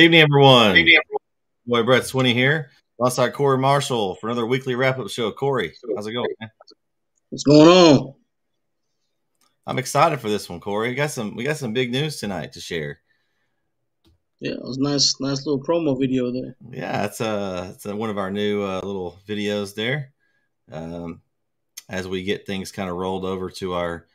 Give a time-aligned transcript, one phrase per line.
[0.00, 0.72] evening, everyone.
[0.72, 1.20] Good evening, everyone.
[1.66, 2.70] Boy, Brett Swinney here.
[2.98, 5.30] Alongside Corey Marshall for another weekly wrap-up show.
[5.30, 6.28] Corey, how's it going?
[6.40, 6.50] Man?
[7.28, 8.14] What's going on?
[9.66, 10.88] I'm excited for this one, Corey.
[10.88, 13.00] We got some we got some big news tonight to share.
[14.40, 16.56] Yeah, it was nice, nice little promo video there.
[16.70, 20.12] Yeah, it's uh it's uh, one of our new uh, little videos there.
[20.72, 21.20] Um,
[21.88, 24.06] as we get things kind of rolled over to our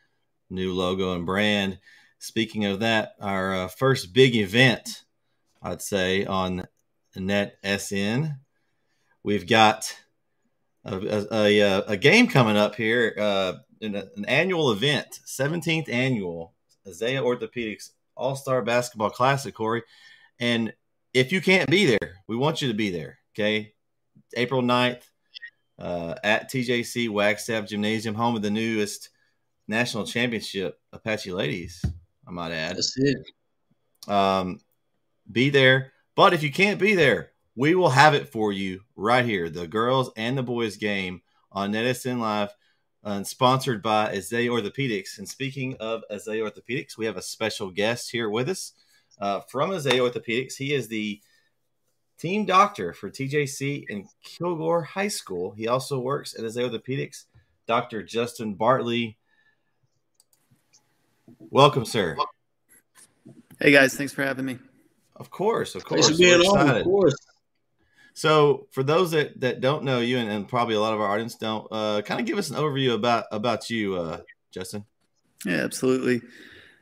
[0.49, 1.77] new logo and brand.
[2.19, 5.03] Speaking of that, our uh, first big event,
[5.65, 6.67] I'd say on
[7.15, 8.35] Net SN,
[9.23, 9.95] we've got
[10.85, 16.53] a, a, a, a game coming up here, uh, an annual event, 17th annual
[16.85, 19.81] Azalea Orthopedics All Star Basketball Classic, Corey.
[20.39, 20.71] And
[21.15, 23.17] if you can't be there, we want you to be there.
[23.33, 23.73] Okay.
[24.37, 25.01] April 9th
[25.79, 29.09] uh, at TJC Wagstaff Gymnasium, home of the newest
[29.67, 31.83] national championship, Apache Ladies,
[32.27, 32.75] I might add.
[32.75, 33.17] That's it.
[34.07, 34.59] Um,
[35.31, 35.91] be there.
[36.15, 39.49] But if you can't be there, we will have it for you right here.
[39.49, 41.21] The girls and the boys game
[41.51, 42.49] on NetSN Live,
[43.03, 45.17] uh, sponsored by Azalea Orthopedics.
[45.17, 48.73] And speaking of Azalea Orthopedics, we have a special guest here with us
[49.19, 50.55] uh, from Azalea Orthopedics.
[50.55, 51.21] He is the
[52.17, 55.51] team doctor for TJC and Kilgore High School.
[55.51, 57.25] He also works at Isaiah Orthopedics.
[57.67, 58.03] Dr.
[58.03, 59.17] Justin Bartley.
[61.39, 62.15] Welcome, sir.
[63.59, 64.59] Hey guys, thanks for having me.
[65.15, 66.09] Of course, of course.
[66.09, 66.81] for being We're on, excited.
[66.81, 67.15] of course.
[68.13, 71.07] So, for those that, that don't know you, and, and probably a lot of our
[71.11, 74.19] audience don't, uh, kind of give us an overview about about you, uh,
[74.51, 74.85] Justin.
[75.45, 76.21] Yeah, absolutely.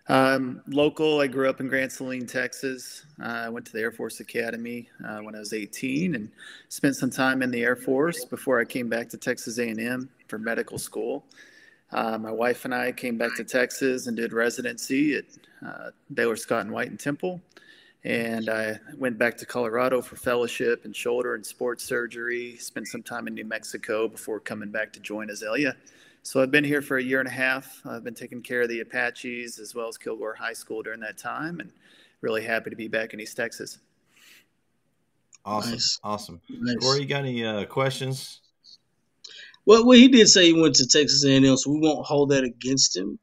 [0.09, 3.05] Um, local, I grew up in Grand Saline, Texas.
[3.21, 6.29] Uh, I went to the Air Force Academy uh, when I was 18 and
[6.67, 10.37] spent some time in the Air Force before I came back to Texas A&M for
[10.37, 11.25] medical school.
[11.91, 15.25] Uh, my wife and I came back to Texas and did residency at
[15.65, 17.41] uh, Baylor Scott and White and Temple.
[18.05, 22.57] And I went back to Colorado for fellowship and shoulder and sports surgery.
[22.57, 25.75] Spent some time in New Mexico before coming back to join Azalea.
[26.21, 27.81] So I've been here for a year and a half.
[27.85, 31.17] I've been taking care of the Apaches as well as Kilgore High School during that
[31.17, 31.71] time, and
[32.21, 33.79] really happy to be back in East Texas.
[35.45, 35.99] Awesome, Nice.
[36.03, 36.41] awesome.
[36.49, 36.77] Nice.
[36.77, 38.39] Corey, you got any uh, questions?
[39.65, 42.43] Well, well, he did say he went to Texas A&M, so we won't hold that
[42.45, 43.19] against him.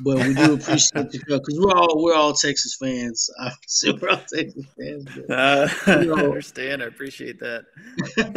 [0.00, 3.28] But we do appreciate the because we're all we're all Texas fans.
[3.40, 5.04] Obviously, we're all Texas fans.
[5.26, 6.82] But, Uh, I You know- understand.
[6.82, 7.64] I appreciate that.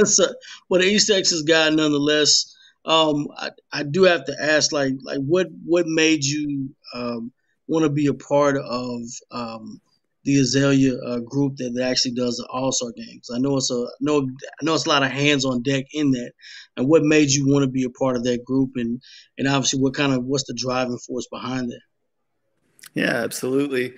[0.08, 0.26] so,
[0.70, 2.56] but an East Texas guy nonetheless.
[2.84, 7.32] Um, I, I do have to ask, like, like what what made you um,
[7.68, 9.80] want to be a part of um,
[10.24, 13.30] the Azalea uh, group that, that actually does the All Star games?
[13.34, 14.28] I know it's a know
[14.62, 16.32] I know it's a lot of hands on deck in that.
[16.78, 18.72] And what made you want to be a part of that group?
[18.76, 19.02] And
[19.38, 21.82] and obviously, what kind of what's the driving force behind that?
[22.94, 23.94] Yeah, absolutely.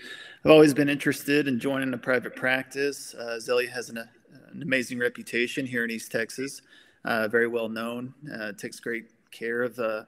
[0.45, 3.15] I've always been interested in joining a private practice.
[3.17, 6.61] Uh, Azalea has an, an amazing reputation here in East Texas,
[7.05, 8.13] uh, very well known.
[8.31, 10.05] Uh, takes great care of the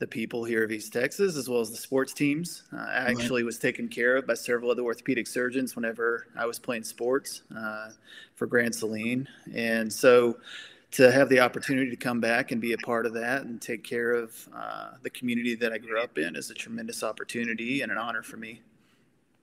[0.00, 2.64] the people here of East Texas as well as the sports teams.
[2.72, 3.10] Uh, I Right.
[3.10, 7.42] actually was taken care of by several other orthopedic surgeons whenever I was playing sports
[7.56, 7.90] uh,
[8.34, 10.38] for Grand Saline, and so
[10.92, 13.82] to have the opportunity to come back and be a part of that and take
[13.82, 17.90] care of uh, the community that I grew up in is a tremendous opportunity and
[17.90, 18.62] an honor for me.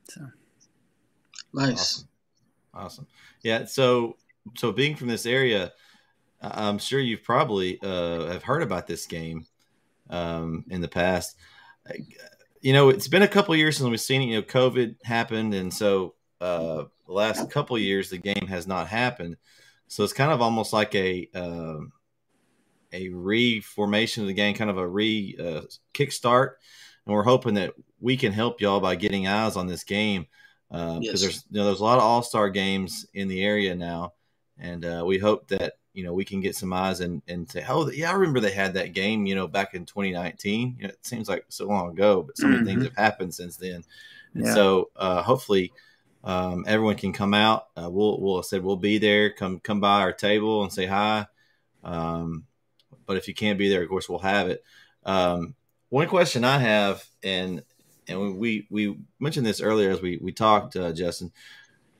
[0.07, 0.21] So,
[1.53, 1.73] Nice.
[1.73, 2.07] Awesome.
[2.73, 3.07] Awesome.
[3.43, 3.65] Yeah.
[3.65, 4.15] So,
[4.55, 5.73] so being from this area,
[6.41, 9.45] I- I'm sure you've probably uh, have heard about this game
[10.11, 11.35] um, in the past.
[12.61, 14.25] You know, it's been a couple years since we've seen it.
[14.25, 18.87] You know, COVID happened, and so uh, the last couple years the game has not
[18.87, 19.37] happened.
[19.87, 21.91] So it's kind of almost like a um,
[22.93, 25.61] a reformation of the game, kind of a re uh,
[25.93, 26.51] kickstart,
[27.05, 30.27] and we're hoping that we can help y'all by getting eyes on this game
[30.69, 31.21] because uh, Yes.
[31.21, 34.13] there's you know there's a lot of all star games in the area now,
[34.57, 37.65] and uh, we hope that you know we can get some eyes and and say,
[37.67, 40.75] oh yeah, I remember they had that game you know back in 2019.
[40.79, 42.85] You know, it seems like so long ago, but so many things Mhm.
[42.85, 43.83] have happened since then,
[44.35, 44.53] and Yeah.
[44.53, 45.71] so uh, hopefully.
[46.23, 47.69] Um, everyone can come out.
[47.75, 49.31] Uh, we'll we'll I said we'll be there.
[49.31, 51.25] Come come by our table and say hi.
[51.83, 52.45] Um,
[53.07, 54.63] but if you can't be there, of course we'll have it.
[55.03, 55.55] Um,
[55.89, 57.63] one question I have, and
[58.07, 61.31] and we we mentioned this earlier as we we talked, uh, Justin.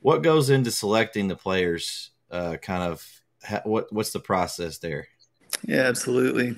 [0.01, 2.11] What goes into selecting the players?
[2.29, 3.03] Uh, kind of
[3.43, 5.07] ha- what what's the process there?
[5.67, 6.55] Yeah, absolutely.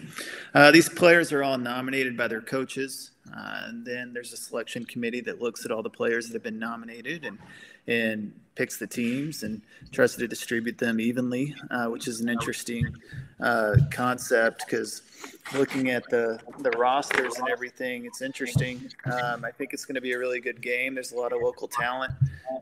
[0.54, 4.86] Uh, these players are all nominated by their coaches, uh, and then there's a selection
[4.86, 7.38] committee that looks at all the players that have been nominated and
[7.88, 12.96] and picks the teams and tries to distribute them evenly, uh, which is an interesting
[13.40, 15.02] uh, concept because
[15.56, 18.90] looking at the the rosters and everything, it's interesting.
[19.06, 20.96] Um, I think it's going to be a really good game.
[20.96, 22.14] There's a lot of local talent,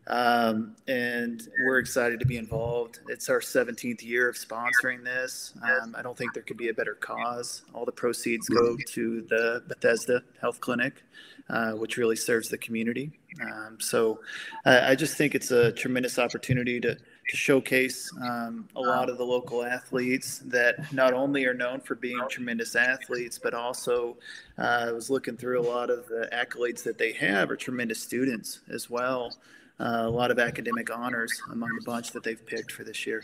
[0.07, 2.99] um, and we're excited to be involved.
[3.07, 5.53] It's our 17th year of sponsoring this.
[5.61, 7.63] Um, I don't think there could be a better cause.
[7.73, 11.03] All the proceeds go to the Bethesda Health Clinic,
[11.49, 13.11] uh, which really serves the community.
[13.41, 14.19] Um, so
[14.65, 19.17] I, I just think it's a tremendous opportunity to, to showcase um, a lot of
[19.17, 24.17] the local athletes that not only are known for being tremendous athletes, but also
[24.57, 27.99] uh, I was looking through a lot of the accolades that they have are tremendous
[28.01, 29.33] students as well.
[29.79, 33.23] Uh, a lot of academic honors among the bunch that they've picked for this year.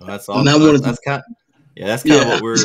[0.00, 0.62] Well, that's And awesome.
[0.62, 1.22] wanted to- That's kind.
[1.74, 2.56] yeah, that's kind of what we're.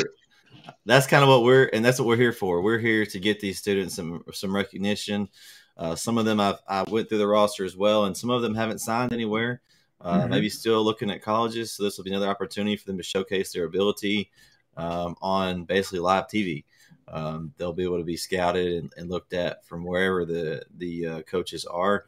[0.84, 2.60] That's kind of what we're, and that's what we're here for.
[2.62, 5.28] We're here to get these students some some recognition.
[5.76, 8.42] Uh, some of them I've, I went through the roster as well, and some of
[8.42, 9.60] them haven't signed anywhere.
[10.00, 10.30] Uh, Mhm.
[10.30, 11.72] Maybe still looking at colleges.
[11.72, 14.30] So this will be another opportunity for them to showcase their ability
[14.76, 16.64] um, on basically live TV.
[17.08, 21.06] Um, they'll be able to be scouted and, and looked at from wherever the the
[21.06, 22.06] uh, coaches are,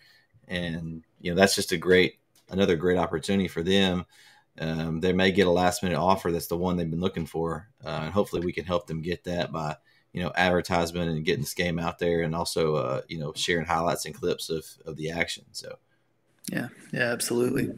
[0.48, 2.18] and you know that's just a great
[2.50, 4.04] another great opportunity for them.
[4.58, 7.68] Um, they may get a last minute offer that's the one they've been looking for,
[7.84, 9.76] uh, and hopefully we can help them get that by
[10.12, 13.66] you know advertisement and getting this game out there, and also uh, you know sharing
[13.66, 15.44] highlights and clips of of the action.
[15.52, 15.78] So
[16.52, 17.72] Yeah, yeah, absolutely.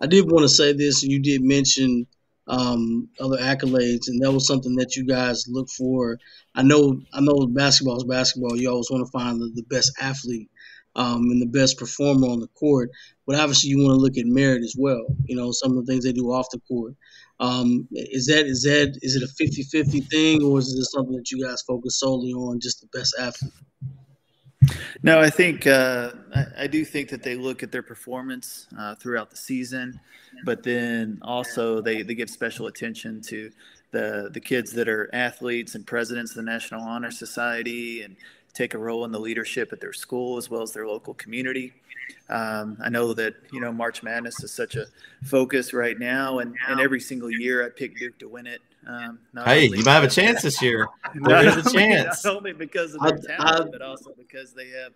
[0.00, 1.04] I did want to say this.
[1.04, 2.08] You did mention
[2.48, 6.18] um, other accolades, and that was something that you guys look for.
[6.54, 8.56] I know, I know, basketball is basketball.
[8.56, 10.50] You always want to find the, the best athlete
[10.96, 12.90] um, and the best performer on the court,
[13.26, 15.04] but obviously you want to look at merit as well.
[15.24, 16.94] You know, some of the things they do off the court.
[17.40, 21.30] Um, is that is that is it a 50-50 thing, or is it something that
[21.30, 23.52] you guys focus solely on just the best athlete?
[25.02, 28.94] No, I think uh, I, I do think that they look at their performance uh,
[28.94, 29.98] throughout the season,
[30.44, 33.50] but then also they, they give special attention to
[33.90, 38.16] the the kids that are athletes and presidents of the National Honor Society and
[38.54, 41.72] take a role in the leadership at their school as well as their local community.
[42.28, 44.86] Um, I know that you know March Madness is such a
[45.24, 48.60] focus right now, and, and every single year I pick Duke to win it.
[48.86, 50.88] Um, not hey, you might have a chance this year.
[51.14, 52.24] There's a chance.
[52.24, 54.92] not only because of I- their talent, I- but also because they have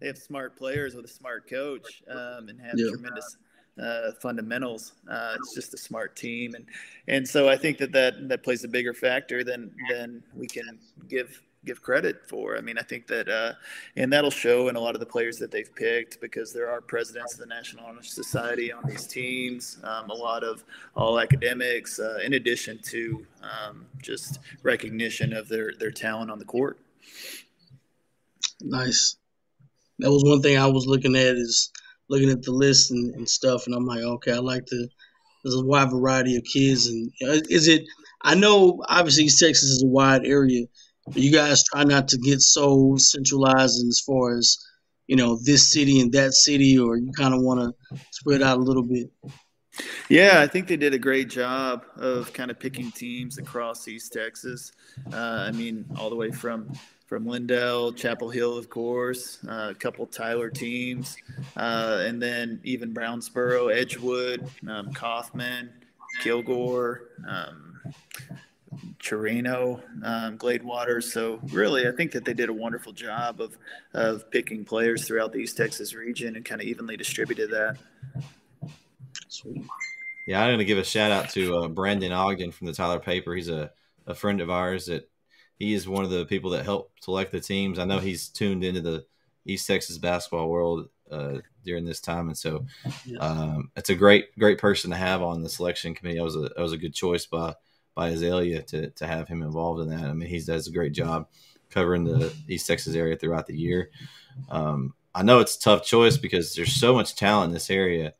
[0.00, 2.90] they have smart players with a smart coach um, and have Yeah.
[2.90, 3.36] tremendous
[3.80, 4.92] uh, fundamentals.
[5.10, 6.66] Uh, it's just a smart team, and
[7.08, 10.78] and so I think that that, that plays a bigger factor than than we can
[11.08, 12.56] give give credit for.
[12.56, 13.52] I mean, I think that uh,
[13.96, 16.80] and that'll show in a lot of the players that they've picked because there are
[16.80, 19.78] presidents of the National Honor Society on these teams.
[19.84, 20.64] Um, a lot of
[20.96, 26.44] all academics, uh, in addition to um, just recognition of their their talent on the
[26.44, 26.78] court.
[28.62, 29.16] Nice.
[29.98, 31.70] That was one thing I was looking at is
[32.08, 34.88] looking at the list and, and stuff, and I'm like, okay, I like to.
[35.42, 37.84] There's a wide variety of kids, and is it?
[38.22, 40.66] I know obviously Texas is a wide area,
[41.14, 44.58] you guys try not to get so centralized as far as
[45.06, 48.58] you know this city and that city, or you kind of want to spread out
[48.58, 49.10] a little bit.
[50.08, 54.12] Yeah, I think they did a great job of kind of picking teams across East
[54.12, 54.72] Texas.
[55.12, 56.72] Uh, I mean, all the way from
[57.06, 61.16] from Lindale, Chapel Hill, of course, uh, a couple Tyler teams,
[61.56, 65.70] uh, and then even Brownsboro, Edgewood, um, Kaufman,
[66.22, 67.08] Kilgore.
[67.28, 67.80] Um,
[68.98, 71.02] Chireno, um, Gladewater.
[71.02, 73.56] So really, I think that they did a wonderful job of
[73.94, 77.76] of picking players throughout the East Texas region and kind of evenly distributed that.
[79.28, 79.64] Sweet.
[80.26, 83.00] Yeah, I'm going to give a shout out to uh, Brandon Ogden from the Tyler
[83.00, 83.34] Paper.
[83.34, 83.72] He's a,
[84.06, 85.10] a friend of ours that
[85.58, 87.78] he is one of the people that helped select the teams.
[87.78, 89.04] I know he's tuned into the
[89.44, 92.64] East Texas basketball world uh, during this time, and so
[93.18, 96.18] um, it's a great great person to have on the selection committee.
[96.18, 97.54] That was a that was a good choice by
[97.94, 100.08] by Azalea to to have him involved in that.
[100.08, 101.28] I mean, he does a great job
[101.70, 103.90] covering the East Texas area throughout the year.
[104.48, 108.14] Um, I know it's a tough choice because there's so much talent in this area.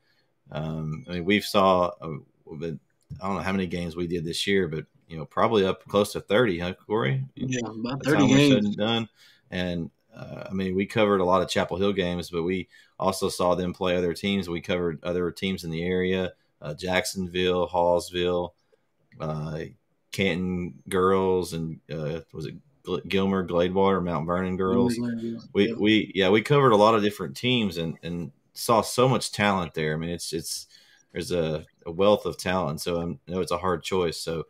[0.52, 2.08] Um, I mean, we've saw, uh,
[2.52, 2.80] I don't
[3.20, 6.20] know how many games we did this year, but you know, probably up close to
[6.20, 7.24] 30, huh, Corey?
[7.34, 8.66] Yeah, about 30 games.
[8.66, 9.08] And done.
[9.50, 13.28] And uh, I mean, we covered a lot of Chapel Hill games, but we also
[13.28, 14.48] saw them play other teams.
[14.48, 18.50] We covered other teams in the area uh, Jacksonville, Hallsville,
[19.20, 19.60] uh,
[20.12, 22.54] Canton girls, and uh, was it
[23.08, 24.98] Gilmer, Gladewater, Mount Vernon girls?
[25.52, 25.74] We, yeah.
[25.78, 29.74] we, yeah, we covered a lot of different teams and, and saw so much talent
[29.74, 29.94] there.
[29.94, 30.66] I mean, it's, it's,
[31.12, 32.80] there's a, a wealth of talent.
[32.80, 34.18] So I know it's a hard choice.
[34.18, 34.44] So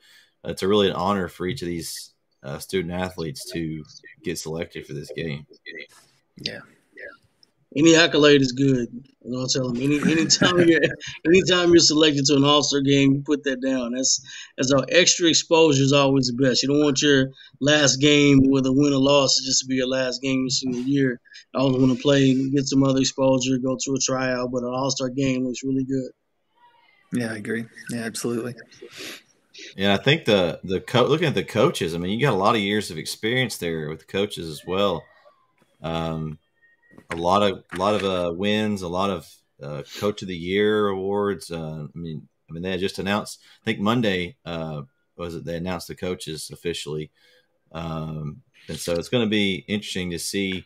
[0.44, 2.12] it's a really an honor for each of these
[2.42, 3.84] uh, student athletes to
[4.22, 5.46] get selected for this game.
[6.36, 6.60] Yeah.
[7.76, 8.88] Any accolade is good.
[9.24, 10.80] You know, I'll tell them any anytime you're
[11.24, 13.92] anytime you're selected to an All Star game, you put that down.
[13.92, 14.20] That's
[14.56, 16.62] that's our extra exposure is always the best.
[16.62, 17.28] You don't want your
[17.60, 20.50] last game with a win or loss to just to be your last game your
[20.50, 21.20] senior year.
[21.54, 24.70] I always want to play, get some other exposure, go to a tryout, but an
[24.74, 26.10] All Star game looks really good.
[27.12, 27.66] Yeah, I agree.
[27.90, 28.54] Yeah, absolutely.
[29.76, 31.94] Yeah, I think the the co- looking at the coaches.
[31.94, 34.62] I mean, you got a lot of years of experience there with the coaches as
[34.66, 35.04] well.
[35.82, 36.38] Um,
[37.10, 40.36] a lot of a lot of uh, wins, a lot of uh, coach of the
[40.36, 41.50] year awards.
[41.50, 43.40] Uh, I mean, I mean they just announced.
[43.62, 44.82] I think Monday uh,
[45.16, 45.44] was it?
[45.44, 47.10] They announced the coaches officially,
[47.72, 50.64] um, and so it's going to be interesting to see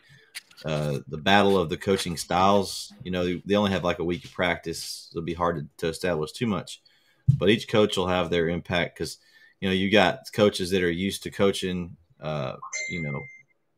[0.63, 2.93] uh, the battle of the coaching styles.
[3.03, 5.09] You know, they, they only have like a week of practice.
[5.11, 6.81] It'll be hard to, to establish too much
[7.27, 9.17] but each coach will have their impact because
[9.59, 12.55] you know you got coaches that are used to coaching uh,
[12.89, 13.21] you know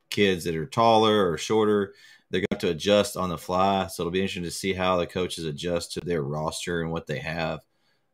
[0.09, 1.93] kids that are taller or shorter
[2.29, 5.07] they're going to adjust on the fly so it'll be interesting to see how the
[5.07, 7.61] coaches adjust to their roster and what they have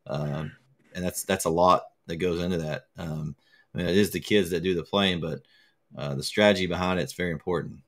[0.08, 0.52] um,
[0.96, 3.36] and that's that's a lot that goes into that um,
[3.74, 5.42] I mean, it is the kids that do the playing but
[5.98, 7.80] uh, the strategy behind it's very important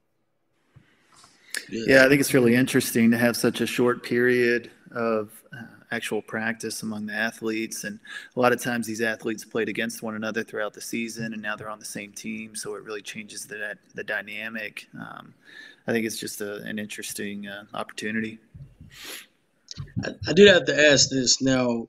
[1.70, 6.22] yeah i think it's really interesting to have such a short period of uh, actual
[6.22, 7.84] practice among the athletes.
[7.84, 8.00] And
[8.36, 11.55] a lot of times these athletes played against one another throughout the season, and now
[11.55, 12.55] they're on the same team.
[12.55, 14.88] So it really changes the the dynamic.
[15.00, 15.34] Um,
[15.88, 18.39] I think it's just a, an interesting uh, opportunity.
[20.04, 21.88] I, I did have to ask this now.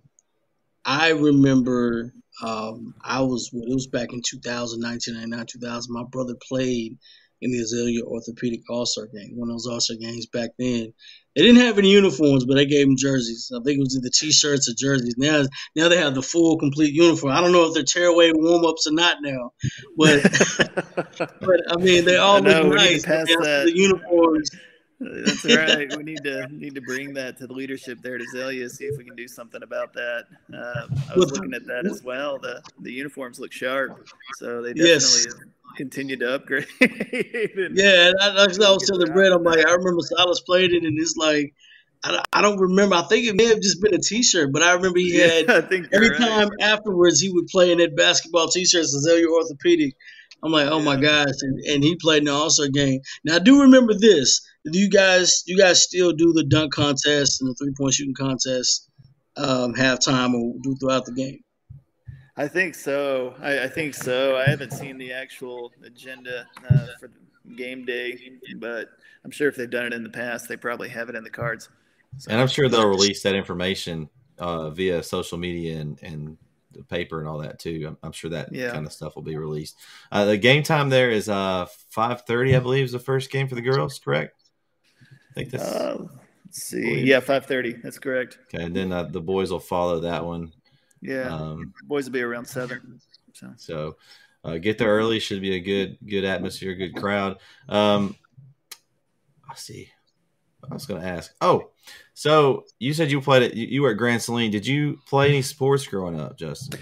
[0.85, 2.13] I remember
[2.43, 5.93] um, I was it was back in 2000, 1999, 2000.
[5.93, 6.99] My brother played
[7.41, 10.93] in the Azalea Orthopedic All Star game, one of those All Star games back then.
[11.35, 13.53] They didn't have any uniforms, but they gave them jerseys.
[13.55, 15.17] I think it was either T-shirts or jerseys.
[15.19, 17.35] Now, now they have the full, complete uniform.
[17.35, 19.53] I don't know if they're tearaway warm ups or not now,
[19.99, 20.23] but
[21.19, 23.05] but I mean they all look nice.
[23.05, 24.51] The uniforms.
[24.99, 25.95] That's right.
[25.97, 28.69] we need to need to bring that to the leadership there at Azalea.
[28.71, 30.25] See if we can do something about that.
[30.53, 32.39] Uh, I was looking at that as well.
[32.39, 34.07] The the uniforms look sharp,
[34.39, 35.27] so they definitely yes
[35.77, 36.67] continue to upgrade.
[36.81, 40.99] yeah, and I, I was telling Brett, I'm like, I remember Silas played it, and
[40.99, 41.55] it's like,
[42.03, 42.97] I, I don't remember.
[42.97, 45.81] I think it may have just been a T-shirt, but I remember he had yeah,
[45.93, 46.19] every right.
[46.19, 49.95] time afterwards he would play in that basketball T-shirts, Azalea Orthopedic.
[50.43, 50.85] I'm like, oh yeah.
[50.85, 53.01] my gosh, and, and he played in the All Star game.
[53.25, 54.41] Now I do remember this.
[54.71, 58.15] Do you guys, you guys still do the dunk contest and the three point shooting
[58.15, 58.91] contest
[59.37, 61.41] um, halftime or do throughout the game?
[62.37, 63.35] I think so.
[63.41, 64.37] I, I, think so.
[64.37, 67.11] I haven't seen the actual agenda uh, for
[67.57, 68.19] game day,
[68.57, 68.91] but
[69.25, 71.31] I'm sure if they've done it in the past, they probably have it in the
[71.31, 71.71] cards.
[72.19, 72.31] So.
[72.31, 76.37] And I'm sure they'll release that information uh, via social media and, and
[76.73, 77.85] the paper and all that too.
[77.89, 78.71] I'm, I'm sure that yeah.
[78.71, 79.77] kind of stuff will be released.
[80.13, 83.55] Uh, the game time there is uh, 5:30, I believe, is the first game for
[83.55, 83.99] the girls.
[83.99, 84.43] Correct?
[85.37, 85.65] Think that's.
[85.65, 86.07] Uh,
[86.47, 87.03] let's see.
[87.03, 87.83] Yeah, 5:30.
[87.83, 88.39] That's correct.
[88.49, 90.53] Okay, and then uh, the boys will follow that one.
[91.03, 93.01] Yeah, um, boys will be around seven.
[93.35, 93.97] So, so
[94.43, 95.21] uh, get there early.
[95.21, 97.39] Should be a good good atmosphere, good crowd.
[97.69, 98.17] Um,
[99.49, 99.91] I see.
[100.69, 101.33] I was going to ask.
[101.41, 101.71] Oh,
[102.15, 103.55] so you said you played it.
[103.55, 104.51] You, you, were at Grand Saline.
[104.51, 106.81] Did you play any sports growing up, Justin?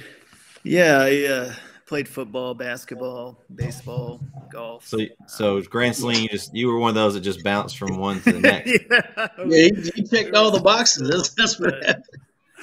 [0.63, 1.53] Yeah, uh,
[1.87, 4.87] played football, basketball, baseball, golf.
[4.87, 7.99] So, so Grand Saline, you just you were one of those that just bounced from
[7.99, 8.71] one to the next.
[8.91, 11.09] yeah, yeah you, you checked all the boxes.
[11.09, 12.05] That's, that's what happened.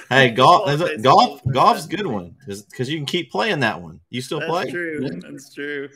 [0.08, 4.00] Hey, golf, a, golf, golf's a good one because you can keep playing that one.
[4.10, 4.70] You still That's play?
[4.70, 5.08] True.
[5.20, 5.88] That's true.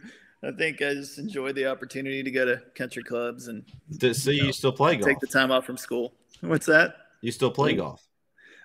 [0.42, 3.64] I think I just enjoy the opportunity to go to country clubs and
[4.00, 5.08] to see you, know, you still play golf.
[5.08, 6.14] Take the time off from school.
[6.40, 6.96] What's that?
[7.20, 8.05] You still play golf?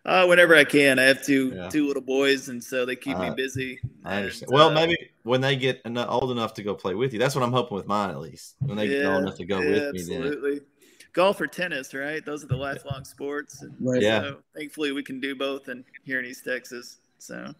[0.03, 0.97] Uh, whenever I can.
[0.97, 1.69] I have two yeah.
[1.69, 3.79] two little boys, and so they keep uh, me busy.
[4.03, 4.49] I understand.
[4.49, 7.35] And, well, uh, maybe when they get old enough to go play with you, that's
[7.35, 8.55] what I'm hoping with mine at least.
[8.59, 10.51] When they yeah, get old enough to go yeah, with me, absolutely.
[10.59, 10.65] Then
[11.13, 12.25] golf or tennis, right?
[12.25, 13.61] Those are the lifelong sports.
[13.61, 14.01] And right.
[14.01, 14.21] Yeah.
[14.21, 16.99] So thankfully, we can do both in here in East Texas.
[17.17, 17.53] So,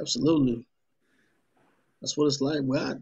[0.00, 0.64] absolutely,
[2.00, 2.60] that's what it's like.
[2.62, 2.98] Well,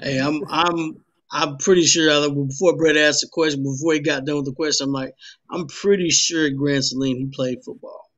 [0.00, 4.00] I, hey, I'm I'm I'm pretty sure I, before Brett asked the question, before he
[4.00, 5.14] got done with the question, I'm like,
[5.50, 8.10] I'm pretty sure at Grand Saline he played football.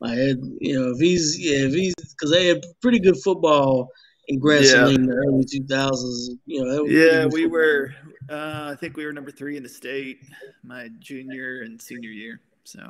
[0.00, 0.16] Like,
[0.60, 3.90] you know, if he's yeah, if he's because they had pretty good football
[4.28, 4.70] in Grand yeah.
[4.70, 6.38] Saline in the early 2000s.
[6.46, 7.50] You know, yeah, we football.
[7.50, 7.94] were.
[8.30, 10.20] Uh, I think we were number three in the state
[10.62, 12.40] my junior and senior year.
[12.62, 12.88] So,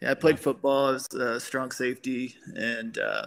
[0.00, 2.98] yeah, I played football as a strong safety and.
[2.98, 3.26] Uh,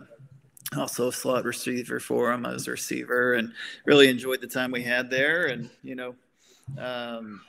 [0.76, 3.54] also a slot receiver for him as a receiver and
[3.86, 5.48] really enjoyed the time we had there.
[5.48, 6.16] And you know
[6.78, 7.42] um,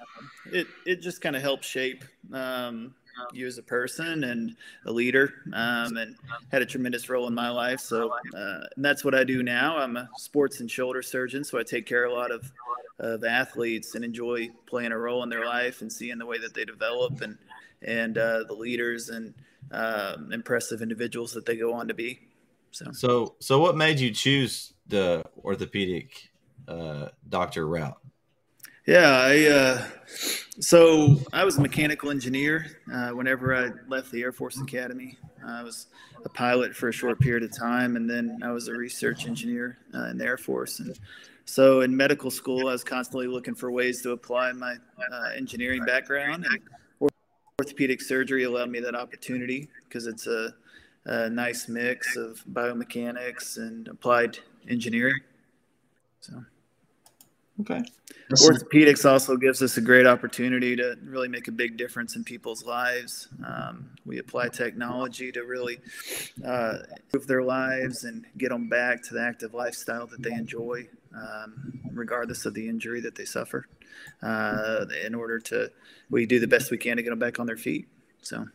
[0.53, 2.95] it it just kind of helped shape um,
[3.33, 4.57] you as a person and
[4.87, 6.15] a leader um, and
[6.53, 7.81] had a tremendous role in my life.
[7.81, 9.77] So uh, that's what i do now.
[9.79, 12.51] I'm a sports and shoulder surgeon so i take care of a lot of
[13.01, 16.55] of athletes and enjoy playing a role in their life and seeing the way that
[16.55, 17.39] they develop and
[17.83, 19.35] and uh, the leaders and
[19.71, 22.19] uh, impressive individuals that they go on to be
[22.71, 26.31] so, so, so what made you choose the orthopedic
[26.67, 27.99] uh, doctor route?
[28.87, 29.85] Yeah, I uh,
[30.61, 32.81] so I was a mechanical engineer.
[32.91, 35.89] Uh, whenever I left the Air Force Academy, I was
[36.25, 39.79] a pilot for a short period of time, and then I was a research engineer
[39.95, 40.81] uh, in the Air Force.
[40.81, 40.99] And
[41.45, 44.77] so, in medical school, I was constantly looking for ways to apply my
[45.13, 46.47] uh, engineering background.
[46.51, 47.11] And
[47.61, 50.55] orthopedic surgery allowed me that opportunity because it's a
[51.09, 55.21] a nice mix of biomechanics and applied engineering.
[56.21, 56.45] So,
[57.63, 57.83] okay.
[58.31, 62.63] Orthopedics also gives us a great opportunity to really make a big difference in people's
[62.63, 63.29] lives.
[63.47, 65.79] Um, we apply technology to really
[66.45, 70.87] uh, improve their lives and get them back to the active lifestyle that they enjoy,
[71.15, 73.67] um, regardless of the injury that they suffer.
[74.23, 75.71] Uh, in order to,
[76.11, 77.89] we do the best we can to get them back on their feet.
[78.21, 78.47] So.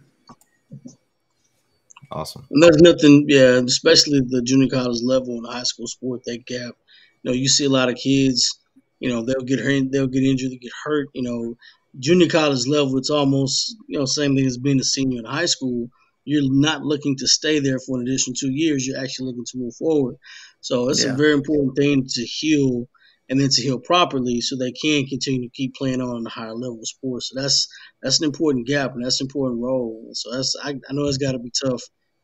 [2.14, 2.46] Awesome.
[2.52, 6.76] And there's nothing, yeah, especially the junior college level and high school sport, that gap.
[7.24, 8.60] You know, you see a lot of kids,
[9.00, 11.08] you know, they'll get hurt, they'll get injured, they get hurt.
[11.16, 11.58] You know,
[11.98, 15.48] junior college level, it's almost, you know, same thing as being a senior in high
[15.48, 15.88] school.
[16.24, 18.86] You're not looking to stay there for an additional two years.
[18.86, 20.16] You're actually looking to move forward.
[20.62, 21.14] So it's yeah.
[21.14, 22.88] a very important thing to heal
[23.28, 26.54] and then to heal properly so they can continue to keep playing on the higher
[26.54, 27.32] level sports.
[27.34, 27.68] So that's
[28.04, 30.10] that's an important gap and that's an important role.
[30.14, 31.82] So that's I, I know it's got to be tough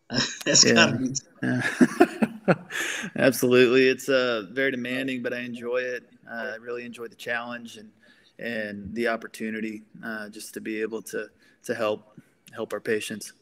[0.46, 0.74] That's yeah.
[0.74, 1.14] gotta be.
[1.44, 2.54] Yeah.
[3.16, 6.10] Absolutely, it's uh, very demanding, but I enjoy it.
[6.30, 7.90] Uh, I really enjoy the challenge and
[8.40, 11.28] and the opportunity uh, just to be able to
[11.64, 12.20] to help
[12.54, 13.34] help our patients.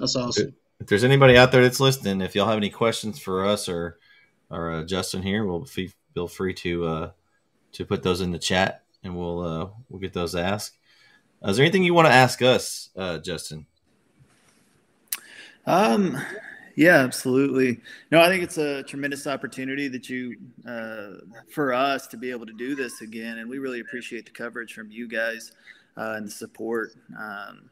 [0.00, 0.54] That's awesome.
[0.80, 3.98] If there's anybody out there that's listening, if y'all have any questions for us or
[4.50, 7.10] or uh, Justin here, we'll feel free to uh,
[7.72, 10.78] to put those in the chat, and we'll uh, we'll get those asked.
[11.44, 13.66] Uh, is there anything you want to ask us, uh, Justin?
[15.66, 16.18] Um,
[16.76, 17.80] yeah, absolutely.
[18.10, 21.18] No, I think it's a tremendous opportunity that you, uh,
[21.50, 24.72] for us to be able to do this again, and we really appreciate the coverage
[24.74, 25.52] from you guys
[25.96, 26.92] uh, and the support.
[27.18, 27.70] Um,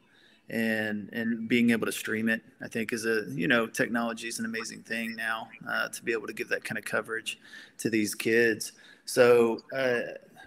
[0.49, 4.37] and and being able to stream it, I think, is a you know technology is
[4.39, 7.39] an amazing thing now uh, to be able to give that kind of coverage
[7.77, 8.73] to these kids.
[9.05, 10.01] So uh,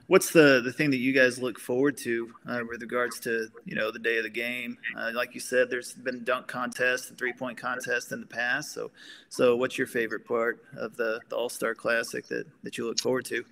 [0.07, 3.75] what's the the thing that you guys look forward to uh, with regards to you
[3.75, 4.77] know the day of the game?
[4.97, 8.73] Uh, like you said, there's been dunk contests and three point contests in the past.
[8.73, 8.91] So,
[9.29, 13.01] so what's your favorite part of the the All Star Classic that that you look
[13.01, 13.45] forward to?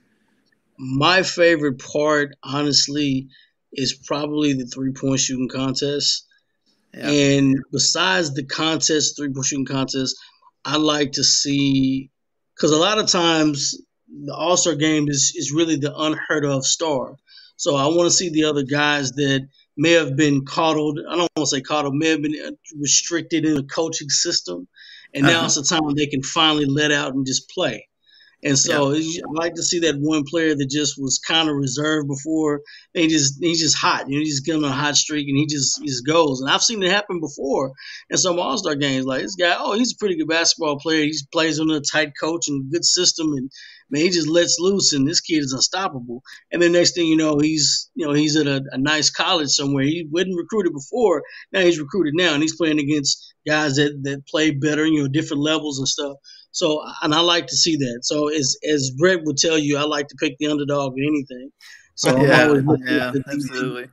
[0.79, 3.29] My favorite part, honestly,
[3.73, 6.27] is probably the three point shooting contest.
[6.95, 7.09] Yeah.
[7.09, 10.17] And besides the contest, three point shooting contest,
[10.65, 12.11] I like to see
[12.55, 13.77] because a lot of times
[14.25, 17.17] the All Star game is is really the unheard of star.
[17.57, 20.99] So I want to see the other guys that may have been coddled.
[21.09, 24.69] I don't want to say coddled, may have been restricted in the coaching system,
[25.15, 25.47] and now uh-huh.
[25.47, 27.89] it's the time they can finally let out and just play.
[28.45, 29.23] And so yeah.
[29.29, 32.63] I like to see that one player that just was kind of reserved before.
[32.93, 34.09] he just he's just hot.
[34.09, 36.41] You know, he's getting on a hot streak and he just he just goes.
[36.41, 37.73] And I've seen it happen before
[38.11, 39.07] in some All Star games.
[39.07, 41.05] Like this guy, oh, he's a pretty good basketball player.
[41.05, 43.49] He plays under a tight coach and good system, and
[43.91, 46.23] man, he just lets loose, and this kid is unstoppable.
[46.51, 49.51] And then next thing you know, he's you know he's at a, a nice college
[49.51, 49.85] somewhere.
[49.85, 51.23] He wasn't recruited before.
[51.53, 55.09] Now he's recruited now, and he's playing against guys that that play better, you know,
[55.09, 56.17] different levels and stuff.
[56.53, 58.01] So, and I like to see that.
[58.03, 61.51] So, as as Brett would tell you, I like to pick the underdog in anything.
[61.95, 63.89] So, yeah, yeah, the, absolutely.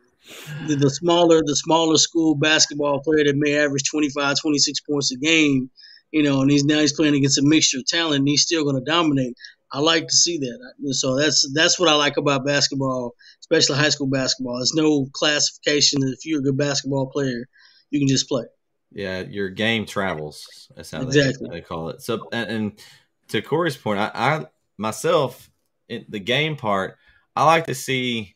[0.68, 5.18] The, the, smaller the smaller school basketball player that may average 25, 26 points a
[5.18, 5.72] game,
[6.12, 8.64] you know, and he's now he's playing against a mixture of talent, and he's still
[8.64, 9.36] going to dominate.
[9.72, 10.94] I like to see that.
[10.94, 14.58] So that's that's what I like about basketball, especially high school basketball.
[14.58, 16.02] There's no classification.
[16.04, 17.46] If you're a good basketball player,
[17.90, 18.46] you can just play.
[18.92, 20.70] Yeah, your game travels.
[20.76, 21.48] That's how exactly.
[21.50, 22.02] they, they call it.
[22.02, 22.84] So, and, and,
[23.30, 24.46] to Corey's point, I, I
[24.78, 25.52] myself,
[25.88, 26.98] it, the game part,
[27.36, 28.36] I like to see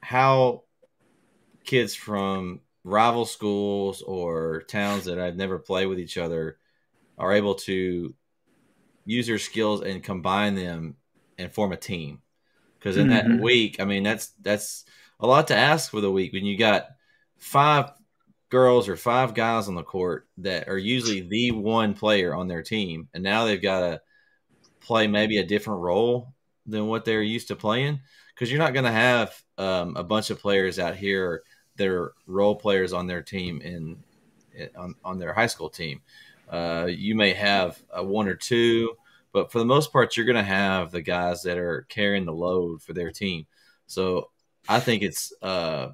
[0.00, 0.64] how
[1.64, 6.58] kids from rival schools or towns that I've never played with each other
[7.16, 8.14] are able to
[9.06, 10.96] use their skills and combine them
[11.38, 12.20] and form a team.
[12.78, 13.36] Because in mm-hmm.
[13.36, 14.84] that week, I mean, that's that's
[15.20, 16.88] a lot to ask for the week when you got
[17.38, 17.90] five
[18.54, 22.62] girls or five guys on the court that are usually the one player on their
[22.62, 24.00] team, and now they've got to
[24.78, 26.32] play maybe a different role
[26.64, 28.00] than what they're used to playing.
[28.32, 31.42] Because you're not going to have um, a bunch of players out here
[31.76, 33.98] that are role players on their team in,
[34.54, 36.00] in on, on their high school team.
[36.48, 38.94] Uh, you may have one or two,
[39.32, 42.32] but for the most part, you're going to have the guys that are carrying the
[42.32, 43.46] load for their team.
[43.86, 44.30] So
[44.68, 45.88] I think it's uh,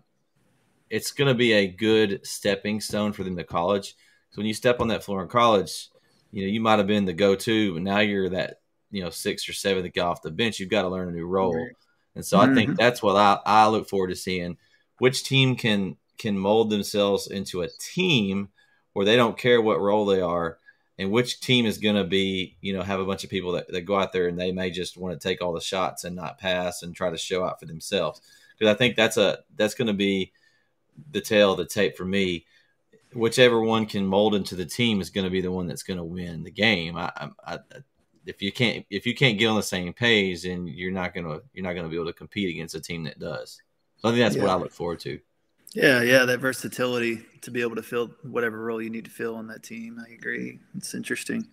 [0.91, 3.95] it's going to be a good stepping stone for them to college.
[4.31, 5.89] So when you step on that floor in college,
[6.33, 9.49] you know you might have been the go-to, but now you're that you know sixth
[9.49, 10.61] or seventh to get off the bench.
[10.61, 11.73] You've got to learn a new role, right.
[12.15, 12.53] and so mm-hmm.
[12.53, 14.57] I think that's what I, I look forward to seeing.
[14.99, 18.51] Which team can can mold themselves into a team
[18.93, 20.59] where they don't care what role they are,
[20.99, 23.67] and which team is going to be you know have a bunch of people that,
[23.73, 26.15] that go out there and they may just want to take all the shots and
[26.15, 28.21] not pass and try to show out for themselves
[28.57, 30.33] because I think that's a that's going to be
[31.13, 32.47] the tale of the tape for me.
[33.13, 35.97] Whichever one can mold into the team is going to be the one that's going
[35.97, 36.97] to win the game.
[36.97, 37.59] I, I, I,
[38.27, 41.41] if you can't if you can't get on the same page, then you're not gonna
[41.53, 43.61] you're not gonna be able to compete against a team that does.
[43.99, 44.43] So I think that's yeah.
[44.43, 45.19] what I look forward to.
[45.75, 49.37] Yeah, yeah, that versatility to be able to fill whatever role you need to fill
[49.37, 49.99] on that team.
[50.05, 50.59] I agree.
[50.77, 51.47] It's interesting.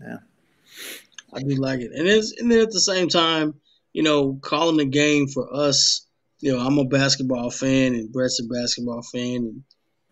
[0.00, 0.18] Yeah,
[1.32, 3.54] I do like it, and it's and then at the same time,
[3.92, 6.06] you know, calling the game for us.
[6.42, 9.62] You know, I'm a basketball fan, and Brett's a basketball fan, and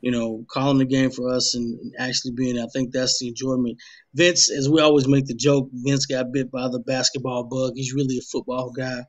[0.00, 2.58] you know, calling the game for us and, and, actually being.
[2.58, 3.76] I think that's the enjoyment.
[4.14, 7.72] Vince, as we always make the joke, Vince got bit by the basketball bug.
[7.74, 9.00] He's really a football guy,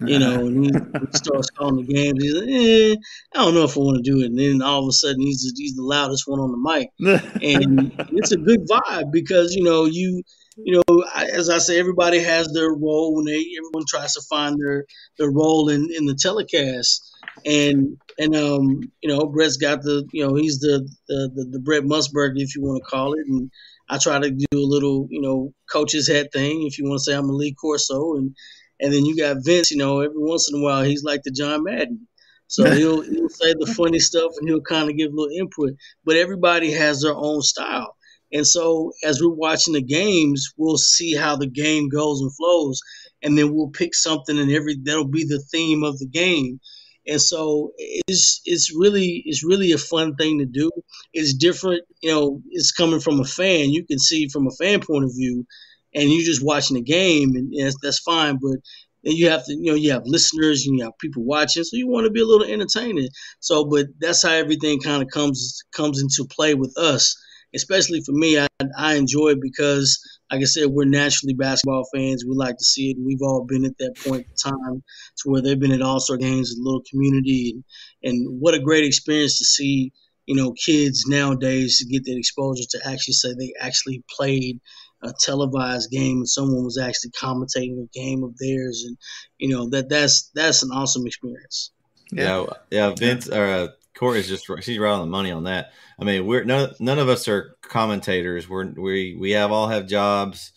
[0.00, 0.46] you know.
[0.46, 2.22] and he, he starts calling the games.
[2.22, 2.96] He's like, eh,
[3.34, 4.26] I don't know if I want to do it.
[4.26, 6.90] And then all of a sudden, he's he's the loudest one on the mic,
[7.42, 10.22] and it's a good vibe because you know you
[10.56, 14.58] you know, as I say, everybody has their role when they everyone tries to find
[14.58, 14.84] their
[15.18, 17.12] their role in in the telecast,
[17.44, 21.58] and and um you know Brett's got the you know he's the the the, the
[21.58, 23.50] Brett Musburger if you want to call it, and
[23.88, 27.04] I try to do a little you know coach's head thing if you want to
[27.04, 28.34] say I'm a Lee Corso, and
[28.80, 31.30] and then you got Vince, you know, every once in a while he's like the
[31.32, 32.06] John Madden.
[32.46, 35.76] So he'll he'll say the funny stuff and he'll kind of give a little input,
[36.04, 37.96] but everybody has their own style.
[38.34, 42.80] And so as we're watching the games, we'll see how the game goes and flows,
[43.22, 46.60] and then we'll pick something and every that'll be the theme of the game.
[47.06, 50.70] And so it's it's really it's really a fun thing to do.
[51.12, 52.42] It's different, you know.
[52.50, 53.70] It's coming from a fan.
[53.70, 55.46] You can see from a fan point of view,
[55.94, 58.38] and you're just watching the game, and that's, fine.
[58.42, 58.56] But
[59.04, 61.76] then you have to, you know, you have listeners and you have people watching, so
[61.76, 63.08] you want to be a little entertaining.
[63.38, 67.14] So, but that's how everything kind of comes comes into play with us
[67.54, 69.98] especially for me, I, I enjoy it because,
[70.30, 72.24] like I said, we're naturally basketball fans.
[72.24, 72.96] We like to see it.
[73.04, 74.82] We've all been at that point in time
[75.18, 77.62] to where they've been at All Star games, a little community,
[78.02, 79.92] and, and what a great experience to see.
[80.26, 84.58] You know, kids nowadays to get that exposure to actually say they actually played
[85.02, 88.96] a televised game and someone was actually commentating a game of theirs, and
[89.38, 91.72] you know that that's that's an awesome experience.
[92.10, 92.94] Yeah, yeah.
[92.96, 95.72] Vince or uh, Corey is just she's right on the money on that.
[95.98, 98.48] I mean, we're none, none of us are commentators.
[98.48, 100.52] We're we we have all have jobs.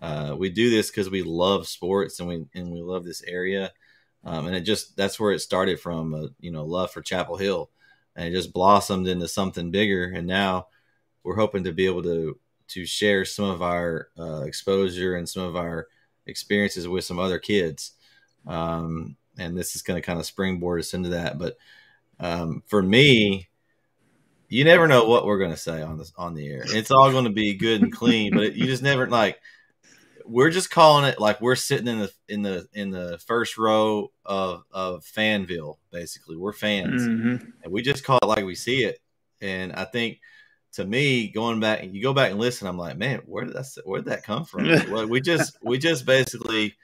[0.00, 3.72] Uh, we do this because we love sports and we and we love this area.
[4.24, 6.14] Um, and it just that's where it started from.
[6.14, 7.70] Uh, you know, love for Chapel Hill,
[8.14, 10.04] and it just blossomed into something bigger.
[10.04, 10.66] And now
[11.22, 15.42] we're hoping to be able to to share some of our uh, exposure and some
[15.42, 15.88] of our
[16.26, 17.92] experiences with some other kids.
[18.46, 21.38] Um, and this is going to kind of springboard us into that.
[21.38, 21.56] But
[22.22, 23.48] um, for me,
[24.48, 26.62] you never know what we're going to say on this on the air.
[26.66, 29.40] It's all going to be good and clean, but it, you just never like.
[30.24, 34.12] We're just calling it like we're sitting in the in the in the first row
[34.24, 35.78] of of Fanville.
[35.90, 37.50] Basically, we're fans, mm-hmm.
[37.62, 39.00] and we just call it like we see it.
[39.40, 40.20] And I think
[40.74, 42.68] to me, going back, you go back and listen.
[42.68, 44.66] I'm like, man, where did that where did that come from?
[44.92, 46.76] well, we just we just basically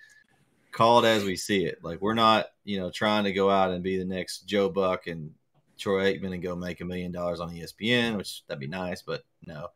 [0.72, 1.78] call it as we see it.
[1.82, 5.06] Like we're not, you know, trying to go out and be the next Joe Buck
[5.06, 5.32] and
[5.78, 9.22] Troy Aikman and go make a million dollars on ESPN, which that'd be nice, but
[9.46, 9.68] no.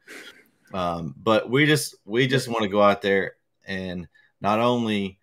[0.75, 3.35] Um, but we just we just want to go out there
[3.67, 4.09] and
[4.41, 5.19] not only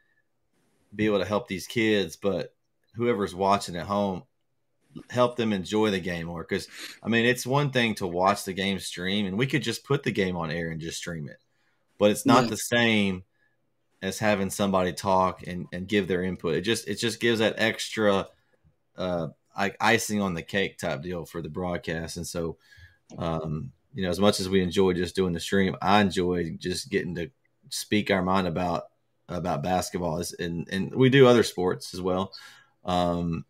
[0.95, 2.53] be able to help these kids, but
[2.95, 4.23] whoever's watching at home,
[5.10, 6.43] help them enjoy the game more.
[6.43, 6.67] Because
[7.03, 10.03] I mean, it's one thing to watch the game stream, and we could just put
[10.03, 11.38] the game on air and just stream it,
[11.97, 12.49] but it's not yeah.
[12.49, 13.23] the same
[14.01, 16.55] as having somebody talk and, and give their input.
[16.55, 18.27] It just it just gives that extra
[18.97, 19.29] uh,
[19.79, 22.17] icing on the cake type deal for the broadcast.
[22.17, 22.57] And so,
[23.17, 26.89] um, you know, as much as we enjoy just doing the stream, I enjoy just
[26.89, 27.31] getting to
[27.69, 28.83] speak our mind about
[29.27, 32.33] about basketball, and and we do other sports as well.
[32.85, 33.45] Um,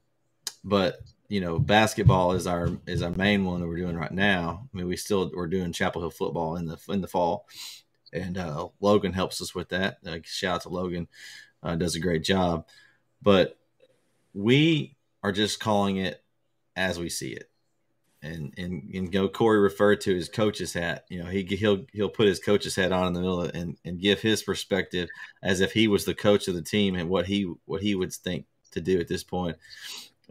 [0.63, 4.67] but you know, basketball is our is our main one that we're doing right now.
[4.73, 7.47] I mean, we still we're doing Chapel Hill football in the in the fall,
[8.13, 9.97] and uh, Logan helps us with that.
[10.05, 11.07] Uh, shout out to Logan,
[11.63, 12.67] uh, does a great job.
[13.21, 13.57] But
[14.33, 16.23] we are just calling it
[16.75, 17.49] as we see it.
[18.21, 21.05] And and and go Corey referred to his coach's hat.
[21.07, 23.77] You know, he he'll he'll put his coach's hat on in the middle of, and
[23.85, 25.07] and give his perspective
[25.41, 28.13] as if he was the coach of the team and what he what he would
[28.13, 29.55] think to do at this point.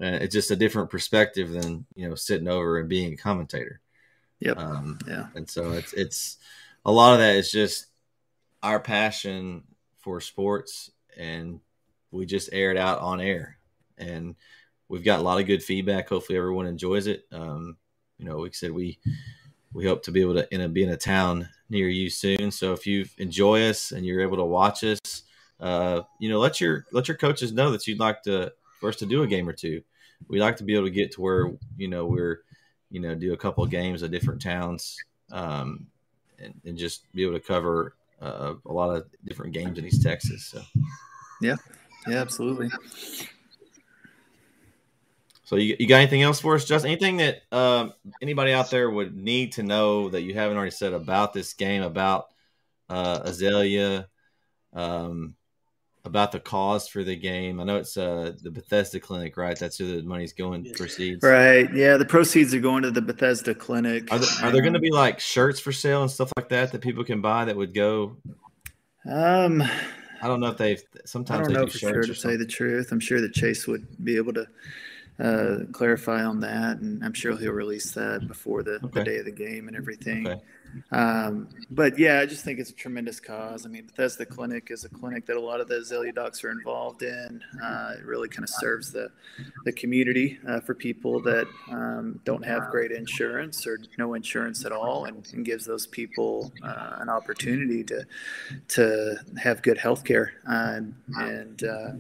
[0.01, 3.81] Uh, it's just a different perspective than you know sitting over and being a commentator.
[4.41, 4.59] Yep.
[4.59, 5.27] Um, yeah.
[5.35, 6.39] And so it's it's
[6.89, 7.85] a lot of that is just
[8.63, 9.63] our passion
[9.99, 11.61] for sports, and
[12.11, 13.59] we just air it out on air.
[13.99, 14.37] And
[14.89, 16.09] we've got a lot of good feedback.
[16.09, 17.27] Hopefully, everyone enjoys it.
[17.31, 17.77] Um,
[18.17, 18.99] you know, like I said, we
[19.75, 22.51] we hope to be able to in a, be in a town near you soon.
[22.51, 24.99] So if you enjoy us and you're able to watch us,
[25.61, 28.97] uh, you know, let your let your coaches know that you'd like to for us
[28.97, 29.83] to do a game or two.
[30.27, 32.45] We'd like to be able to get to where you know we're
[32.91, 34.97] you know do a couple of games of different towns
[35.33, 35.87] um,
[36.43, 40.03] and, and just be able to cover uh, a lot of different games in East
[40.03, 40.47] Texas.
[40.47, 40.61] So
[41.41, 41.57] yeah,
[42.07, 42.71] yeah, absolutely.
[45.45, 46.91] So you, you got anything else for us, Justin?
[46.91, 50.93] Anything that um, anybody out there would need to know that you haven't already said
[50.93, 52.27] about this game, about
[52.91, 54.09] uh, Azalea,
[54.75, 55.35] um,
[56.09, 57.61] about the cause for the game?
[57.61, 59.59] I know it's uh, the Bethesda Clinic, right?
[59.59, 61.23] That's who the money's going proceeds.
[61.23, 61.73] Right.
[61.73, 64.13] Yeah, the proceeds are going to the Bethesda Clinic.
[64.13, 66.73] Are there, are there going to be like shirts for sale and stuff like that
[66.73, 68.17] that people can buy that would go?
[69.09, 69.63] Um,
[70.21, 70.83] I don't know if they've.
[71.05, 72.91] Sometimes I don't they know do for shirts sure to say the truth.
[72.91, 74.47] I'm sure that Chase would be able to
[75.21, 79.01] uh, clarify on that, and I'm sure he'll release that before the, Okay.
[79.01, 80.27] the day of the game and everything.
[80.27, 80.41] Okay.
[80.91, 83.67] Um, but yeah, I just think it's a tremendous cause.
[83.67, 86.51] I mean, Bethesda Clinic is a clinic that a lot of the Azalea docs are
[86.51, 87.43] involved in.
[87.63, 89.11] Uh, it really kind of serves the
[89.65, 94.73] the community uh, for people that um, don't have great insurance or no insurance at
[94.73, 98.05] all, and, and gives those people uh, an opportunity to
[98.69, 100.33] to have good health care.
[100.47, 101.91] and and uh,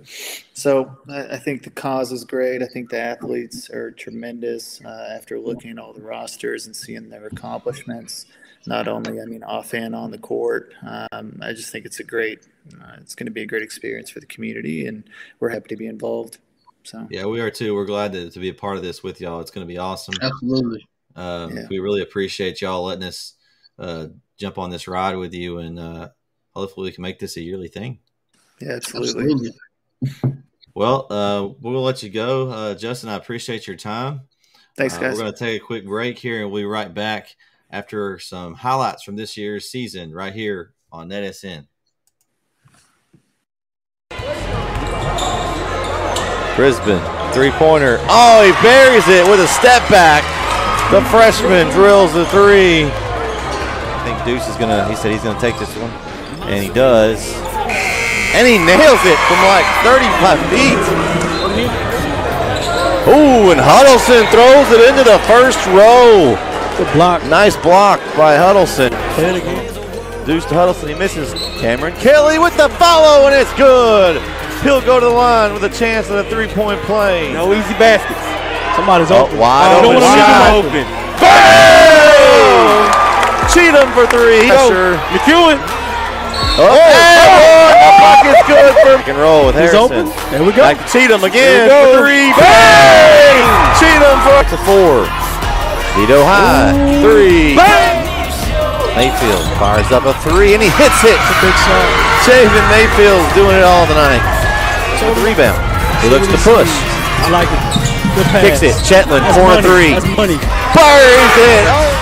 [0.54, 2.62] so I, I think the cause is great.
[2.62, 7.08] I think the athletes are tremendous uh, after looking at all the rosters and seeing
[7.10, 8.26] their accomplishments
[8.66, 10.74] not only I mean off and on the court.
[10.82, 12.46] Um, I just think it's a great,
[12.80, 15.04] uh, it's going to be a great experience for the community, and
[15.40, 16.38] we're happy to be involved.
[16.84, 17.74] So Yeah, we are too.
[17.74, 19.40] We're glad to, to be a part of this with y'all.
[19.40, 20.14] It's going to be awesome.
[20.22, 20.86] Absolutely.
[21.16, 21.66] Um, Yeah.
[21.70, 23.34] We really appreciate y'all letting us
[23.78, 26.08] uh, jump on this ride with you, and uh,
[26.54, 27.98] hopefully we can make this a yearly thing.
[28.60, 29.22] yeah, absolutely.
[29.24, 30.42] Absolutely.
[30.74, 33.08] Well, uh, we'll let you go, uh, Justin.
[33.10, 34.22] I appreciate your time.
[34.76, 35.14] Thanks, Uh, guys.
[35.14, 37.34] we're going to take a quick break here, and we'll be right back
[37.70, 41.66] after some highlights from this year's season right here on NetSN.
[46.56, 46.98] Brisbane,
[47.32, 47.98] three pointer.
[48.10, 50.24] Oh, he buries it with a step back.
[50.90, 52.88] The freshman drills the three.
[52.88, 55.90] I think Deuce is going to, he said he's going to take this one.
[56.48, 57.20] And he does.
[58.34, 60.80] And he nails it from like 35 feet.
[63.06, 66.34] Ooh, and Huddleston throws it into the first row.
[66.78, 67.24] Good block.
[67.26, 68.92] Nice block by Huddleston.
[70.24, 70.88] Deuce to Huddleston.
[70.90, 71.32] He misses.
[71.60, 74.22] Cameron Kelly with the follow, and it's good.
[74.62, 77.32] He'll go to the line with a chance at a three point play.
[77.32, 78.20] No easy baskets.
[78.76, 79.38] Somebody's Oh, open.
[79.38, 80.46] wide I don't open wanna leave shot.
[80.46, 80.84] him open.
[81.18, 82.86] Bang!
[83.50, 84.46] Cheatham for three.
[84.46, 84.70] Go.
[84.70, 84.94] Sure.
[85.10, 85.58] McEwen.
[86.60, 90.06] Oh, boy, the bucket's good for pick and roll with He's Harrison.
[90.06, 90.30] open.
[90.30, 90.62] There we go.
[90.62, 91.74] Back to Cheatham Here we again go.
[91.94, 92.30] for three.
[92.38, 93.42] Bang!
[93.82, 95.06] Cheatham for to four.
[95.96, 96.72] Vito high.
[97.02, 97.56] Three.
[97.56, 98.06] Bang!
[98.96, 101.18] Mayfield fires up a three and he hits it.
[101.42, 101.86] Big shot.
[102.26, 104.22] Javen Mayfield's doing it all tonight.
[104.98, 105.58] So the rebound.
[106.02, 106.70] He looks to push.
[107.22, 107.62] I like it.
[108.18, 108.42] Good pass.
[108.42, 108.74] Kicks it.
[108.86, 109.66] Chetland, That's corner money.
[109.66, 109.90] three.
[109.94, 110.38] That's money.
[110.74, 111.64] Fires it.
[111.70, 111.94] Oh,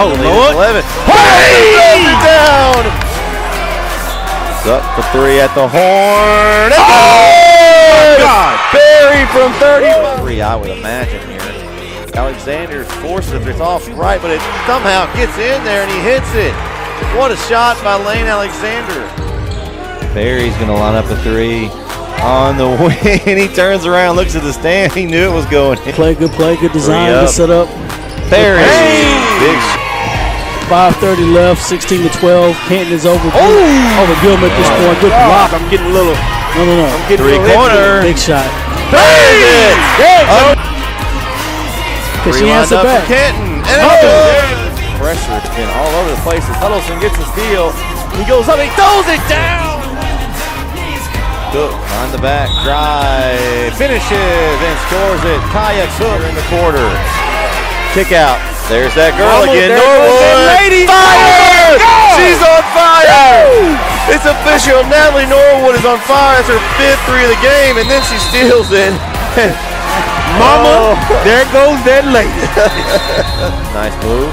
[0.00, 0.54] Oh, Lord.
[0.54, 0.82] 11.
[1.06, 2.06] Hey!
[2.06, 2.82] It down.
[4.50, 6.70] It's up for three at the horn.
[6.74, 8.54] Oh, God.
[8.72, 10.22] Barry from 30.
[10.22, 11.20] Three, I would imagine.
[12.14, 13.48] Alexander forces it.
[13.48, 16.54] It's off right, but it somehow gets in there and he hits it.
[17.16, 19.00] What a shot by Lane Alexander.
[20.14, 21.68] Barry's going to line up a three
[22.20, 23.36] on the wing.
[23.38, 24.92] he turns around, looks at the stand.
[24.92, 25.92] He knew it was going in.
[25.94, 27.30] Play, good play, good design, Hurry good up.
[27.30, 27.68] setup.
[28.30, 28.58] Barry.
[28.62, 29.10] Hey!
[29.40, 29.58] Big
[30.70, 32.54] 5:30 left, 16 to 12.
[32.70, 33.18] Canton is over.
[33.34, 34.98] Oh, over Gilman at this point.
[35.02, 35.50] Good block.
[35.50, 36.14] I'm getting a little.
[36.54, 36.86] No, no, no.
[36.86, 38.02] I'm getting Three a little corner.
[38.02, 38.46] Big shot.
[38.94, 39.74] Hey!
[40.30, 40.54] Oh,
[42.24, 43.08] Cause she answered up back.
[43.10, 45.00] And Oh.
[45.00, 45.32] Pressure.
[45.40, 46.44] It's been all over the place.
[46.44, 47.72] As Huddleston gets the steal.
[48.20, 48.60] He goes up.
[48.60, 49.80] He throws it down.
[51.56, 51.72] Cook
[52.04, 52.46] on the back.
[52.62, 53.72] Drive.
[53.80, 55.40] Finishes and scores it.
[55.50, 56.84] Kaya Cook in the quarter.
[57.96, 58.38] Kick out.
[58.70, 59.74] There's that girl Almost again.
[59.74, 60.46] Norwood.
[60.62, 60.86] lady.
[60.86, 61.74] Fire!
[62.14, 63.50] She's on fire!
[64.14, 64.86] It's official.
[64.86, 66.38] Natalie Norwood is on fire.
[66.38, 68.94] It's her fifth three of the game, and then she steals it.
[70.38, 71.24] Mama, Oh.
[71.26, 72.30] there goes that lady.
[73.74, 74.30] Nice move.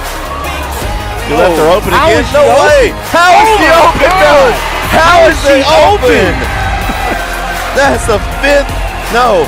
[1.27, 1.63] You left oh.
[1.63, 2.23] her open How again.
[2.23, 2.63] is she no open?
[2.63, 2.83] way.
[3.11, 4.21] How is Oh she open, God.
[4.23, 4.59] fellas?
[4.93, 6.31] How is she she open?
[7.77, 8.71] That's the fifth.
[9.13, 9.45] No.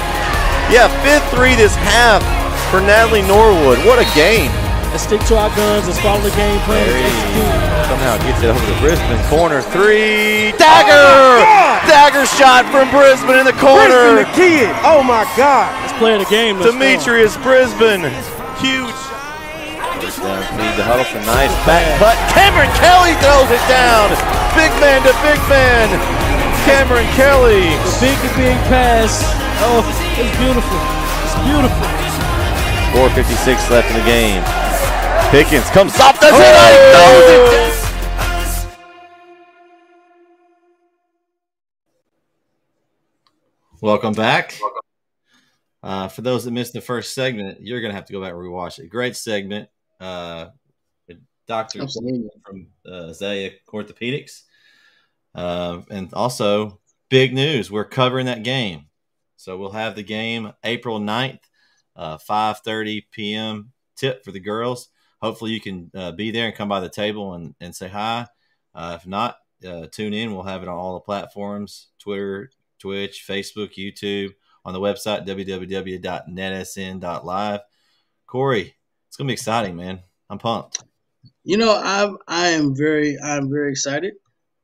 [0.70, 2.22] Yeah, fifth three this half
[2.70, 3.80] for Natalie Norwood.
[3.88, 4.52] What a game.
[4.94, 5.86] Let's stick to our guns.
[5.88, 6.82] Let's follow the game plan.
[6.86, 7.88] There he Execute.
[7.90, 9.22] somehow gets it over to Brisbane.
[9.30, 10.52] Corner three.
[10.54, 11.10] Oh Dagger!
[11.46, 11.78] God.
[11.90, 13.86] Dagger shot from Brisbane in the corner.
[13.88, 14.26] Brisbane corner.
[14.26, 14.70] the kid.
[14.86, 15.70] Oh my God.
[16.00, 16.56] Let's play the game.
[16.56, 16.80] Let's go.
[16.80, 18.08] Demetrius Brisbane.
[18.64, 18.96] Huge.
[20.00, 21.20] First down feed to Huddleston.
[21.28, 22.16] Nice back cut.
[22.32, 24.08] Cameron Kelly throws it down.
[24.56, 25.92] Big man to big man.
[26.64, 27.76] Cameron Kelly.
[28.00, 29.28] Big to big pass.
[29.60, 29.84] Oh,
[30.16, 30.80] it's beautiful.
[31.28, 31.84] It's beautiful.
[32.96, 34.40] 4.56 left in the game.
[35.36, 36.40] Pickens comes off the oh!
[36.40, 36.48] hit.
[36.96, 37.76] Throws it down.
[43.82, 44.56] Welcome back.
[45.82, 48.32] Uh, for those that missed the first segment, you're going to have to go back
[48.32, 48.90] and rewatch it.
[48.90, 49.70] Great segment.
[50.00, 50.48] Uh,
[51.48, 51.88] Dr.
[51.88, 54.44] From uh, Azalea Orthopedics.
[55.34, 57.72] Uh, and also, big news.
[57.72, 58.86] We're covering that game.
[59.36, 61.40] So we'll have the game April 9th,
[61.96, 63.72] uh, 5.30 p.m.
[63.96, 64.90] tip for the girls.
[65.22, 68.28] Hopefully you can uh, be there and come by the table and, and say hi.
[68.76, 69.38] Uh, if not,
[69.68, 70.34] uh, tune in.
[70.34, 74.34] We'll have it on all the platforms, Twitter, Twitch, Facebook, YouTube,
[74.70, 77.60] on the website, www.netsn.live.
[78.28, 78.76] Corey,
[79.08, 80.00] it's going to be exciting, man.
[80.30, 80.84] I'm pumped.
[81.44, 84.14] You know, i'm I am very I'm very excited,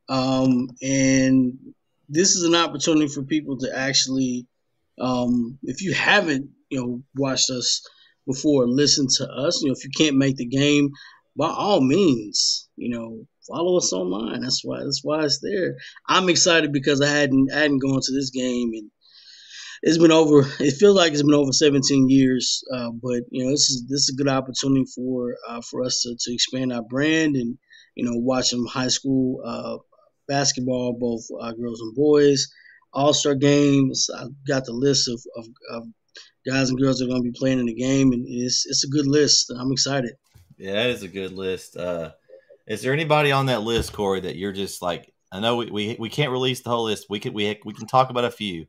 [0.08, 1.58] um, and
[2.08, 4.46] this is an opportunity for people to actually,
[5.00, 7.84] um, if you haven't you know watched us
[8.26, 9.60] before, listen to us.
[9.60, 10.92] You know, if you can't make the game,
[11.36, 14.40] by all means, you know, follow us online.
[14.40, 15.74] That's why that's why it's there.
[16.08, 18.88] I'm excited because I hadn't hadn't gone to this game and
[19.82, 20.40] it's been over.
[20.60, 24.00] It feels like it's been over 17 years, uh, but you know this is this
[24.02, 27.58] is a good opportunity for uh, for us to, to expand our brand and
[27.94, 29.76] you know watch some high school uh,
[30.28, 31.22] basketball, both
[31.56, 32.46] girls and boys,
[32.92, 34.08] All Star games.
[34.14, 35.84] I got the list of, of, of
[36.46, 38.84] guys and girls that are going to be playing in the game, and it's it's
[38.84, 39.52] a good list.
[39.56, 40.14] I'm excited.
[40.58, 41.76] Yeah, that is a good list.
[41.76, 42.12] Uh,
[42.66, 45.12] is there anybody on that list, Corey, that you're just like?
[45.32, 47.06] I know we, we, we can't release the whole list.
[47.10, 48.66] We can we we can talk about a few.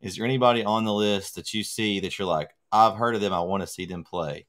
[0.00, 3.20] Is there anybody on the list that you see that you're like, I've heard of
[3.20, 4.46] them, I want to see them play,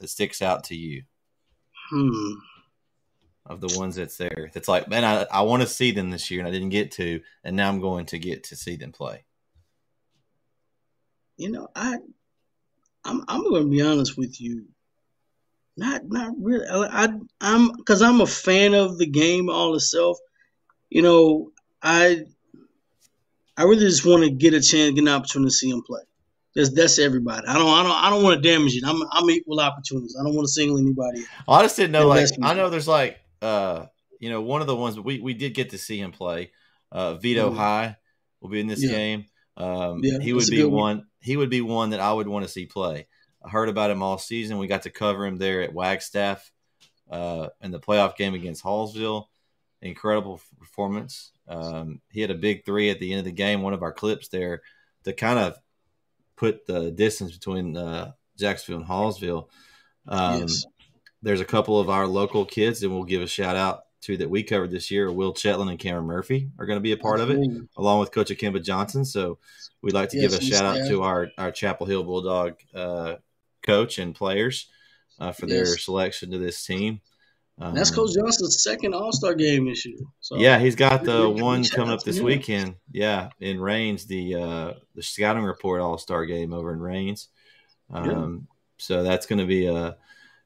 [0.00, 1.04] that sticks out to you
[1.90, 2.34] Hmm.
[3.46, 4.50] of the ones that's there?
[4.52, 6.92] That's like, man, I, I want to see them this year and I didn't get
[6.92, 9.24] to, and now I'm going to get to see them play.
[11.36, 11.98] You know, I
[13.04, 14.66] I'm I'm going to be honest with you.
[15.76, 16.66] Not not really.
[16.66, 17.08] I, I
[17.40, 20.18] I'm because I'm a fan of the game all itself.
[20.90, 21.52] You know,
[21.82, 22.26] I
[23.60, 26.00] I really just want to get a chance, get an opportunity to see him play.
[26.54, 27.46] That's that's everybody.
[27.46, 28.84] I don't I don't I don't want to damage it.
[28.84, 30.16] I'm I'm equal opportunities.
[30.18, 31.20] I don't want to single anybody.
[31.48, 31.54] out.
[31.54, 32.08] I just didn't know.
[32.08, 33.86] Like, I know there's like, uh,
[34.18, 36.50] you know, one of the ones we we did get to see him play.
[36.90, 37.56] Uh, Vito Mhm.
[37.56, 37.96] High
[38.40, 38.90] will be in this Yeah.
[38.90, 39.24] game.
[39.56, 40.72] Um, Yeah, he would be one.
[40.72, 41.06] one.
[41.20, 43.06] He would be one that I would want to see play.
[43.44, 44.58] I heard about him all season.
[44.58, 46.50] We got to cover him there at Wagstaff
[47.10, 49.26] uh, in the playoff game against Hallsville.
[49.82, 51.32] Incredible performance.
[51.48, 53.62] Um, he had a big three at the end of the game.
[53.62, 54.62] One of our clips there
[55.04, 55.58] to kind of
[56.36, 59.48] put the distance between uh, Jacksonville and Hallsville.
[60.06, 60.64] Um, yes.
[61.22, 64.30] there's a couple of our local kids, and we'll give a shout out to that
[64.30, 65.12] we covered this year.
[65.12, 67.38] Will Chetland and Cameron Murphy are going to be a part of it,
[67.76, 69.04] along with Coach Akimba Johnson.
[69.04, 69.38] So
[69.82, 73.16] we'd like to Yes, give a shout out to our, our Chapel Hill Bulldog uh,
[73.62, 74.68] coach and players
[75.18, 77.00] uh, for their selection to this team.
[77.60, 79.98] Um, That's Coach Johnson's second All Star game this year.
[80.20, 82.76] So yeah, he's got the one coming up this weekend.
[82.90, 87.28] Yeah, in Rains, the uh, the scouting report All Star game over in Rains.
[87.90, 88.48] Um,
[88.78, 89.92] So that's going to be uh,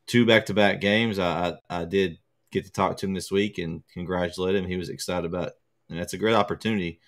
[0.08, 1.20] two back to back games.
[1.20, 2.18] I, I I did
[2.50, 4.66] get to talk to him this week and congratulate him.
[4.66, 5.52] He was excited about,
[5.88, 6.98] and that's a great opportunity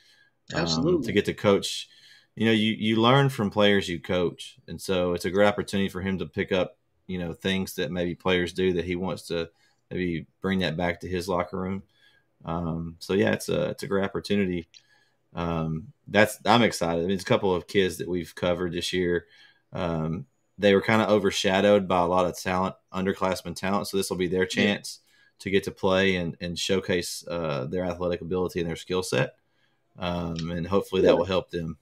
[0.55, 1.07] um, Absolutely.
[1.07, 1.89] to get to coach.
[2.37, 5.89] You know, you you learn from players you coach, and so it's a great opportunity
[5.89, 6.77] for him to pick up
[7.09, 9.49] you know things that maybe players do that he wants to
[9.91, 11.83] maybe bring that back to his locker room.
[12.45, 14.69] Um, so yeah, it's a it's a great opportunity.
[15.35, 17.01] Um, that's I'm excited.
[17.01, 19.27] I mean, it's a couple of kids that we've covered this year.
[19.73, 20.27] Um,
[20.59, 23.89] they were kind of overshadowed by a lot of talent, underclassmen talent.
[23.89, 25.43] So this will be their chance yeah.
[25.43, 29.35] to get to play and, and showcase uh, their athletic ability and their skill set.
[29.99, 31.77] Um, and hopefully that will help them.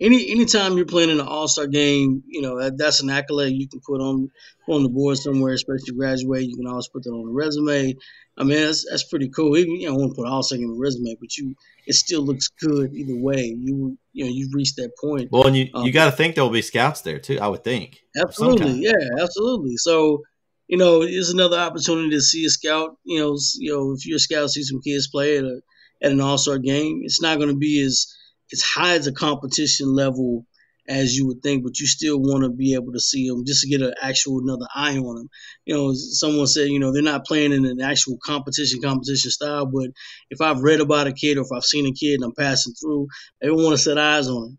[0.00, 3.54] Any anytime you're playing in an All Star game, you know that, that's an accolade
[3.54, 4.30] you can put on
[4.68, 6.44] on the board somewhere, especially graduate.
[6.44, 7.94] You can always put that on the resume.
[8.36, 9.56] I mean, that's that's pretty cool.
[9.56, 11.54] Even you know, I want to put All Star game on the resume, but you
[11.86, 13.56] it still looks good either way.
[13.56, 15.30] You you know you've reached that point.
[15.30, 17.38] Well, and you um, you got to think there will be scouts there too.
[17.40, 18.00] I would think.
[18.16, 19.76] Absolutely, yeah, absolutely.
[19.76, 20.22] So
[20.66, 22.96] you know, it's another opportunity to see a scout.
[23.04, 25.60] You know, you know, if you're a scout, see some kids play at a
[26.02, 27.02] at an All Star game.
[27.04, 28.12] It's not going to be as
[28.52, 30.46] as high as a competition level
[30.86, 33.62] as you would think, but you still want to be able to see them just
[33.62, 35.28] to get an actual another eye on them.
[35.64, 39.66] You know, someone said, you know, they're not playing in an actual competition competition style,
[39.66, 39.90] but
[40.30, 42.74] if I've read about a kid or if I've seen a kid and I'm passing
[42.74, 43.08] through,
[43.42, 44.58] I want to set eyes on him.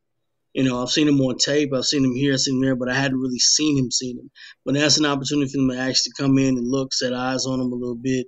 [0.54, 2.78] You know, I've seen him on tape, I've seen him here, I've seen him there,
[2.78, 4.32] but I hadn't really seen him, seen him.
[4.64, 7.60] But that's an opportunity for them to actually come in and look, set eyes on
[7.60, 8.26] him a little bit,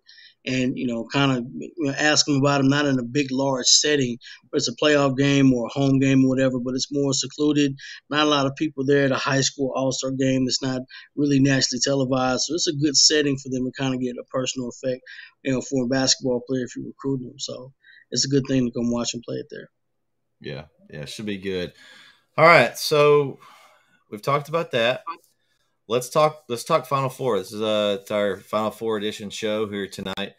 [0.47, 3.27] and you know, kind of you know, ask them about them, not in a big,
[3.31, 4.17] large setting,
[4.49, 7.75] where it's a playoff game or a home game or whatever, but it's more secluded.
[8.09, 10.45] Not a lot of people there at a high school All Star game.
[10.47, 10.81] It's not
[11.15, 14.23] really nationally televised, so it's a good setting for them to kind of get a
[14.31, 15.01] personal effect,
[15.43, 17.37] you know, for a basketball player if you recruit them.
[17.37, 17.73] So
[18.09, 19.69] it's a good thing to come watch and play it there.
[20.39, 21.73] Yeah, yeah, should be good.
[22.37, 23.39] All right, so
[24.09, 25.03] we've talked about that
[25.87, 27.37] let's talk let's talk final four.
[27.37, 30.33] This is uh our final four edition show here tonight.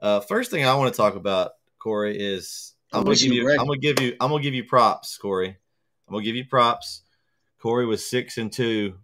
[0.00, 3.66] Uh first thing i want to talk about corey is i'm gonna give you i'm
[3.66, 5.56] gonna give you i'm gonna give you props corey.
[6.08, 7.02] I'm gonna give you props.
[7.58, 8.94] Corey was six and two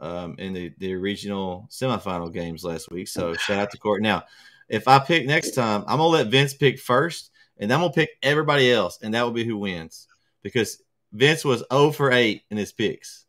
[0.00, 4.00] um in the the regional semifinal games last week so shout out to corey.
[4.00, 4.24] Now
[4.68, 8.10] if i pick next time i'm gonna let vince pick first and i'm gonna pick
[8.22, 10.08] everybody else and that will be who wins
[10.42, 10.82] because
[11.12, 13.25] vince was 0 for 8 in his picks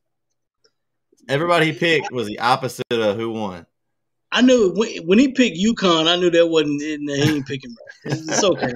[1.30, 3.66] Everybody he picked was the opposite of who won.
[4.32, 7.00] I knew when, when he picked UConn, I knew that wasn't it.
[7.00, 7.72] He ain't picking
[8.06, 8.18] right.
[8.30, 8.74] It's okay.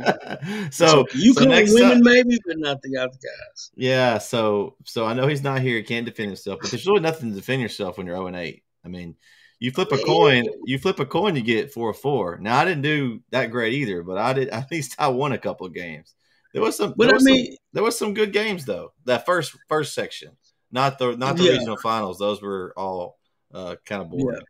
[0.72, 3.72] so UConn so women time, maybe, but not the other guys.
[3.76, 4.18] Yeah.
[4.18, 5.78] So so I know he's not here.
[5.78, 8.36] He can't defend himself, but there's really nothing to defend yourself when you're 0 and
[8.36, 8.64] 8.
[8.84, 9.16] I mean,
[9.60, 12.38] you flip a coin, you flip a coin, you get four or four.
[12.40, 14.50] Now I didn't do that great either, but I did.
[14.50, 16.16] At least I won a couple of games.
[16.54, 16.94] There was some.
[16.98, 18.94] But there I mean, some, there was some good games though.
[19.06, 20.32] That first first section
[20.72, 21.52] not the not the yeah.
[21.52, 22.18] regional finals.
[22.18, 23.18] Those were all
[23.54, 24.42] uh, kind of boring.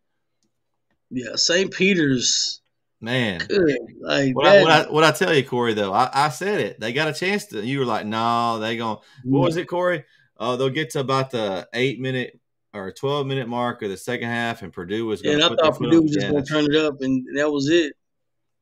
[1.10, 1.36] Yeah, yeah.
[1.36, 1.72] St.
[1.72, 2.60] Peter's.
[3.04, 3.76] Man, good.
[4.00, 5.74] like what, I, what, I, what I tell you, Corey.
[5.74, 7.66] Though I, I said it, they got a chance to.
[7.66, 8.98] You were like, no, they going.
[9.24, 10.06] What was it, Corey?
[10.38, 12.40] Oh, they'll get to about the eight minute
[12.76, 15.24] or twelve minute mark of the second half, and Purdue was.
[15.24, 17.52] going Yeah, and I thought Purdue was just going to turn it up, and that
[17.52, 17.94] was it.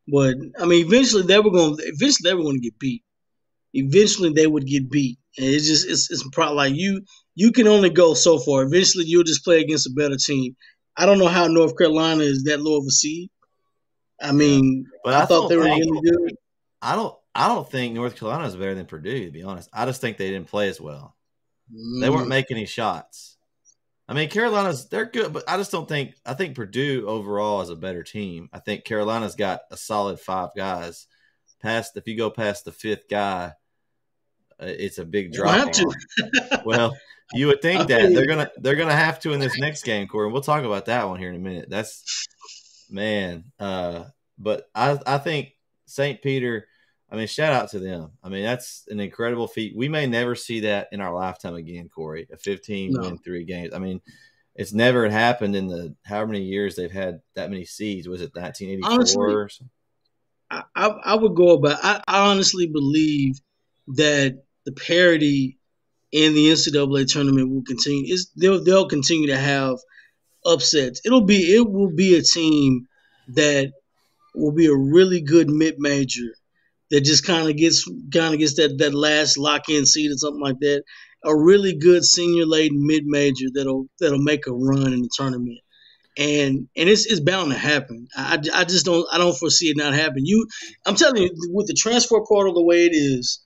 [0.08, 1.76] But I mean, eventually they were going.
[1.80, 3.04] Eventually they were going to get beat.
[3.74, 7.02] Eventually they would get beat, and it's just it's it's pro- like you
[7.40, 8.64] you can only go so far.
[8.64, 10.58] Eventually, you'll just play against a better team.
[10.98, 13.30] I don't know how North Carolina is that low of a seed.
[14.22, 16.36] I mean, but I, I thought they were really good.
[16.82, 17.16] I don't.
[17.34, 19.28] I don't think North Carolina is better than Purdue.
[19.28, 21.16] To be honest, I just think they didn't play as well.
[21.74, 22.02] Mm.
[22.02, 22.30] They weren't mm.
[22.30, 23.38] making any shots.
[24.10, 26.16] I mean, Carolina's they're good, but I just don't think.
[26.26, 28.50] I think Purdue overall is a better team.
[28.52, 31.08] I think Carolina's got a solid five guys.
[31.62, 33.54] Past if you go past the fifth guy,
[34.60, 35.74] it's a big drop.
[36.66, 36.96] well,
[37.34, 40.32] you would think that they're gonna they're gonna have to in this next game, Corey.
[40.32, 41.70] We'll talk about that one here in a minute.
[41.70, 42.28] That's
[42.90, 43.46] man.
[43.60, 44.06] Uh,
[44.38, 45.56] but I I think
[45.86, 46.22] St.
[46.22, 46.68] Peter.
[47.12, 48.12] I mean, shout out to them.
[48.24, 49.76] I mean, that's an incredible feat.
[49.76, 52.28] We may never see that in our lifetime again, Corey.
[52.32, 53.02] A 15 no.
[53.02, 53.74] win three games.
[53.74, 54.00] I mean,
[54.54, 58.08] it's never happened in the how many years they've had that many seeds.
[58.08, 59.68] Was it 1984 honestly,
[60.52, 61.80] I, I would go about.
[61.82, 63.40] I, I honestly believe
[63.88, 65.58] that the parity
[66.12, 68.14] in the NCAA tournament will continue.
[68.14, 69.78] Is they'll they'll continue to have
[70.46, 71.02] upsets.
[71.06, 72.88] It'll be it will be a team
[73.30, 73.72] that
[74.36, 76.34] will be a really good mid major
[76.92, 80.16] that just kind of gets kind of gets that that last lock in seed or
[80.18, 80.84] something like that.
[81.26, 85.60] A really good senior laden mid major that'll that'll make a run in the tournament.
[86.18, 88.08] And and it's, it's bound to happen.
[88.16, 90.26] I, I just don't I don't foresee it not happening.
[90.26, 90.48] You,
[90.86, 93.40] I'm telling you, with the transfer portal the way it is,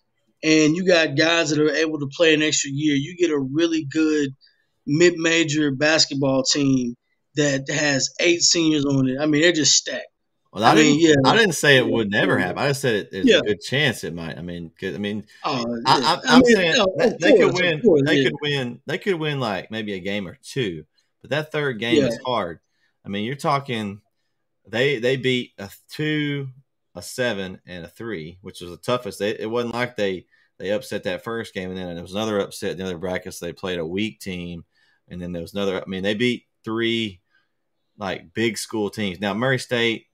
[0.44, 3.39] and you got guys that are able to play an extra year, you get a
[3.39, 4.30] really good
[4.86, 6.96] mid-major basketball team
[7.36, 9.18] that has eight seniors on it.
[9.20, 10.08] I mean, they're just stacked.
[10.52, 12.60] Well, I, I mean, yeah, I didn't say it would never happen.
[12.60, 13.39] I just said it, there's yeah.
[13.39, 14.38] a good chance it might.
[14.38, 16.86] I mean, I mean, oh, I, am saying no,
[17.20, 17.82] they course, could win.
[17.82, 18.30] Course, they yeah.
[18.30, 18.82] could win.
[18.86, 20.86] They could win like maybe a game or two,
[21.22, 22.10] but that third game yeah.
[22.10, 22.60] is hard.
[23.04, 24.02] I mean, you're talking
[24.68, 26.50] they they beat a two,
[26.94, 29.18] a seven, and a three, which was the toughest.
[29.18, 30.28] They, it wasn't like they
[30.60, 33.39] they upset that first game, and then there was another upset in the other brackets.
[33.39, 34.66] They played a weak team,
[35.10, 35.82] and then there was another.
[35.82, 37.22] I mean, they beat three
[37.97, 39.20] like big school teams.
[39.20, 40.08] Now Murray State,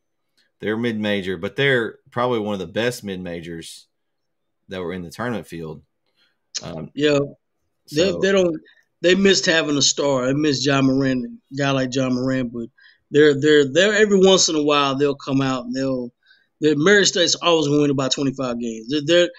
[0.60, 3.88] they're mid major, but they're probably one of the best mid majors
[4.70, 5.82] that were in the tournament field.
[6.64, 7.20] Um, Yeah,
[7.92, 8.56] they, so- they don't.
[9.02, 10.26] They missed having a star.
[10.26, 12.52] They missed Ja Morant, a guy like Ja Morant.
[12.52, 12.68] But
[13.12, 16.12] they're they're they're every once in a while they'll come out and they'll.
[16.62, 18.90] The Murray State's always going to win about twenty five games.
[18.90, 19.30] They're, they're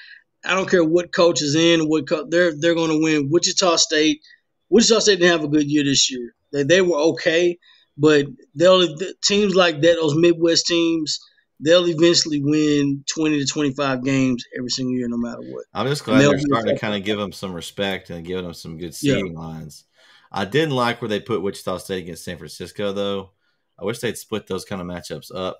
[0.44, 3.28] I don't care what coach is in, what co- they're they're going to win.
[3.30, 4.20] Wichita State,
[4.68, 6.34] Wichita State didn't have a good year this year.
[6.52, 7.58] They they were okay,
[7.98, 11.18] but they'll teams like that, those Midwest teams,
[11.60, 15.64] they'll eventually win twenty to twenty five games every single year, no matter what.
[15.74, 18.54] I'm just glad they're starting to kind of give them some respect and giving them
[18.54, 19.14] some good Yeah.
[19.16, 19.84] seating lines.
[20.32, 23.32] I didn't like where they put Wichita State against San Francisco, though.
[23.78, 25.58] I wish they'd split those kind of matchups up.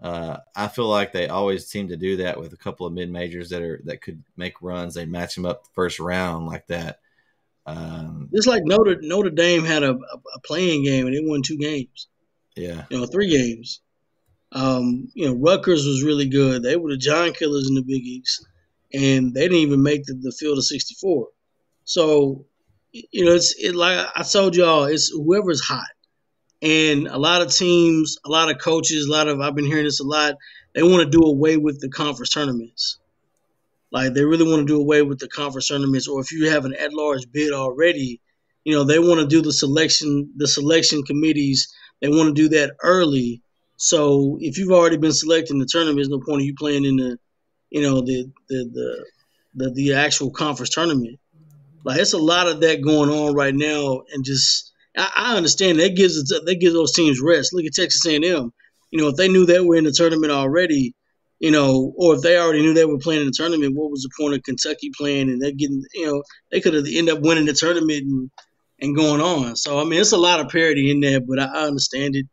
[0.00, 3.10] Uh, I feel like they always seem to do that with a couple of mid
[3.10, 4.94] majors that are that could make runs.
[4.94, 7.00] They match them up first round like that.
[7.66, 11.58] Um, It's like Notre Notre Dame had a, a, playing game and they won two
[11.58, 12.06] games,
[12.56, 13.80] yeah, you know, three games.
[14.52, 16.62] Um, you know, Rutgers was really good.
[16.62, 18.46] They were the Giant Killers in the Big East,
[18.94, 21.28] and they didn't even make the, the field of 64.
[21.84, 22.46] So,
[22.92, 25.88] you know, it's it like I told y'all, it's whoever's hot.
[26.60, 29.84] And a lot of teams, a lot of coaches, a lot of I've been hearing
[29.84, 30.36] this a lot.
[30.74, 32.98] They want to do away with the conference tournaments.
[33.90, 36.64] Like they really want to do away with the conference tournaments, or if you have
[36.64, 38.20] an at-large bid already,
[38.64, 41.72] you know they want to do the selection, the selection committees.
[42.00, 43.40] They want to do that early.
[43.76, 46.84] So if you've already been selected in the tournament, there's no point of you playing
[46.84, 47.18] in the,
[47.70, 49.04] you know, the the the
[49.54, 51.18] the, the actual conference tournament.
[51.84, 55.80] Like it's a lot of that going on right now, and just I, I understand
[55.80, 57.54] that gives that gives those teams rest.
[57.54, 58.22] Look at Texas A&M.
[58.90, 60.94] You know, if they knew they were in the tournament already,
[61.38, 64.02] you know, or if they already knew they were playing in the tournament, what was
[64.02, 67.22] the point of Kentucky playing and they're getting, you know, they could have ended up
[67.22, 68.30] winning the tournament and,
[68.80, 69.56] and going on.
[69.56, 72.26] So I mean, it's a lot of parity in there, but I, I understand it.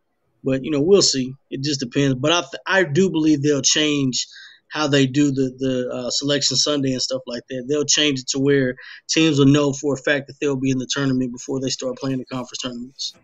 [0.43, 1.33] But you know, we'll see.
[1.49, 2.15] It just depends.
[2.15, 4.27] But I I do believe they'll change
[4.69, 7.65] how they do the the uh, selection Sunday and stuff like that.
[7.69, 8.75] They'll change it to where
[9.09, 11.97] teams will know for a fact that they'll be in the tournament before they start
[11.97, 13.15] playing the conference tournaments.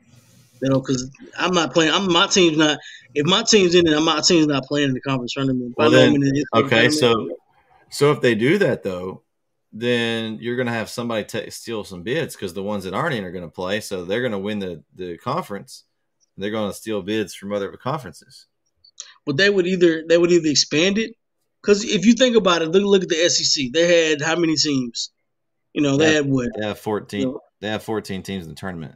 [0.62, 1.92] You know, because I'm not playing.
[1.94, 2.78] I'm my team's not.
[3.14, 5.74] If my team's in it, my team's not playing in the conference tournament.
[5.78, 7.30] Well, then- the okay, tournament, so
[7.90, 9.24] so if they do that though,
[9.74, 13.16] then you're going to have somebody ta steal some bids because the ones that aren't
[13.16, 15.84] in are going to play, so they're going to win the the conference.
[16.38, 18.48] They're going to steal bids from other conferences.
[19.26, 21.16] but they would either they would either expand it
[21.62, 23.72] because if you think about it, look look at the SEC.
[23.74, 25.12] They had how many teams?
[25.74, 26.14] You know, they Yeah.
[26.16, 26.50] had what?
[26.60, 27.20] They have fourteen.
[27.22, 28.96] You know, They have fourteen teams in the tournament,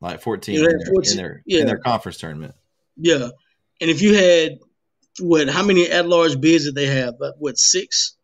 [0.00, 1.60] like fourteen, Yeah, in, their, 14 in their yeah.
[1.60, 2.54] in their conference tournament.
[2.96, 3.28] Yeah,
[3.80, 4.58] and if you had
[5.20, 5.48] what?
[5.48, 7.14] How many at-large bids did they have?
[7.18, 8.16] But what six?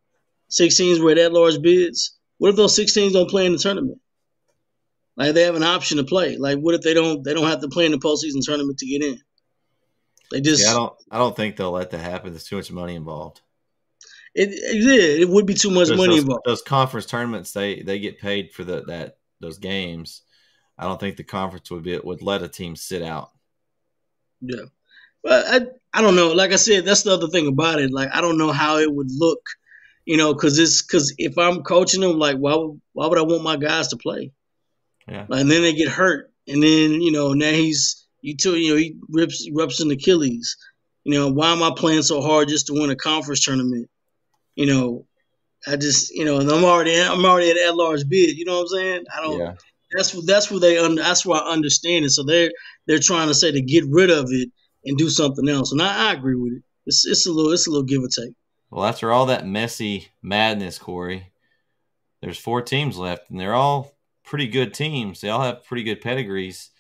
[0.49, 2.19] Six teams were at at-large bids.
[2.39, 3.99] What if those six teams don't play in the tournament?
[5.17, 6.37] Like they have an option to play.
[6.37, 7.23] Like what if they don't?
[7.23, 9.19] They don't have to play in the postseason tournament to get in.
[10.31, 10.93] They just See, I don't.
[11.11, 12.31] I don't think they'll let that happen.
[12.31, 13.43] There's too much money involved.
[14.35, 16.43] It, it, yeah, it would be too much money those, involved.
[16.47, 20.23] those conference tournaments, they they get paid for the that those games.
[20.79, 23.31] I don't think the conference would be would let a team sit out.
[24.41, 24.65] Yeah.
[25.23, 26.33] Well, I, I don't know.
[26.33, 27.93] Like I said, that's the other thing about it.
[27.93, 29.41] Like I don't know how it would look,
[30.07, 33.23] you know, because it's because if I'm coaching them, like why would why would I
[33.23, 34.33] want my guys to play?
[35.07, 35.27] Yeah.
[35.29, 38.71] Like, and then they get hurt, and then you know now he's you too, you
[38.71, 40.57] know he rips rips an Achilles.
[41.05, 43.91] You know why am I playing so hard just to win a conference tournament?
[44.55, 45.07] You know,
[45.67, 48.37] I just you know and I'm already I'm already at at large bid.
[48.37, 49.05] You know what I'm saying?
[49.17, 49.55] I don't Yeah.
[49.93, 52.11] that's that's where they un, that's where I understand it.
[52.11, 52.51] So they're
[52.87, 54.51] they're trying to say to get rid of it
[54.85, 56.63] and do something else, and I, I agree with it.
[56.87, 58.35] It's it's a little it's a little give or take.
[58.71, 61.33] Well, after all that messy madness, Corey,
[62.23, 63.93] there's four teams left, and they're all
[64.25, 65.21] pretty good teams.
[65.21, 66.71] They all have pretty good pedigrees.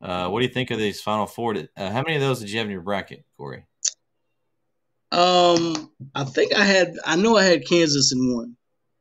[0.00, 1.54] Uh, what do you think of these final four?
[1.56, 3.64] Uh, how many of those did you have in your bracket, Corey?
[5.12, 8.56] Um, I think I had I know I had Kansas in one.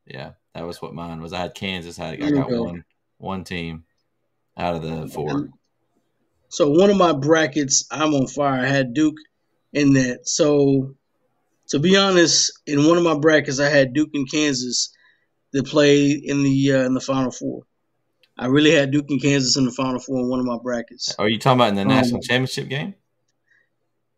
[0.05, 1.33] Yeah, that was what mine was.
[1.33, 1.99] I had Kansas.
[1.99, 2.63] I, I got go.
[2.63, 2.83] one
[3.17, 3.83] one team
[4.57, 5.49] out of the four.
[6.49, 8.61] So one of my brackets, I'm on fire.
[8.61, 9.17] I had Duke
[9.71, 10.27] in that.
[10.27, 10.95] So
[11.69, 14.91] to be honest, in one of my brackets, I had Duke and Kansas
[15.53, 17.63] that played in the uh, in the Final Four.
[18.37, 21.13] I really had Duke and Kansas in the Final Four in one of my brackets.
[21.19, 22.95] Are you talking about in the Um, national championship game?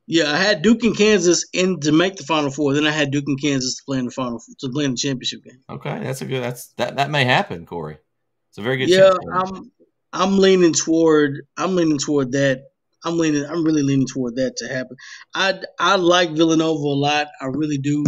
[0.08, 2.74] Yeah, I had Duke and Kansas in to make the Final Four.
[2.74, 4.98] Then I had Duke and Kansas to play in the final to play in the
[4.98, 5.60] championship game.
[5.70, 6.44] Okay, that's a good.
[6.44, 6.98] That's that.
[6.98, 7.98] That may happen, Corey.
[8.50, 8.90] It's a very good.
[8.90, 9.14] Yeah.
[9.34, 9.72] I'm
[10.14, 12.64] I'm leaning toward I'm leaning toward that
[13.04, 13.46] I'm leaning.
[13.46, 14.98] I'm really leaning toward that to happen.
[15.34, 17.28] I I like Villanova a lot.
[17.40, 18.04] I really do.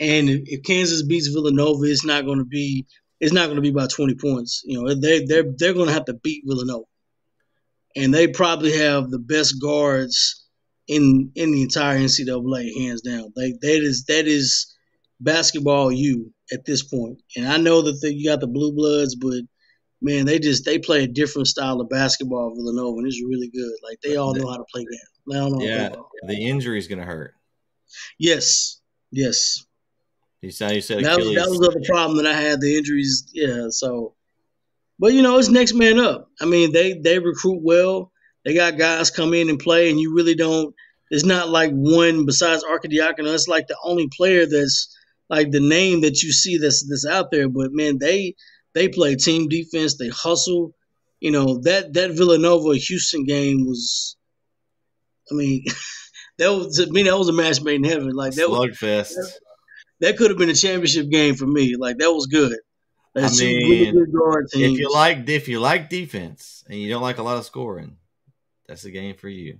[0.00, 2.86] And if, if Kansas beats Villanova, it's not going to be.
[3.20, 4.62] It's not going to be by 20 points.
[4.64, 6.84] You know, they they're they're going to have to beat Villanova,
[7.96, 10.46] and they probably have the best guards
[10.88, 13.32] in in the entire NCAA, hands down.
[13.36, 14.74] Like that is that is
[15.20, 17.20] basketball you at this point.
[17.36, 19.42] And I know that the, you got the blue bloods, but
[20.00, 22.54] man, they just they play a different style of basketball.
[22.54, 23.72] Villanova, and it's really good.
[23.82, 25.06] Like they all know how to play that.
[25.30, 25.90] They all know yeah,
[26.26, 27.34] the injury is going to hurt.
[28.18, 28.80] Yes,
[29.10, 29.64] yes.
[30.40, 32.60] You said you said that was, that was the problem that I had.
[32.60, 33.66] The injuries, yeah.
[33.70, 34.14] So,
[34.98, 36.30] but you know, it's next man up.
[36.40, 38.12] I mean, they they recruit well.
[38.48, 40.74] They got guys come in and play, and you really don't.
[41.10, 43.34] It's not like one besides Arcidiacono.
[43.34, 44.88] It's like the only player that's
[45.28, 47.50] like the name that you see that's that's out there.
[47.50, 48.36] But man, they
[48.72, 49.98] they play team defense.
[49.98, 50.74] They hustle.
[51.20, 54.16] You know that that Villanova Houston game was.
[55.30, 55.64] I mean,
[56.38, 58.12] that was I mean that was a match made in heaven.
[58.12, 59.14] Like that slugfest.
[59.14, 59.38] Was,
[60.00, 61.76] that could have been a championship game for me.
[61.76, 62.56] Like that was good.
[63.14, 67.22] I mean, really if you like if you like defense and you don't like a
[67.22, 67.98] lot of scoring,
[68.68, 69.58] that's a game for you.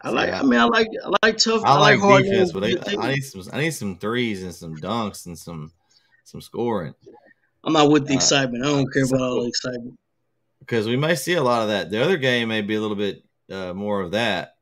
[0.00, 0.32] I like.
[0.32, 0.88] I mean, I like.
[1.04, 1.62] I like tough.
[1.64, 3.42] I, I like, like defense, but they, I need some.
[3.52, 5.70] I need some threes and some dunks and some
[6.24, 6.94] some scoring.
[7.62, 8.64] I'm not with the uh, excitement.
[8.64, 9.98] I don't care so, about all the excitement.
[10.60, 11.90] Because we may see a lot of that.
[11.90, 14.56] The other game may be a little bit uh, more of that.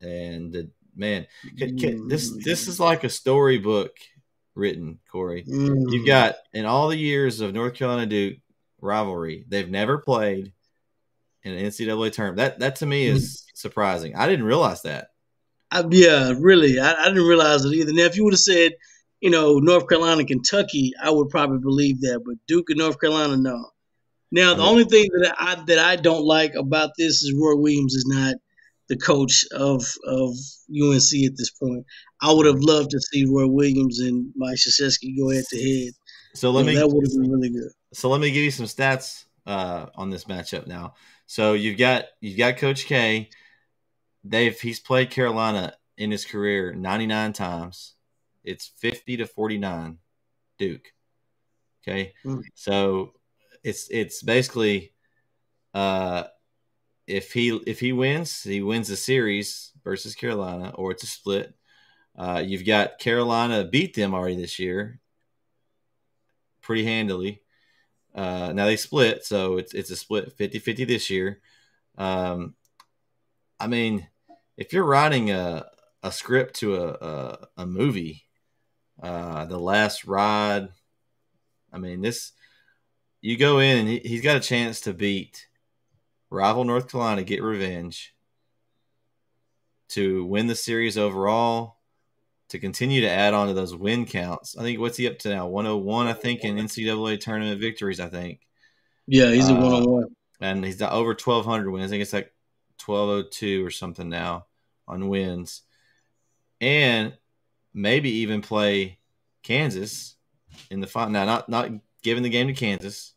[0.00, 1.26] And the, man,
[1.58, 3.96] can, can, this this is like a storybook
[4.54, 5.44] written, Corey.
[5.44, 5.92] Mm.
[5.92, 8.38] You've got in all the years of North Carolina Duke
[8.80, 10.52] rivalry, they've never played
[11.48, 12.36] in an NCAA tournament.
[12.36, 14.14] That that to me is surprising.
[14.14, 15.08] I didn't realize that.
[15.70, 17.92] I, yeah, really, I, I, didn't realize it either.
[17.92, 18.72] Now, if you would have said,
[19.20, 23.36] you know, North Carolina, Kentucky, I would probably believe that, but Duke and North Carolina,
[23.36, 23.70] no.
[24.30, 27.94] Now, the only thing that I that I don't like about this is Roy Williams
[27.94, 28.36] is not
[28.88, 30.32] the coach of of
[30.70, 31.84] UNC at this point.
[32.20, 35.94] I would have loved to see Roy Williams and Mike Krzyzewski go head to head.
[36.34, 37.70] So let me that would have been really good.
[37.94, 40.94] So let me give you some stats uh, on this matchup now.
[41.28, 43.28] So you've got you've got Coach K.
[44.24, 47.96] They've he's played Carolina in his career 99 times.
[48.44, 49.98] It's 50 to 49
[50.58, 50.86] Duke.
[51.82, 52.14] Okay.
[52.24, 52.44] Mm.
[52.54, 53.12] So
[53.62, 54.94] it's it's basically
[55.74, 56.24] uh
[57.06, 61.54] if he if he wins, he wins the series versus Carolina or it's a split.
[62.16, 64.98] Uh, you've got Carolina beat them already this year
[66.62, 67.42] pretty handily.
[68.18, 71.40] Uh, now they split, so it's it's a split 50-50 this year.
[71.96, 72.56] Um,
[73.60, 74.08] I mean,
[74.56, 75.66] if you're writing a,
[76.02, 78.24] a script to a, a, a movie,
[79.00, 80.68] uh, The Last Ride,
[81.72, 82.32] I mean, this,
[83.20, 85.46] you go in and he, he's got a chance to beat
[86.28, 88.16] rival North Carolina, get revenge,
[89.90, 91.77] to win the series overall,
[92.48, 94.56] to continue to add on to those win counts.
[94.56, 95.46] I think what's he up to now?
[95.46, 98.40] 101, I think, in NCAA tournament victories, I think.
[99.06, 100.06] Yeah, he's a uh, one on one.
[100.40, 101.86] And he's got over 1,200 wins.
[101.86, 102.32] I think it's like
[102.84, 104.46] 1,202 or something now
[104.86, 105.62] on wins.
[106.60, 107.16] And
[107.74, 108.98] maybe even play
[109.42, 110.16] Kansas
[110.70, 111.10] in the final.
[111.10, 111.70] Now, not, not
[112.02, 113.14] giving the game to Kansas,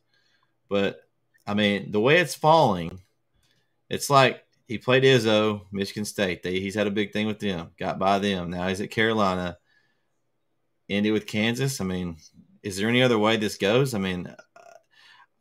[0.68, 1.02] but
[1.48, 3.02] I mean, the way it's falling,
[3.90, 6.44] it's like he played Izzo, Michigan State.
[6.44, 8.50] They, he's had a big thing with them, got by them.
[8.50, 9.58] Now he's at Carolina.
[10.90, 11.82] Ended with Kansas.
[11.82, 12.16] I mean,
[12.64, 13.94] is there any other way this goes?
[13.94, 14.34] I mean,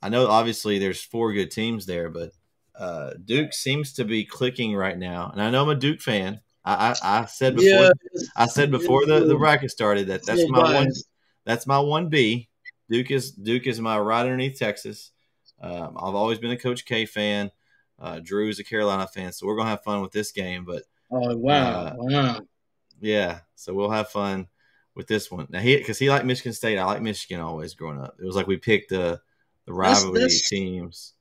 [0.02, 2.32] I know obviously there's four good teams there, but
[2.76, 5.30] uh, Duke seems to be clicking right now.
[5.30, 6.40] And I know I'm a Duke fan.
[6.64, 7.90] I, I, I said before yeah,
[8.36, 10.90] I said before the, the bracket started that that's my one
[11.46, 12.48] that's my one B.
[12.88, 15.12] Duke is Duke is my right underneath Texas.
[15.60, 17.52] Um, I've always been a Coach K fan.
[18.00, 20.64] Uh, Drew's a Carolina fan, so we're gonna have fun with this game.
[20.64, 22.40] But oh wow, uh, wow,
[23.00, 24.48] yeah, so we'll have fun
[24.94, 25.46] with this one.
[25.50, 28.16] Now he because he liked Michigan State, I like Michigan always growing up.
[28.18, 29.20] It was like we picked the
[29.66, 31.14] the rivalry that's, that's, teams.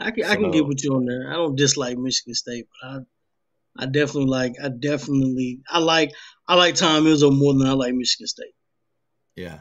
[0.00, 1.30] I can so, I can get with you on there.
[1.30, 2.98] I don't dislike Michigan State, but I
[3.84, 6.12] I definitely like I definitely I like
[6.48, 8.54] I like Tom Izzo more than I like Michigan State.
[9.36, 9.60] Yeah.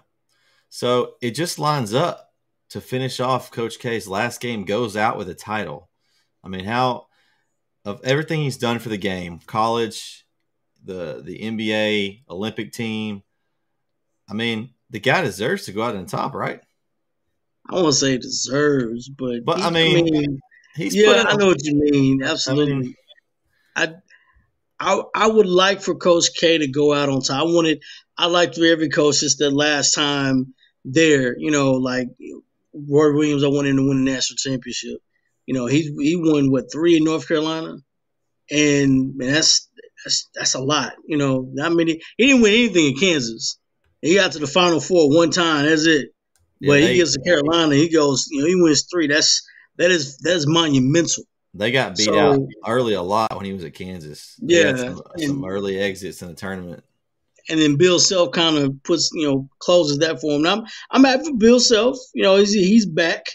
[0.69, 2.30] So it just lines up
[2.69, 5.89] to finish off Coach K's last game goes out with a title.
[6.43, 7.07] I mean, how
[7.85, 10.25] of everything he's done for the game, college,
[10.83, 13.23] the the NBA, Olympic team.
[14.29, 16.61] I mean, the guy deserves to go out on top, right?
[17.69, 20.39] I won't say deserves, but but he, I, mean, I mean,
[20.75, 22.23] he's yeah, I know what you mean.
[22.23, 22.73] Absolutely.
[22.73, 22.95] I, mean,
[23.75, 23.93] I,
[24.79, 27.41] I I would like for Coach K to go out on top.
[27.41, 27.81] I wanted
[28.17, 30.53] I liked every coach since the last time
[30.85, 31.37] there.
[31.37, 32.07] You know, like
[32.73, 34.99] Roy Williams, I wanted him to win a national championship.
[35.47, 37.77] You know, he he won what three in North Carolina,
[38.49, 39.67] and man, that's
[40.03, 40.93] that's that's a lot.
[41.05, 42.01] You know, not many.
[42.17, 43.57] He didn't win anything in Kansas.
[44.01, 45.65] He got to the Final Four one time.
[45.65, 46.09] That's it.
[46.59, 47.75] Yeah, but they- he gets to Carolina.
[47.75, 48.27] He goes.
[48.29, 49.07] You know, he wins three.
[49.07, 49.41] That's
[49.77, 51.23] that is that is monumental.
[51.53, 54.35] They got beat So- out early a lot when he was at Kansas.
[54.41, 56.83] They Yeah, some, some early exits in the tournament.
[57.49, 60.43] And then Bill Self kind of puts you know closes that for him.
[60.43, 61.97] Now, I'm I'm happy for Bill Self.
[62.13, 63.25] You know, he's he's back.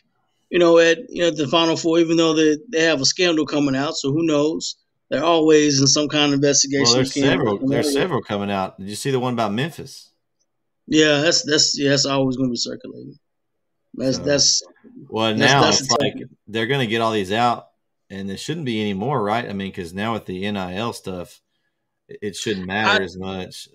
[0.50, 3.46] You know, at you know the Final Four, even though they they have a scandal
[3.46, 3.96] coming out.
[3.96, 4.76] So who knows?
[5.10, 6.84] They're always in some kind of investigation.
[6.84, 7.68] Well, there's several.
[7.68, 8.78] There's several coming out.
[8.78, 10.10] Did you see the one about Memphis?
[10.86, 13.18] Yeah, that's that's yeah, that's always going to be circulating.
[13.94, 14.62] That's So- that's
[15.08, 16.14] Well, That's- now that's it's like
[16.46, 17.68] they're going to get all these out,
[18.10, 19.48] and there shouldn't be any more, right?
[19.48, 21.40] I mean, because now with the NIL stuff,
[22.08, 23.68] it- it shouldn't matter I- as much.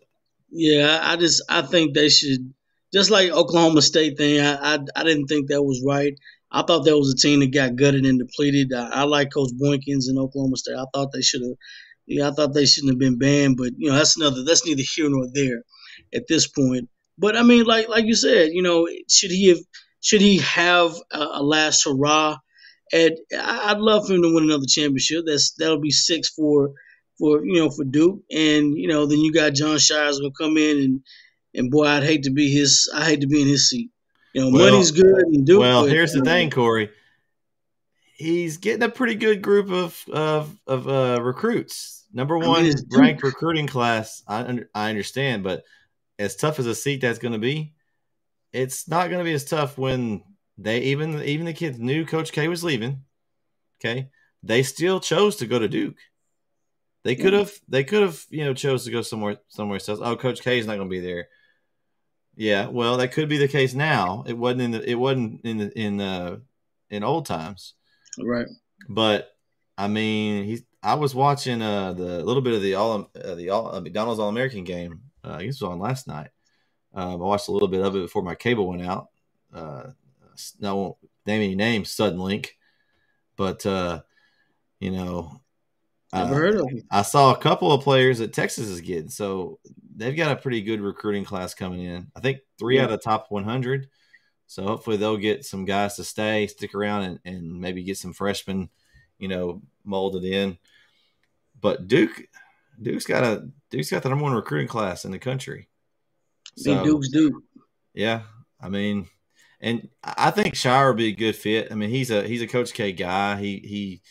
[0.51, 0.99] yeah.
[1.01, 2.53] I just I think they should
[2.93, 4.39] just like Oklahoma State thing.
[4.39, 6.13] I I, I didn't think that was right.
[6.51, 8.73] I thought that was a team that got gutted and depleted.
[8.73, 10.75] I, I like Coach Boynton in Oklahoma State.
[10.75, 11.55] I thought they should have.
[12.07, 14.43] Yeah, I thought they shouldn't have been banned, but you know that's another.
[14.43, 15.63] That's neither here nor there
[16.13, 16.89] at this point.
[17.17, 19.59] But I mean, like like you said, you know, should he have
[20.01, 22.37] should he have a, a last hurrah?
[22.91, 25.23] And I'd love for him to win another championship.
[25.25, 26.73] That's that'll be six for
[27.17, 30.57] for you know for Duke, and you know then you got Jon Scheyer's gonna come
[30.57, 31.01] in and
[31.53, 32.89] and boy, I'd hate to be his.
[32.93, 33.89] I hate to be in his seat.
[34.33, 35.59] You know, Well- money's good and Duke.
[35.59, 36.89] well, here's the thing, Corey.
[38.15, 42.05] He's getting a pretty good group of of, of uh, recruits.
[42.13, 42.99] Number one it's Duke.
[42.99, 44.21] ranked recruiting class.
[44.27, 45.63] I I understand, but
[46.19, 47.73] as tough as a seat that's going to be,
[48.53, 50.23] it's not going to be as tough when
[50.57, 53.03] they even even the kids knew Coach K was leaving.
[53.79, 54.09] Okay,
[54.43, 55.97] they still chose to go to Duke.
[57.03, 59.99] They could have they could have you know chose to go somewhere somewhere else.
[59.99, 61.27] Oh, Coach K is not going to be there.
[62.35, 64.23] Yeah, well, that could be the case now.
[64.27, 66.37] It wasn't in the it wasn't in the, in uh
[66.89, 67.73] in old times.
[68.21, 68.47] Right.
[68.89, 69.29] But
[69.77, 70.63] I mean, he's.
[70.83, 74.19] I was watching uh the little bit of the all uh, the all, uh, McDonald's
[74.19, 75.01] All American game.
[75.23, 76.29] Uh, I guess it was on last night.
[76.93, 79.09] Um, I watched a little bit of it before my cable went out.
[79.53, 79.91] Uh,
[80.63, 82.49] I won't name any names, Suddenlink,
[83.35, 84.01] but uh,
[84.79, 85.41] you know,
[86.13, 86.83] Never uh, heard of him.
[86.91, 89.59] I saw a couple of players that Texas is getting, so
[89.95, 92.11] they've got a pretty good recruiting class coming in.
[92.15, 92.83] I think three Yeah.
[92.83, 93.87] out of the top 100.
[94.47, 98.11] So hopefully they'll get some guys to stay, stick around, and, and maybe get some
[98.11, 98.69] freshmen,
[99.17, 100.57] you know, molded in.
[101.61, 102.27] But Duke,
[102.81, 105.69] Duke's got a Duke's got the number one recruiting class in the country.
[106.65, 107.41] Mean, Duke's Duke.
[107.93, 108.23] Yeah,
[108.59, 109.07] I mean,
[109.61, 111.71] and I think Scheyer would be a good fit.
[111.71, 113.37] I mean, he's a he's a Coach K guy.
[113.39, 114.01] He he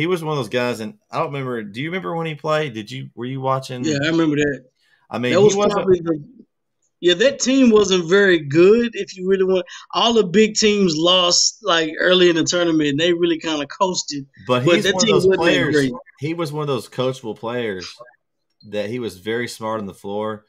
[0.00, 1.62] he was one of those guys, and I don't remember.
[1.62, 2.72] Do you remember when he played?
[2.72, 3.84] Did you were you watching?
[3.84, 4.64] Yeah, I remember that.
[5.10, 6.24] I mean, that was probably the.
[7.00, 8.92] Yeah, that team wasn't very good.
[8.94, 12.90] If you really want, all the big teams lost like early in the tournament.
[12.90, 14.26] And they really kind of coasted.
[14.46, 15.90] but but he's that one of those wasn't players.
[16.18, 17.94] He was one of those coachable players
[18.68, 20.46] that he was very smart on the floor.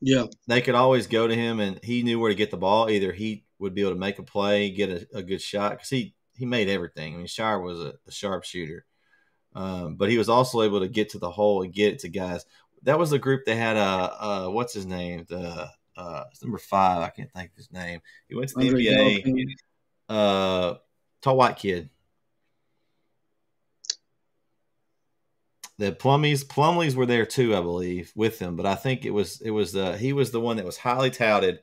[0.00, 2.88] Yeah, They could always go to him, and he knew where to get the ball.
[2.88, 5.90] Either he would be able to make a play, get a, a good shot because
[5.90, 7.14] he he made everything.
[7.14, 8.86] I mean, Scheyer was a, a sharpshooter,
[9.54, 12.08] um, but he was also able to get to the hole and get it to
[12.08, 12.46] guys.
[12.84, 17.02] That was the group that had uh, uh what's his name the uh number five
[17.02, 18.00] I can't think of his name.
[18.28, 19.46] He went to the Andre NBA.
[20.08, 20.74] Uh,
[21.20, 21.90] tall white kid.
[25.78, 28.56] The Plumlees, Plumlees were there too, I believe, with them.
[28.56, 31.10] But I think it was it was uh, he was the one that was highly
[31.10, 31.60] touted.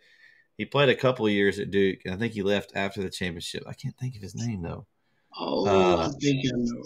[0.58, 3.10] He played a couple of years at Duke, and I think he left after the
[3.10, 3.64] championship.
[3.68, 4.86] I can't think of his name though.
[5.38, 6.84] Oh, Uh, I think I know.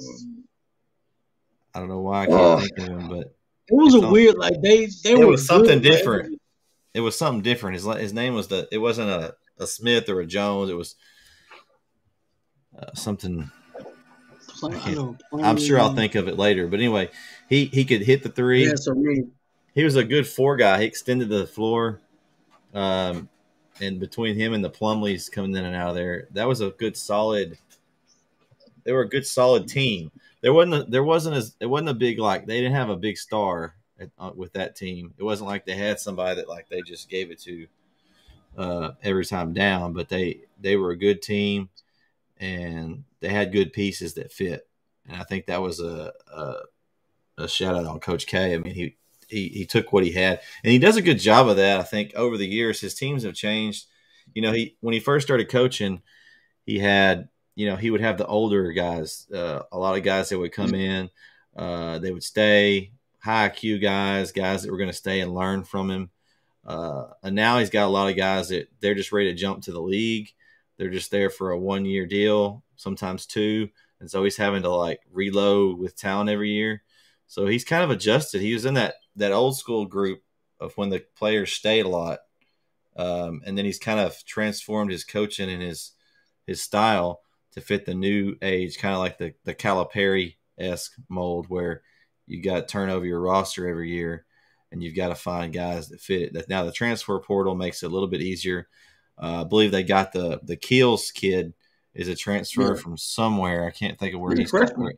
[1.75, 2.59] I don't know why I can't Oh.
[2.59, 3.35] think of him, but
[3.67, 4.37] It was a weird.
[4.37, 6.41] Like they, they It were was something good, but different.
[6.95, 7.75] it was something different.
[7.75, 8.67] His his name was the.
[8.71, 10.71] It wasn't a, a Smith or a Jones.
[10.71, 10.95] It was
[12.77, 13.51] uh, something.
[14.63, 16.67] I know, I'm sure I'll think of it later.
[16.67, 17.09] But anyway,
[17.47, 18.65] he he could hit the three.
[18.65, 18.93] Yeah, so
[19.75, 20.81] he was a good four guy.
[20.81, 22.01] He extended the floor,
[22.73, 23.29] um,
[23.81, 26.69] and between him and the Plumlees coming in and out of there, that was a
[26.71, 27.57] good solid.
[28.83, 30.11] They were a good solid team.
[30.41, 32.95] There wasn't a, there wasn't as it wasn't a big like they didn't have a
[32.95, 35.13] big star at, uh, with that team.
[35.17, 37.67] It wasn't like they had somebody that like they just gave it to
[38.57, 41.69] uh, every time down, but they they were a good team
[42.39, 44.67] and they had good pieces that fit.
[45.07, 46.53] And I think that was a, a
[47.37, 48.53] a shout out on Coach K.
[48.53, 48.95] I mean, he,
[49.29, 51.79] he he took what he had, and he does a good job of that.
[51.79, 53.85] I think over the years, his teams have changed.
[54.33, 56.01] You know, he when he first started coaching,
[56.65, 60.29] he had you know he would have the older guys, uh, a lot of guys
[60.29, 61.09] that would come in,
[61.55, 65.63] uh, they would stay, high IQ guys, guys that were going to stay and learn
[65.63, 66.09] from him.
[66.65, 69.63] Uh, and now he's got a lot of guys that they're just ready to jump
[69.63, 70.29] to the league.
[70.77, 73.69] They're just there for a one year deal, sometimes two,
[73.99, 76.83] and so he's having to like reload with talent every year.
[77.29, 78.41] So he's kind of adjusted.
[78.41, 80.21] He was in that that old school group
[80.59, 82.19] of when the players stayed a lot,
[82.97, 85.91] um, and then he's kind of transformed his coaching and his
[86.47, 87.21] his style
[87.51, 91.83] to fit the new age, kind of like the the Calipari esque mold, where
[92.25, 94.25] you got to turn over your roster every year,
[94.71, 96.49] and you've got to find guys that fit it.
[96.49, 98.67] Now the transfer portal makes it a little bit easier.
[99.21, 101.53] Uh, I believe they got the the Keels kid
[101.93, 102.81] is a transfer Yeah.
[102.81, 103.65] from somewhere.
[103.67, 104.93] I can't think of where He's he's freshman.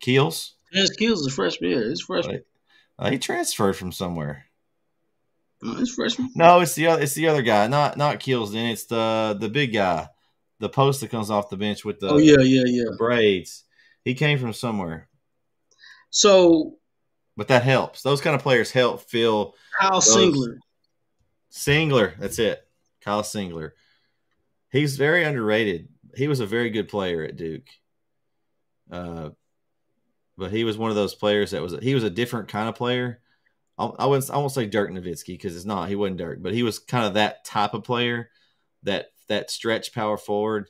[0.00, 0.54] Keels.
[0.72, 1.70] His skills is freshman.
[1.70, 2.36] Yeah, he's freshman.
[2.36, 2.44] Right.
[2.98, 4.46] Uh, he transferred from somewhere.
[5.62, 6.30] No, he's freshman.
[6.34, 7.02] No, it's the other.
[7.02, 8.52] It's the other guy, not not Keels.
[8.52, 10.08] Then it's the the big guy,
[10.58, 12.90] the post that comes off the bench with the, Oh yeah, yeah, yeah.
[12.96, 13.64] braids.
[14.04, 15.08] He came from somewhere,
[16.10, 16.76] So
[17.36, 18.02] but that helps.
[18.02, 20.56] Those kind of players help fill Kyle Those- Singler.
[21.52, 22.18] Singler.
[22.18, 22.66] That's it,
[23.02, 23.72] Kyle Singler.
[24.70, 25.88] He's very underrated.
[26.16, 27.66] He was a very good player at Duke.
[28.90, 29.30] Uh,
[30.40, 32.74] but he was one of those players that was he was a different kind of
[32.74, 33.20] player.
[33.78, 36.54] I, I wouldn't I won't say Dirk Nowitzki because it's not he wasn't Dirk, but
[36.54, 38.30] he was kind of that type of player
[38.82, 40.68] that that stretch power forward.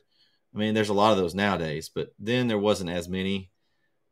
[0.53, 3.49] I mean, there's a lot of those nowadays, but then there wasn't as many,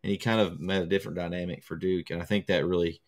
[0.02, 3.02] and he kind of made a different dynamic for Duke, and I think that really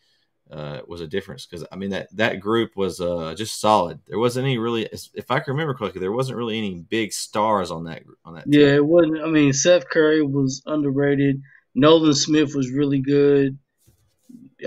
[0.52, 4.02] uh, was a difference because I mean that that group was uh, just solid.
[4.08, 7.72] There wasn't any really, if I can remember correctly, there wasn't really any big stars
[7.72, 8.44] on that on that.
[8.48, 9.22] Yeah, it wasn't.
[9.22, 11.42] I mean, Seth Curry was underrated.
[11.76, 13.58] Nolan Smith was really good.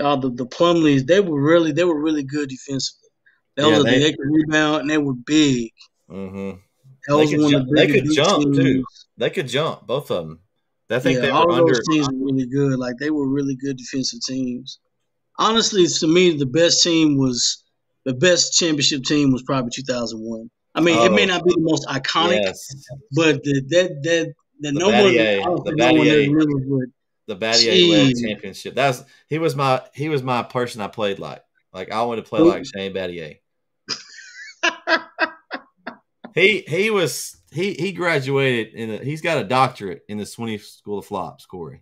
[0.03, 3.09] All the the Plumlees, they were really they were really good defensively.
[3.55, 5.71] That Yeah, was they- they, they could rebound and they were big.
[6.09, 6.49] Mm-hmm.
[6.49, 6.59] That
[7.07, 8.57] They was could one jump- of the they could jump, teams.
[8.57, 8.83] too.
[9.17, 10.39] They could jump, both of them.
[10.89, 11.73] I think yeah, they all were of under.
[11.73, 12.77] those teams were really good.
[12.77, 14.79] Like they were really good defensive teams.
[15.39, 17.63] Honestly, to me, the best team was
[18.05, 20.49] the best championship team was probably 2001.
[20.75, 21.27] I mean, it may Oh.
[21.27, 22.67] not be the most iconic, Yes,
[23.13, 26.91] but the, that that the, The no Battier, one, the think no one Battier.
[27.27, 28.75] the Battier championship.
[28.75, 31.41] That was he was my he was my person I played like.
[31.73, 32.49] Like I wanted to play Who?
[32.49, 33.39] like Shane Battier.
[36.33, 40.61] he he was he he graduated in a, he's got a doctorate in the Swinney
[40.61, 41.81] School of Flops, Corey.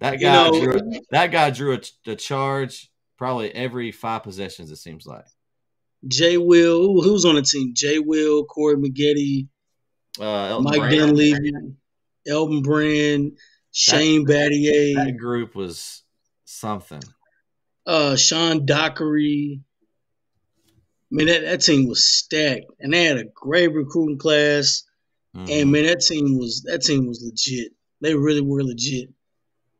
[0.00, 0.80] That You guy know- drew
[1.10, 1.80] that guy drew a,
[2.10, 4.70] a charge probably every five possessions.
[4.70, 5.24] It seems like.
[6.06, 7.72] Jay Will, who, who was on the team?
[7.74, 9.48] Jay Will, Corey Maggette,
[10.20, 10.96] Uh, Elton Mike Brand.
[10.96, 11.52] Dunleavy,
[12.26, 13.38] Elvin Brand,
[13.72, 16.02] Shane Battier, That group was
[16.44, 17.02] something.
[17.86, 19.60] uh, Sean Dockery.
[21.12, 24.82] I mean, that, that team was stacked, and they had a great recruiting class.
[25.36, 25.50] Mhm.
[25.62, 27.72] And man, that team was that team was legit.
[28.00, 29.10] They really were legit,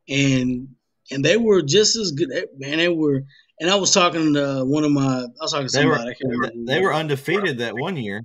[0.09, 0.67] and
[1.11, 2.29] and they were just as good.
[2.57, 3.23] Man, they were.
[3.59, 5.23] And I was talking to one of my.
[5.23, 6.11] I was talking to they were somebody.
[6.11, 8.23] I can't remember they were undefeated that one year,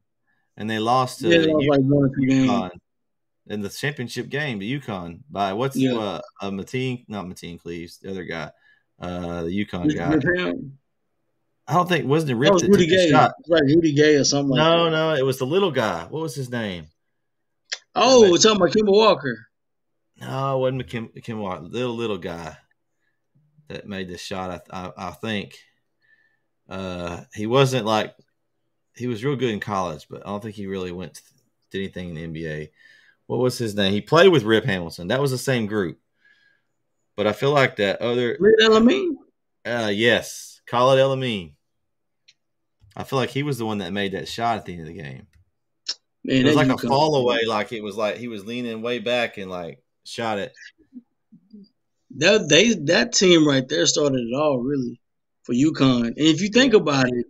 [0.56, 1.80] and they lost to Yeah, like.
[1.80, 2.70] UConn
[3.46, 5.94] in the championship game to UConn by what's Yeah.
[5.96, 8.50] uh, uh Mateen not Mateen Cleaves the other guy
[9.00, 10.52] uh the UConn guy
[11.66, 13.10] I don't think wasn't it That Rip was Rudy the Gay.
[13.10, 14.90] shot It was like Rudy Gay or something like no that.
[14.90, 16.86] no it was the little guy what was his name
[17.94, 19.46] Oh, we're talking about Kemba Walker.
[20.20, 22.56] no it wasn't Kim, Kim Walker little little guy
[23.68, 25.56] that made the shot I, I I think
[26.68, 28.14] uh he wasn't like
[29.00, 31.22] he was real good in college but I don't think he really went to,
[31.70, 32.70] did anything in the NBA
[33.30, 33.92] what was his name?
[33.92, 35.06] He played with Rip Hamilton.
[35.06, 36.00] That was the same group.
[37.16, 39.18] But I feel like that other, Red El-Amin.
[39.64, 41.52] uh, yes, Khalid El-Amin.
[42.96, 44.88] I feel like he was the one that made that shot at the end of
[44.88, 45.28] the game.
[46.24, 48.98] Man, It was like a fall away, like it was like he was leaning way
[48.98, 50.52] back and like shot it.
[52.16, 55.00] That they that team right there started it all really
[55.44, 56.06] for UConn.
[56.06, 57.26] And if you think about it,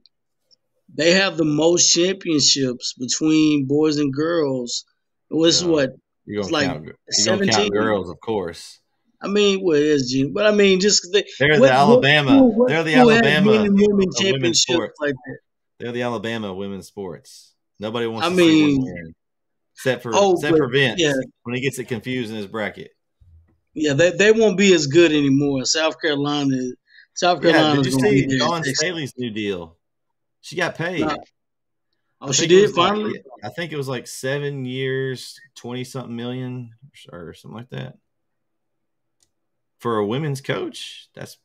[0.95, 4.85] they have the most championships between boys and girls.
[5.31, 5.69] It was Yeah.
[5.69, 5.91] what
[6.27, 6.85] You're gonna like count.
[6.85, 7.55] You're gonna 17.
[7.55, 8.81] count girls, of course.
[9.23, 10.33] I mean, what is Gene?
[10.33, 12.43] But I mean, just they, They're what- the Alabama.
[12.43, 15.39] What, what They're the Alabama women of women's like that.
[15.79, 17.55] They're the Alabama women's sports.
[17.79, 19.15] Nobody wants I to see mean-.
[19.77, 21.13] Except for Oh, except but- for Vince yeah.
[21.45, 22.91] when he gets it confused in his bracket.
[23.75, 25.65] Yeah, they, they won't be as good anymore.
[25.65, 26.57] South Carolina,
[27.15, 27.83] South Yeah, Carolina.
[27.83, 29.77] did you see Dawn Staley's new deal?
[30.41, 31.01] She got paid.
[31.01, 31.17] Nah,
[32.23, 33.23] Oh, she did was like- finally.
[33.43, 36.75] I think it was like seven years, twenty something million,
[37.11, 37.97] or something like that.
[39.79, 41.39] For a women's coach, that's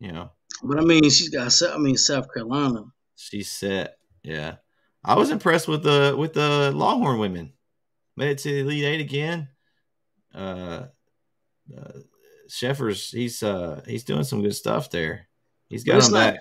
[0.00, 0.30] you know
[0.62, 1.52] But I mean, she's got.
[1.52, 2.84] Sou- I mean, South Carolina.
[3.14, 3.98] she's set.
[4.24, 4.56] Yeah,
[5.04, 7.52] I was impressed with the with the Longhorn women.
[8.16, 9.48] Made it to the Elite Eight again.
[10.34, 10.86] Uh,
[11.76, 11.92] uh
[12.48, 15.28] Schaefer's, he's uh he's doing some good stuff there.
[15.68, 16.40] He's got it's him not- back.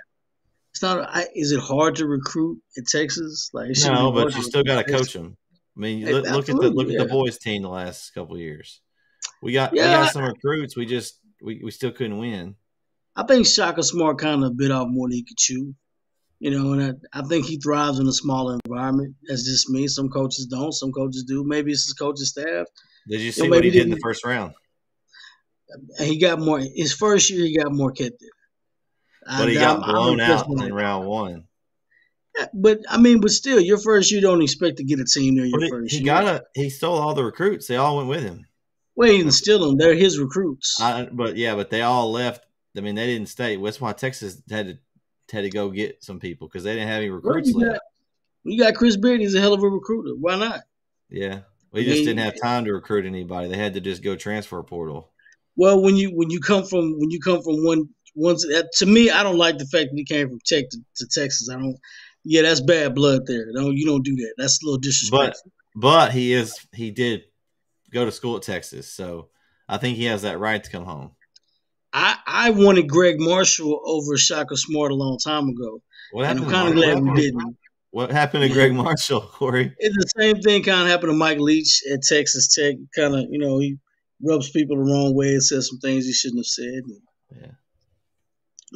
[0.72, 1.09] It's not.
[1.09, 3.49] I, is it hard to recruit in Texas?
[3.53, 5.36] Like, No, but you still got to coach them.
[5.76, 8.36] I mean, look, look at the look absolutely, at the boys team the last couple
[8.36, 8.82] of years.
[9.41, 10.76] We got we got some recruits.
[10.76, 12.55] We just we, we still couldn't win.
[13.15, 15.74] I think Shaka Smart kind of bit off more than he could chew.
[16.39, 19.15] You know, and I, I think he thrives in a smaller environment.
[19.28, 19.88] That's just me.
[19.88, 20.72] Some coaches don't.
[20.72, 21.43] Some coaches do.
[21.43, 22.68] Maybe it's his coaching staff.
[23.07, 24.53] Did you Yeah, see what he did in the first round?
[25.99, 26.59] He got more.
[26.59, 28.24] His first year, he got more kept
[29.28, 31.43] But he got I'm- I'm blown out in round one.
[32.53, 35.45] But I mean, but still, your first you don't expect to get a team there.
[35.45, 36.05] Your he, first he year.
[36.05, 37.67] got a he stole all the recruits.
[37.67, 38.45] They all went with him.
[38.95, 39.78] Well, he didn't steal them.
[39.78, 40.80] They're his recruits.
[40.80, 42.45] I, but yeah, but they all left.
[42.75, 43.55] I mean, they didn't stay.
[43.55, 44.78] That's why Texas had to
[45.36, 47.71] had to go get some people because they didn't have any Well, recruits you, left.
[47.73, 47.82] got,
[48.43, 49.19] you got Chris Beard.
[49.19, 50.11] He's a hell of a recruiter.
[50.15, 50.61] Why not?
[51.09, 51.39] Yeah,
[51.71, 53.49] we I just didn't have time to recruit anybody.
[53.49, 55.11] They had to just go transfer portal.
[55.55, 59.09] Well, when you when you come from when you come from one once to me,
[59.09, 61.49] I don't like the fact that he came from Tech to, to Texas.
[61.49, 61.78] I don't.
[62.26, 63.45] Yeah, that's bad blood there.
[63.51, 64.34] No, you don't do that.
[64.38, 65.51] That's a little disrespectful.
[65.76, 67.22] But but he is he did
[67.93, 69.30] go to school at Texas, so
[69.70, 71.11] I think he has that right to come home.
[71.93, 76.45] I I wanted Gregg Marshall over Shaka Smart a long time ago, What happened?
[76.45, 77.57] I'm kind of glad we didn't.
[77.91, 79.74] What happened to Gregg Marshall, Corey?
[79.78, 82.76] It's the same thing kind of happened to Mike Leach at Texas Tech.
[82.95, 83.78] Kind of, you know, he
[84.22, 86.82] rubs people the wrong way and says some things he shouldn't have said.
[87.36, 87.51] Yeah.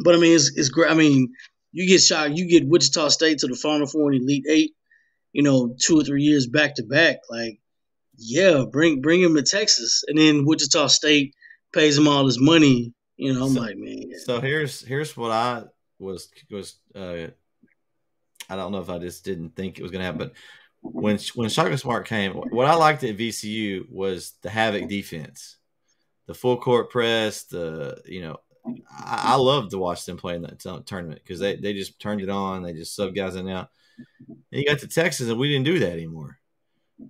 [0.04, 0.92] But I mean, it's it's great.
[0.92, 1.34] I mean,
[1.72, 4.72] you get shot, you get Wichita State to the Final Four and Elite Eight.
[5.34, 7.20] You know, two or three years back to back.
[7.30, 7.60] Like,
[8.18, 11.34] yeah, bring bring him to Texas, and then Wichita State
[11.74, 12.94] pays him all his money.
[13.18, 15.64] You know, I'm So- like, man, So here's here's what I
[16.00, 17.28] was was uh,
[18.50, 20.34] I don't know if I just didn't think it was going to happen, but
[20.82, 25.58] when when Shaka Smart came, what I liked at VCU was the havoc defense,
[26.28, 28.38] the full court press, the you know.
[28.66, 32.00] I, I loved to watch them play in that t- tournament because they, they just
[32.00, 32.64] turned it on.
[32.64, 33.70] They just sub guys in and out.
[34.28, 36.38] And he got to Texas, and we didn't do that anymore.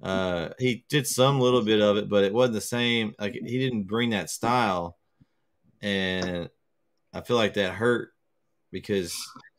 [0.02, 3.14] Uh, he did some little bit of it, but it wasn't the same.
[3.20, 4.98] Like he didn't bring that style,
[5.82, 6.50] and
[7.14, 8.14] I feel like that hurt
[8.72, 9.16] because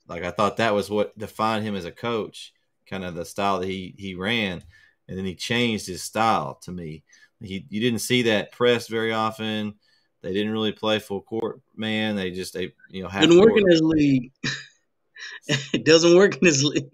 [0.09, 2.53] like I thought that was what defined him as a coach,
[2.87, 4.63] kind of the style that he he ran,
[5.09, 7.05] and then he changed his style to me.
[7.41, 9.75] He you didn't see that press very often.
[10.23, 12.17] They didn't really play full court man.
[12.17, 14.33] They just they you know half didn't work in this league.
[15.49, 16.89] it doesn't work in this league.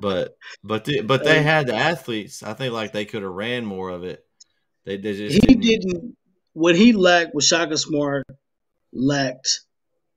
[0.00, 2.42] but but the, but they had the athletes.
[2.42, 4.24] I think like they could have ran more of it.
[4.84, 5.60] They, they just he didn't.
[5.60, 6.16] didn't.
[6.54, 8.26] What he lacked, what Shaka Smart
[8.92, 9.60] lacked,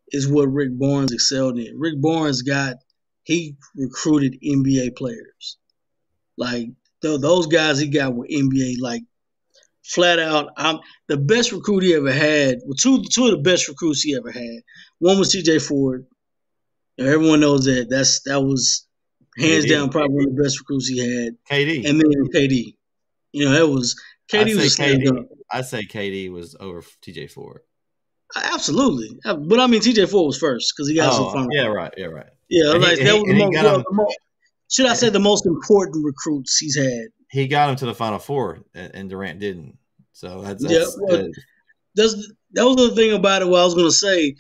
[0.08, 1.78] is what Rick Barnes excelled in.
[1.78, 2.78] Rick Barnes got
[3.24, 5.58] he recruited NBA players,
[6.38, 6.70] like
[7.02, 9.04] th- those guys he got were NBA like
[9.84, 10.50] flat out.
[10.58, 12.60] I'm the best recruit he ever had.
[12.66, 14.62] Well, two two of the best recruits he ever had.
[15.00, 15.60] One was T.J.
[15.60, 16.06] Ford.
[16.98, 17.88] And everyone knows that.
[17.90, 18.86] That's that was
[19.38, 19.70] hands KD.
[19.70, 21.36] down probably one of the best recruits he had.
[21.50, 21.90] KD.
[21.90, 22.76] And then KD.
[23.32, 23.96] You know that was
[24.32, 25.26] KD was KD.
[25.52, 27.62] I'd say KD was over TJ Ford.
[28.36, 31.48] Absolutely, Uh, but I mean, TJ Ford was first because he got some Oh, fun.
[31.52, 32.28] yeah, right, yeah, right.
[32.50, 34.08] yeah, And he- like and that he- was the most, well, the mo-
[34.70, 37.08] Should I say the most important recruits he's had?
[37.32, 39.78] He got him to the Final Four, and, and Durant didn't.
[40.12, 41.32] So that's, Yeah, that's well, good.
[41.96, 43.48] That's that was the thing about it.
[43.48, 44.36] What I was going to say,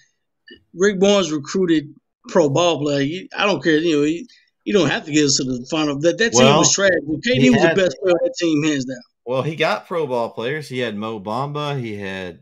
[0.73, 1.93] Rick Barnes recruited
[2.27, 3.23] pro ball player.
[3.35, 3.77] I don't care.
[3.77, 4.25] You know, you,
[4.65, 5.97] you don't have to get us to the final.
[5.99, 6.91] That that team Well, was trash.
[7.07, 8.97] KD was had- the best player on that team, hands down.
[9.25, 10.67] Well, he got pro ball players.
[10.67, 11.79] He had Mo Bamba.
[11.79, 12.39] He had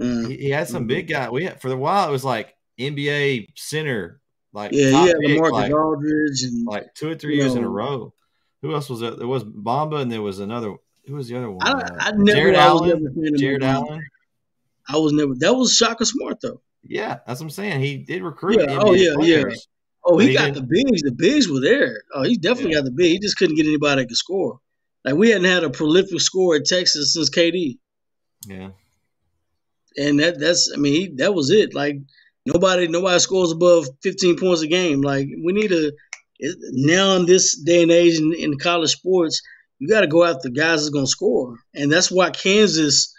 [0.00, 1.28] Uh, he, he had some big guy.
[1.30, 4.20] We had, for a while it was like NBA center,
[4.52, 8.12] like yeah, had pick, like, Aldridge and like two or three years in a row.
[8.62, 9.10] Who else was there?
[9.12, 10.74] There was Bamba, and there was another.
[11.06, 11.66] Who was the other one?
[11.66, 12.88] I, Uh, never Jarrett I Allen.
[12.88, 14.06] never a fan of Jarrett Allen.
[14.88, 15.34] I was never.
[15.36, 16.60] That was Shaka Smart though.
[16.84, 17.80] Yeah, that's what I'm saying.
[17.80, 18.60] He did recruit.
[18.60, 19.44] Yeah, oh, yeah, yeah.
[20.04, 21.02] Oh, he, he got didn't- the bigs.
[21.02, 22.02] The bigs were there.
[22.14, 22.78] Oh, he definitely Yeah.
[22.78, 23.10] got the big.
[23.12, 24.58] He just couldn't get anybody that could score.
[25.04, 27.78] Like we hadn't had a prolific score at Texas since KD,
[28.48, 28.70] Yeah.
[29.96, 30.70] and that that's.
[30.74, 31.74] I mean, he, that was it.
[31.74, 31.96] Like
[32.46, 35.00] nobody nobody scores above 15 points a game.
[35.00, 35.94] Like we need a it-
[36.72, 39.40] now in this day and age in, in college sports,
[39.78, 43.12] you got to go after guys that's going to score, and that's why Kansas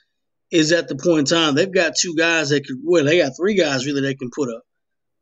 [0.52, 2.78] is at the point in time they've got two guys that could.
[2.84, 4.62] Well, they got three guys really they can put up.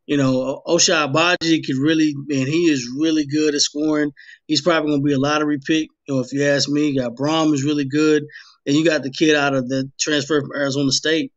[0.06, 4.10] You know, Ochai Agbaji could really, man, he is really good at scoring.
[4.46, 5.88] He's probably going to be a lottery pick.
[6.08, 8.24] You know, if you ask me, you got Braun is really good,
[8.66, 11.32] and you got the kid out of the transfer from Arizona State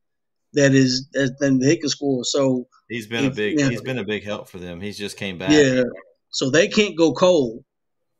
[0.53, 2.23] that is that, that they can score.
[2.25, 3.69] So He's been a If- big yeah.
[3.69, 4.79] he's been a big help for them.
[4.81, 5.51] He's just came back.
[5.51, 5.83] yeah,
[6.29, 7.63] so they can't go cold.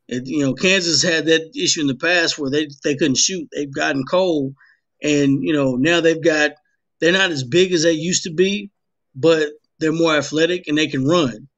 [0.08, 3.48] And, you know, Kansas had that issue in the past where they they couldn't shoot.
[3.52, 4.54] They've gotten cold,
[5.02, 6.52] and you know now they've got
[7.00, 8.70] they're not as big as they used to be,
[9.14, 11.48] but they're more athletic and they can run.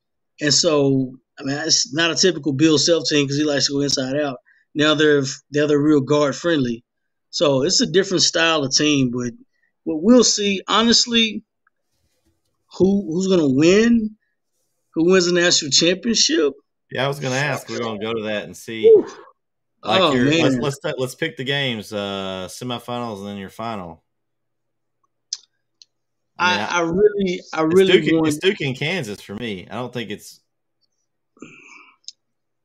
[0.40, 3.74] And so, I mean, it's not a typical Bill Self team because he likes to
[3.74, 4.38] go inside out.
[4.74, 5.22] Now they're
[5.52, 6.84] now they're real guard friendly.
[7.30, 9.32] So it's a different style of team, but
[9.84, 11.42] what we'll see, honestly,
[12.76, 14.16] who who's gonna win?
[14.98, 16.54] Who wins the national championship?
[16.90, 17.68] Yeah, I was going to ask.
[17.68, 18.82] We're going to go to that and see.
[18.82, 19.06] Whew.
[19.84, 23.48] Like oh your, let's man, let's let's pick the games, uh, semifinals, and then your
[23.48, 24.02] final.
[26.36, 29.68] I mean, I, I really, I really Duke, want it's Duke in Kansas for me.
[29.70, 30.40] I don't think it's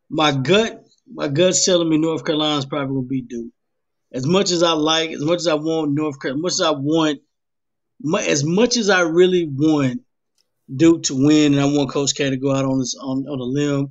[0.10, 0.84] my gut.
[1.14, 3.52] My gut's telling me North Carolina's probably gonna beat Duke.
[4.12, 6.62] As much as I like, as much as I want North Carolina, as much as
[6.62, 7.20] I want,
[8.28, 10.02] as much as I really want
[10.76, 13.40] Duke to win, and I want Coach K to go out on this on, on
[13.40, 13.90] a limb.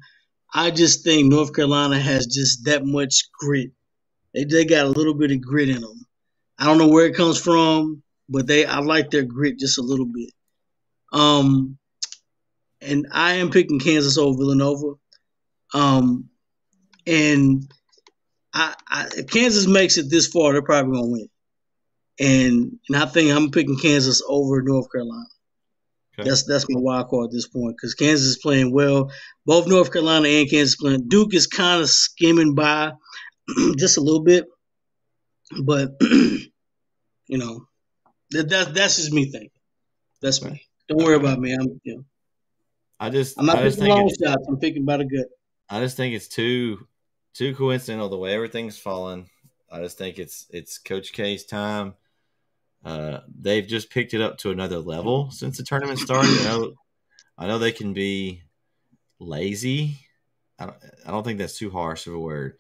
[0.54, 3.70] I just think North Carolina has just that much grit.
[4.34, 6.06] They they got a little bit of grit in them.
[6.58, 9.82] I don't know where it comes from, but they I like their grit just a
[9.82, 10.30] little bit.
[11.12, 11.78] Um,
[12.80, 14.94] and I am picking Kansas over Villanova.
[15.74, 16.28] Um,
[17.06, 17.70] and
[18.54, 21.28] I, I if Kansas makes it this far, they're probably gonna win.
[22.20, 25.26] And and I think I'm picking Kansas over North Carolina.
[26.18, 26.28] Okay.
[26.28, 29.10] That's that's my wild card at this point because Kansas is playing well.
[29.46, 31.08] Both North Carolina and Kansas playing.
[31.08, 32.92] Duke is kind of skimming by
[33.78, 34.44] just a little bit,
[35.64, 36.48] but you
[37.38, 37.66] know
[38.32, 39.50] that, that that's just me thinking.
[40.20, 40.62] That's me.
[40.88, 41.54] Don't worry about me.
[41.54, 42.04] I'm you know,
[43.00, 44.46] I just I'm not I just picking think long shots.
[44.48, 45.26] I'm picking by the gut.
[45.70, 46.86] I just think it's too
[47.32, 49.26] too coincidental the way everything's fallen.
[49.70, 51.94] I just think it's it's Coach K's time.
[52.84, 56.30] Uh, they've just picked it up to another level since the tournament started.
[56.40, 56.72] I know,
[57.38, 58.42] I know they can be
[59.20, 59.98] lazy.
[60.58, 60.76] I don't,
[61.06, 62.56] I don't think that's too harsh of a word.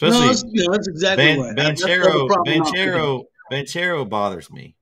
[0.00, 1.56] No, Especially that's, you know, that's exactly Ban- right.
[1.56, 4.76] That's Banchero, Banchero, Banchero bothers me.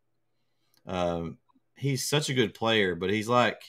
[0.86, 1.38] Um,
[1.76, 3.62] he's such a good player, but he's like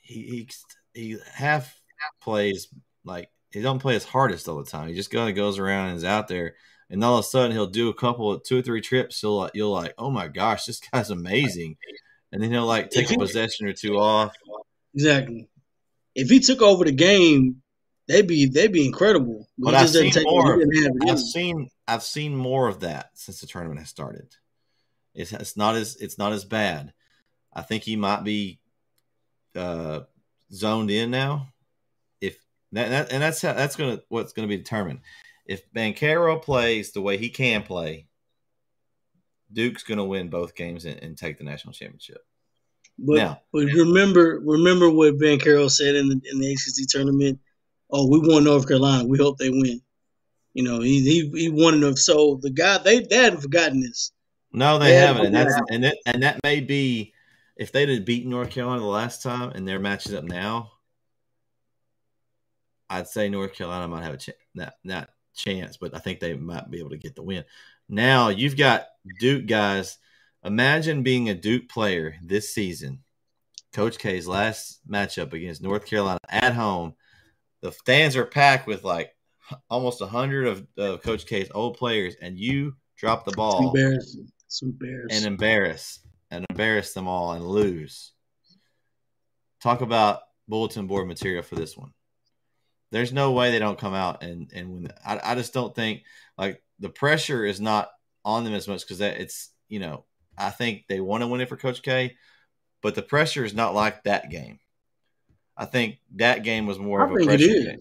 [0.00, 0.48] he
[0.94, 1.80] he, he half
[2.20, 2.68] plays
[3.04, 4.88] like he don't play his hardest all the time.
[4.88, 6.54] He just kind of goes around and is out there,
[6.90, 9.20] and all of a sudden he'll do a couple of two or three trips.
[9.20, 11.76] He'll like you'll like, oh my gosh, this guy's amazing,
[12.32, 14.34] and then he'll like take a possession or two off.
[14.94, 15.48] Exactly.
[16.14, 17.62] If he took over the game,
[18.08, 19.48] they'd be they'd be incredible.
[19.56, 20.58] But I've seen take more.
[20.58, 23.80] He didn't have it in I've seen I've seen more of that since the tournament
[23.80, 24.34] has started.
[25.14, 26.92] It's, it's not as it's not as bad.
[27.52, 28.60] I think he might be
[29.56, 30.00] uh,
[30.52, 31.48] zoned in now.
[32.20, 32.38] If
[32.72, 35.00] that, that and that's how, that's gonna what's gonna be determined.
[35.50, 38.06] If Banchero plays the way he can play,
[39.52, 42.24] Duke's gonna win both games and, and take the national championship.
[42.96, 47.40] But Now- but remember remember what Banchero said in the in the ACC tournament.
[47.90, 49.04] Oh, we won North Carolina.
[49.08, 49.82] We hope they win.
[50.54, 51.96] You know, he he he wanted them.
[51.96, 54.12] So the guy they they hadn't forgotten this.
[54.52, 57.12] No, they Yeah, haven't, and that's and that and that may be
[57.56, 60.70] if they'd have beaten North Carolina the last time and they're matching up now.
[62.88, 65.10] I'd say North Carolina might have a chance, not not
[65.40, 67.44] chance, but I think they might be able to get the win.
[67.88, 68.86] Now you've got
[69.18, 69.98] Duke guys.
[70.44, 73.00] Imagine being a Duke player this season.
[73.72, 76.94] Coach K's last matchup against North Carolina at home.
[77.60, 79.14] The stands are packed with like
[79.68, 80.46] almost a hundred
[80.76, 84.28] of, Coach K's old players, and you drop the It's ball embarrassing.
[84.46, 85.16] It's embarrassing.
[85.16, 86.00] and embarrass
[86.30, 88.12] and embarrass them all and lose.
[89.60, 91.92] Talk about bulletin board material for this one.
[92.90, 94.92] There's no way they don't come out and and win.
[95.04, 96.02] I, I just don't think
[96.36, 97.90] like the pressure is not
[98.24, 100.04] on them as much because that it's you know
[100.36, 102.16] I think they want to win it for Coach K,
[102.82, 104.58] but the pressure is not like that game.
[105.56, 107.78] I think that game was more I of a pressure game.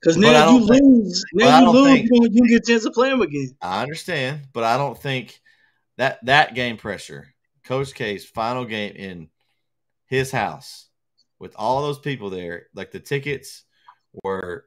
[0.00, 1.24] Because now you think- lose.
[1.32, 2.08] Now you lose.
[2.08, 3.56] think- you get a chance to play them again.
[3.60, 5.40] I understand, but I don't think
[5.96, 7.34] that that game pressure,
[7.64, 9.28] Coach K's final game in
[10.06, 10.88] his house
[11.38, 13.64] with all those people there, like the tickets
[14.24, 14.66] were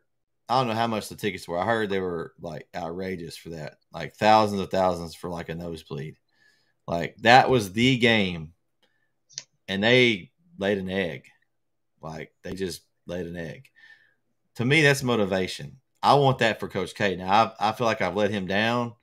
[0.49, 1.57] I don't know how much the tickets were.
[1.57, 3.77] I heard they were like outrageous for that.
[3.93, 6.17] Like thousands of thousands for like a nosebleed.
[6.87, 8.53] Like that was the game.
[9.67, 11.25] And they laid an egg.
[12.01, 13.69] Like they just laid an egg.
[14.55, 15.79] To me, that's motivation.
[16.01, 17.15] I want that for Coach K.
[17.15, 18.93] Now I, I feel like I've let him down.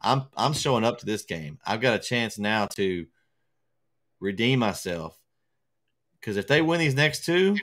[0.00, 1.58] I'm I'm showing up to this game.
[1.64, 3.06] I've got a chance now to
[4.20, 5.18] redeem myself.
[6.20, 7.56] Because if they win these next two,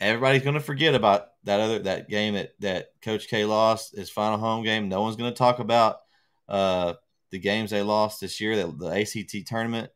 [0.00, 4.10] everybody's going to forget about that other that game that that Coach K lost his
[4.10, 4.88] final home game.
[4.88, 6.00] No one's going to talk about
[6.48, 6.94] uh,
[7.30, 8.56] the games they lost this year.
[8.56, 9.90] The, the ACC tournament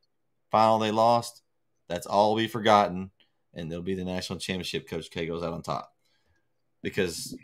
[0.51, 1.43] final they lost.
[1.89, 3.11] That's all be forgotten,
[3.55, 4.89] and it'll be the national championship.
[4.89, 5.93] Coach K goes out on top
[6.83, 7.37] because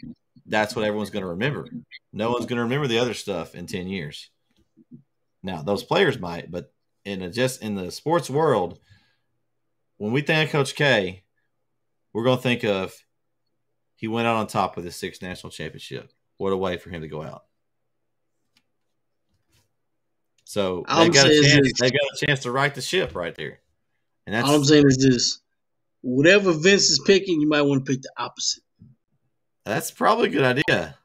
[0.47, 1.67] that's what everyone's going to remember.
[2.13, 4.31] No one's going to remember the other stuff in ten years.
[5.43, 6.73] Now those players might, but
[7.05, 8.79] in a, just in the sports world,
[9.97, 11.25] when we think of Coach K,
[12.13, 12.95] we're going to think of
[13.97, 16.13] he went out on top with his sixth national championship.
[16.37, 17.45] What a way for him to go out.
[20.45, 21.73] So All they've I'm got a chance.
[21.81, 23.59] They've got a chance to right the ship right there.
[24.27, 25.41] And that's All I'm saying is this:
[26.01, 28.63] whatever Vince is picking, you might want to pick the opposite.
[29.65, 30.97] that's probably a good idea.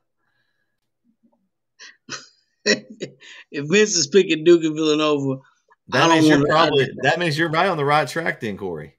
[2.65, 5.41] if Vince is picking Duke and Villanova,
[5.89, 8.95] That means you're probably that means you're right on the right track then, Corey.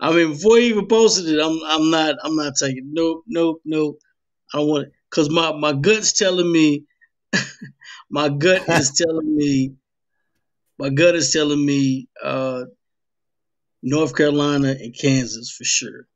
[0.00, 3.60] I mean, before he even posted it, I'm I'm not I'm not taking nope nope
[3.64, 3.98] nope.
[4.52, 6.84] I don't want it because my my gut's telling me,
[8.10, 9.74] my gut is telling me,
[10.78, 12.64] my gut is telling me, uh,
[13.82, 16.06] North Carolina and Kansas for sure.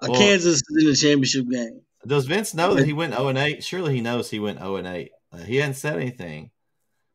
[0.00, 1.82] Uh, Well- Kansas is in the championship game.
[2.04, 3.62] Does Vince know that he went 0 and 8?
[3.62, 5.12] Surely he knows he went 0 and 8.
[5.32, 6.50] Uh, he hadn't said anything,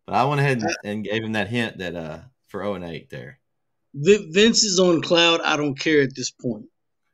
[0.06, 2.86] but I went ahead and, and gave him that hint that uh for 0 and
[2.86, 3.40] 8 there.
[3.94, 5.42] Vi- Vince is on cloud.
[5.42, 6.66] I don't care at this point.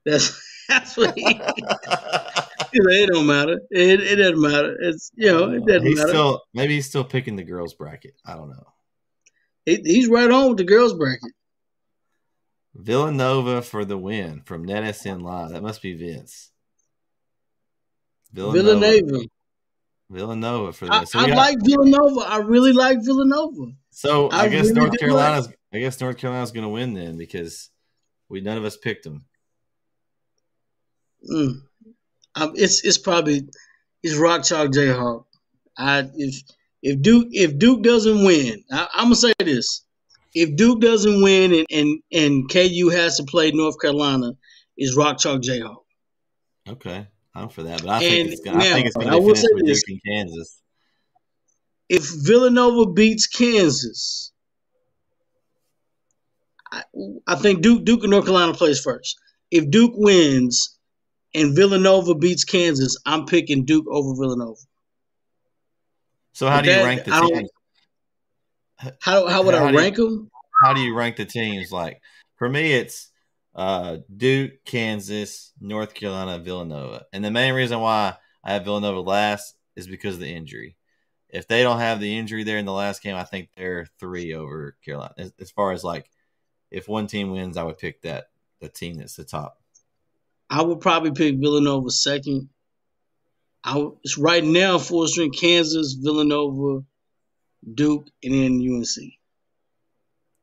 [0.06, 0.40] That's
[0.70, 1.40] that's what he.
[2.76, 3.60] It don't matter.
[3.70, 4.76] It, it doesn't matter.
[4.82, 6.10] It's you know it doesn't he's matter.
[6.10, 8.16] still maybe he's still picking the girls bracket.
[8.26, 8.66] I don't know.
[9.68, 11.32] He- he's right on with the girls bracket.
[12.74, 15.52] Villanova for the win from NetSN Live.
[15.52, 16.50] That must be Vince.
[18.32, 18.80] Villanova.
[18.80, 19.26] Villanova.
[20.10, 21.06] Villanova for the I, win.
[21.06, 22.20] So, I we got- like Villanova.
[22.22, 23.72] I really like Villanova.
[23.92, 27.18] so I, I guess really North Carolina's I guess North Carolina's going to win then
[27.18, 27.70] because
[28.30, 29.26] we none of us picked them.
[31.30, 31.62] Mm.
[32.36, 33.48] Um, it's it's probably
[34.02, 35.26] it's Rock Chalk Jayhawk.
[35.78, 36.42] I if
[36.82, 39.84] if Duke if Duke doesn't win, I, I'm gonna say this:
[40.34, 44.34] if Duke doesn't win and and and KU has to play North Carolina,
[44.78, 45.84] is Rock Chalk Jayhawk.
[46.68, 49.10] Okay, I'm for that, but I think And it's gonna, I now, think it's going
[49.10, 49.84] I will finish say with this.
[49.84, 50.62] Duke and Kansas.
[51.90, 54.33] If Villanova beats Kansas,
[56.74, 56.84] I,
[57.28, 59.18] I think Duke Duke and North Carolina plays first.
[59.52, 60.78] If Duke wins
[61.36, 64.60] and Villanova beats Kansas, I'm picking Duke over Villanova.
[66.34, 67.50] So how But do you that- rank the teams?
[69.02, 70.32] How how would How I do you- rank them?
[70.64, 71.72] How do you rank the teams?
[71.72, 72.02] Like
[72.38, 73.10] for me, it's
[73.56, 79.56] uh, Duke, Kansas, North Carolina, Villanova, and the main reason why I have Villanova last
[79.76, 80.76] is because of the injury.
[81.30, 84.34] If they don't have the injury there in the last game, I think they're three
[84.34, 85.14] over Carolina.
[85.18, 86.10] As, as far as like,
[86.74, 89.62] if one team wins, I would pick that the team that's the top.
[90.50, 92.50] I would probably pick Villanova second.
[93.64, 93.88] I
[94.18, 96.84] right now full string Kansas, Villanova,
[97.74, 99.14] Duke, and then UNC.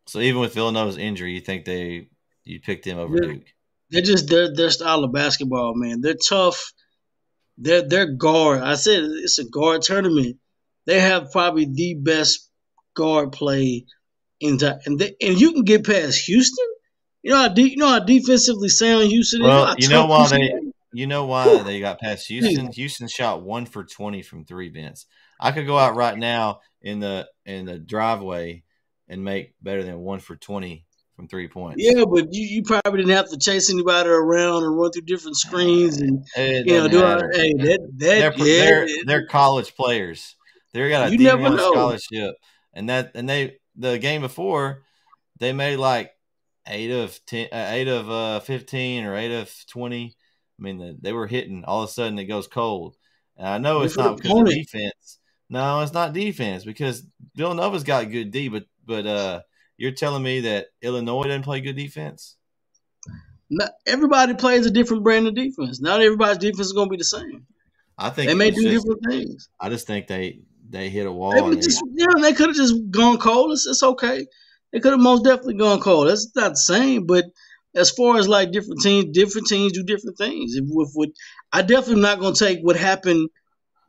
[0.06, 2.08] So even with Villanova's injury, you think they
[2.44, 3.32] you pick them over Yeah.
[3.32, 3.46] Duke?
[3.90, 6.00] They're just their their style of basketball, man.
[6.00, 6.72] They're tough.
[7.58, 8.62] They're they're guard.
[8.62, 10.38] I said it's a guard tournament.
[10.86, 12.48] They have probably the best
[12.94, 13.86] guard play
[14.40, 16.66] time, and they, and you can get past Houston.
[17.22, 19.46] You know how de- you know how defensively sound Houston is.
[19.46, 20.50] Well, how you know why they
[20.92, 22.72] you know why they got past Houston.
[22.72, 25.06] Houston shot one for twenty from three Vince.
[25.38, 28.62] I could go out right now in the in the driveway
[29.08, 31.76] and make better than one for twenty from three points.
[31.78, 35.36] Yeah, but you, you probably didn't have to chase anybody around and run through different
[35.36, 36.98] screens and eh, It you know do
[37.34, 40.36] hey that they're, that they're, yeah, they're, they're college players.
[40.72, 42.36] They got a You D never one scholarship,
[42.72, 44.82] and that and they the game before
[45.38, 46.12] they made like
[46.66, 50.16] eight of ten, uh, eight of uh, fifteen or eight of twenty.
[50.58, 51.64] I mean, the, they were hitting.
[51.64, 52.96] All of a sudden, it goes cold.
[53.36, 55.18] And I know Good it's not because of defense.
[55.48, 59.40] No, it's not defense because Villanova's got good D, but but uh,
[59.78, 62.36] you're telling me that Illinois doesn't play good defense?
[63.50, 65.80] not, everybody plays a different brand of defense.
[65.80, 67.46] Not everybody's defense is going to be the same.
[67.98, 69.48] I think They may do just- different things.
[69.58, 70.40] I just think they
[70.70, 71.32] they hit a wall.
[71.32, 73.52] They, and they- just, yeah, they could have just gone cold.
[73.52, 74.26] It's, it's okay.
[74.72, 76.08] They could have most definitely gone cold.
[76.08, 77.06] That's not the same.
[77.06, 77.26] But
[77.74, 80.54] as far as like different teams, different teams do different things.
[80.54, 81.10] If, with, with,
[81.52, 83.28] I definitely am not going to take what happened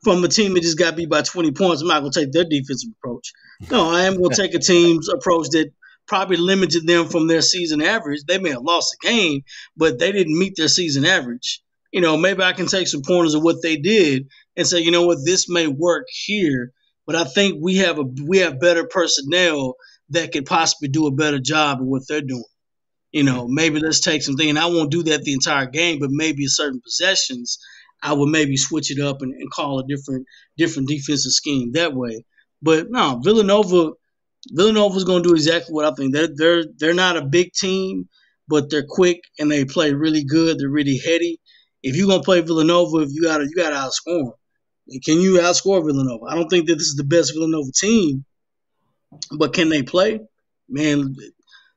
[0.04, 1.82] from a team that just got beat by 20 points.
[1.82, 3.32] I'm not going to take their defensive approach.
[3.70, 5.72] No, I am going to take a team's approach that
[6.08, 8.24] probably limited them from their season average.
[8.28, 9.42] They may have lost the game,
[9.78, 11.62] but they didn't meet their season average.
[11.92, 14.92] You know, maybe I can take some pointers of what they did and say, you
[14.92, 16.72] know what, this may work here,
[17.06, 19.76] but I think we have a we have better personnel
[20.10, 22.44] that could possibly do a better job of what they're doing.
[23.12, 26.12] You know, maybe let's take something, and I won't do that the entire game, but
[26.12, 27.58] maybe certain possessions,
[28.02, 30.26] I would maybe switch it up and, and call a different
[30.58, 32.26] different defensive scheme that way.
[32.62, 33.92] But no, Villanova,
[34.50, 36.14] Villanova's going to do exactly what I think.
[36.14, 38.08] They're they're they're not a big team,
[38.48, 40.60] but they're quick and they play really good.
[40.60, 41.40] They're really heady.
[41.84, 44.34] If you're gonna play Villanova, if you gotta you gotta outscore them.
[45.04, 46.26] Can you outscore Villanova?
[46.26, 48.26] I don't think that this is the best Villanova team,
[49.38, 50.20] but can they play?
[50.68, 51.16] Man,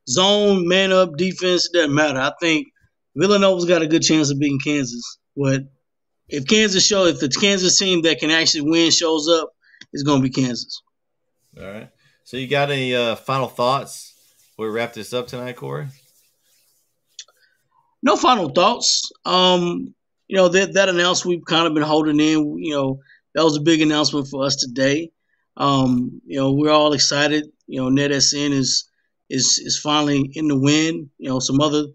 [0.08, 2.18] zone, man up, defense, doesn't matter.
[2.18, 2.68] I think
[3.16, 5.18] Villanova's got a good chance of beating Kansas.
[5.36, 5.62] But
[6.28, 9.50] if Kansas show, if the Kansas team that can actually win shows up,
[9.92, 10.82] it's gonna be Kansas.
[11.58, 11.90] All right.
[12.24, 14.12] So you got any uh, final thoughts?
[14.58, 15.88] We wrap this up tonight, Corey.
[18.02, 19.10] No final thoughts.
[19.24, 19.94] Um,
[20.28, 22.58] you know that that announcement we've kind of been holding in.
[22.58, 23.00] You know
[23.34, 25.10] that was a big announcement for us today.
[25.56, 27.46] Um, you know we're all excited.
[27.66, 28.88] You know NetSN is
[29.30, 31.10] is is finally in the win.
[31.18, 31.86] You know some other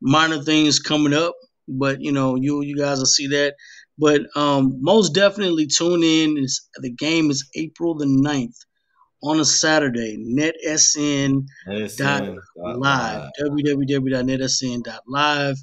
[0.00, 1.34] minor things coming up,
[1.68, 3.54] but you know you you guys will see that.
[3.98, 6.36] But um, most definitely tune in.
[6.38, 8.58] Is the game is April the 9th
[9.22, 10.18] on a Saturday.
[10.18, 11.46] NetSN
[11.96, 12.22] dot
[12.56, 15.56] live www.netsn.live.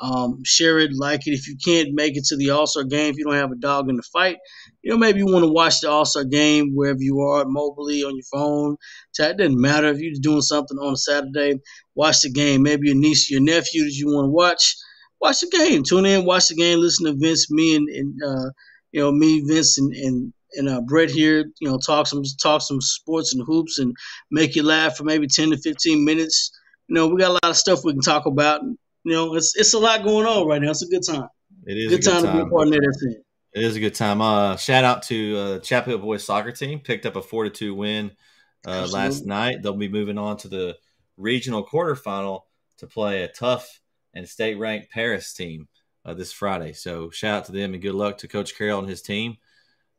[0.00, 1.32] Um, share it, like it.
[1.32, 3.56] If you can't make it to the All Star game, if you don't have a
[3.56, 4.38] dog in the fight,
[4.82, 8.04] you know maybe you want to watch the All Star game wherever you are, mobily
[8.04, 8.76] on your phone.
[9.18, 11.60] It doesn't matter if you're doing something on a Saturday.
[11.94, 12.62] Watch the game.
[12.62, 14.74] Maybe your niece, your nephew that you want to watch.
[15.20, 15.84] Watch the game.
[15.84, 16.80] Tune in, watch the game.
[16.80, 18.50] Listen to Vince, me, and, and uh,
[18.90, 22.62] you know me, Vince, and, and and uh, Brett here, you know, talk some talk
[22.62, 23.94] some sports and hoops and
[24.30, 26.50] make you laugh for maybe ten to fifteen minutes.
[26.88, 28.60] You know, we got a lot of stuff we can talk about.
[29.04, 30.70] You know, it's it's a lot going on right now.
[30.70, 31.28] It's a good time.
[31.66, 33.22] It is good, a good time, time, to be a part of that
[33.52, 34.20] It is a good time.
[34.20, 36.80] Uh, shout out to uh, Chapel Hill boys soccer team.
[36.80, 38.12] Picked up a four to two win
[38.66, 39.62] uh, last night.
[39.62, 40.76] They'll be moving on to the
[41.16, 42.42] regional quarterfinal
[42.78, 43.80] to play a tough
[44.14, 45.68] and state ranked Paris team
[46.04, 46.72] uh, this Friday.
[46.72, 49.36] So shout out to them and good luck to Coach Carroll and his team.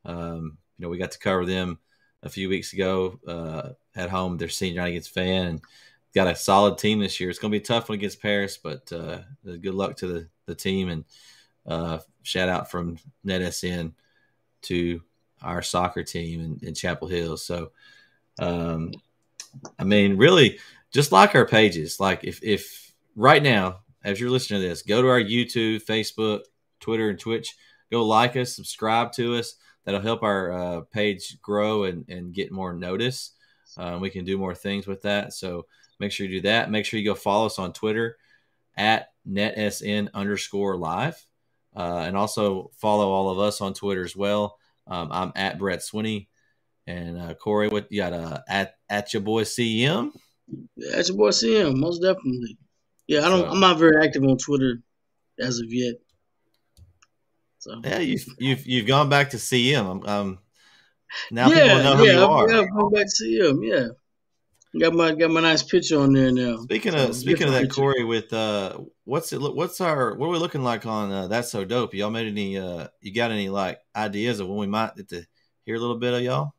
[0.04, 1.80] Um, you know, we got to cover them
[2.24, 4.38] a few weeks ago uh, at home.
[4.38, 5.62] Their senior night against Fan and
[6.16, 7.30] got a solid team this year.
[7.30, 10.56] It's going to be tough one against Paris, but uh, good luck to the, the
[10.56, 11.04] team and
[11.68, 13.94] uh, shout out from NetSN
[14.64, 15.02] to
[15.42, 17.38] our soccer team in, in Chapel Hill.
[17.38, 17.72] So,
[18.40, 18.94] um,
[19.78, 20.60] I mean, really,
[20.92, 22.00] just like our pages.
[22.00, 26.42] Like if if right now, as you're listening to this, go to our YouTube, Facebook,
[26.80, 27.56] Twitter, and Twitch.
[27.92, 29.56] Go like us, subscribe to us.
[29.84, 33.32] That'll help our uh, page grow and, and get more notice.
[33.78, 35.34] Um, we can do more things with that.
[35.34, 35.68] So
[36.00, 36.70] make sure you do that.
[36.72, 38.18] Make sure you go follow us on Twitter
[38.78, 41.24] at netsn underscore live.
[41.76, 44.58] Uh, and also follow all of us on Twitter as well.
[44.88, 46.28] Um, I'm at Brett Swinney.
[46.88, 48.14] And uh, Corey, what you got?
[48.14, 50.12] Uh, at at your boy CM.
[50.94, 52.58] At your boy CM, most definitely.
[53.08, 53.42] Yeah, I don't.
[53.42, 54.82] So, I'm not very active on Twitter
[55.40, 55.96] as of yet.
[57.58, 60.08] So yeah, you've you've you've gone back to CM.
[60.08, 60.40] Um,
[61.32, 62.52] now yeah, people know who yeah, you are.
[62.52, 63.60] Yeah, I'm going back to CM.
[63.68, 63.88] Yeah,
[64.80, 66.58] got my got my nice picture on there now.
[66.58, 67.82] Speaking so, of speaking of that, picture.
[67.82, 69.40] Corey, with uh, what's it?
[69.40, 71.94] What's our what are we looking like on uh, that's so dope?
[71.94, 72.58] Y'all made any?
[72.58, 75.26] Uh, you got any like ideas of when we might get to
[75.66, 76.54] hear a little bit of y'all?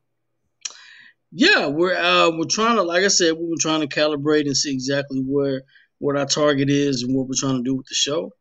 [1.33, 4.57] Yeah, we're uh, we're trying to, like I said, we are trying to calibrate and
[4.57, 5.63] see exactly where
[5.99, 8.33] what our target is and what we're trying to do with the show.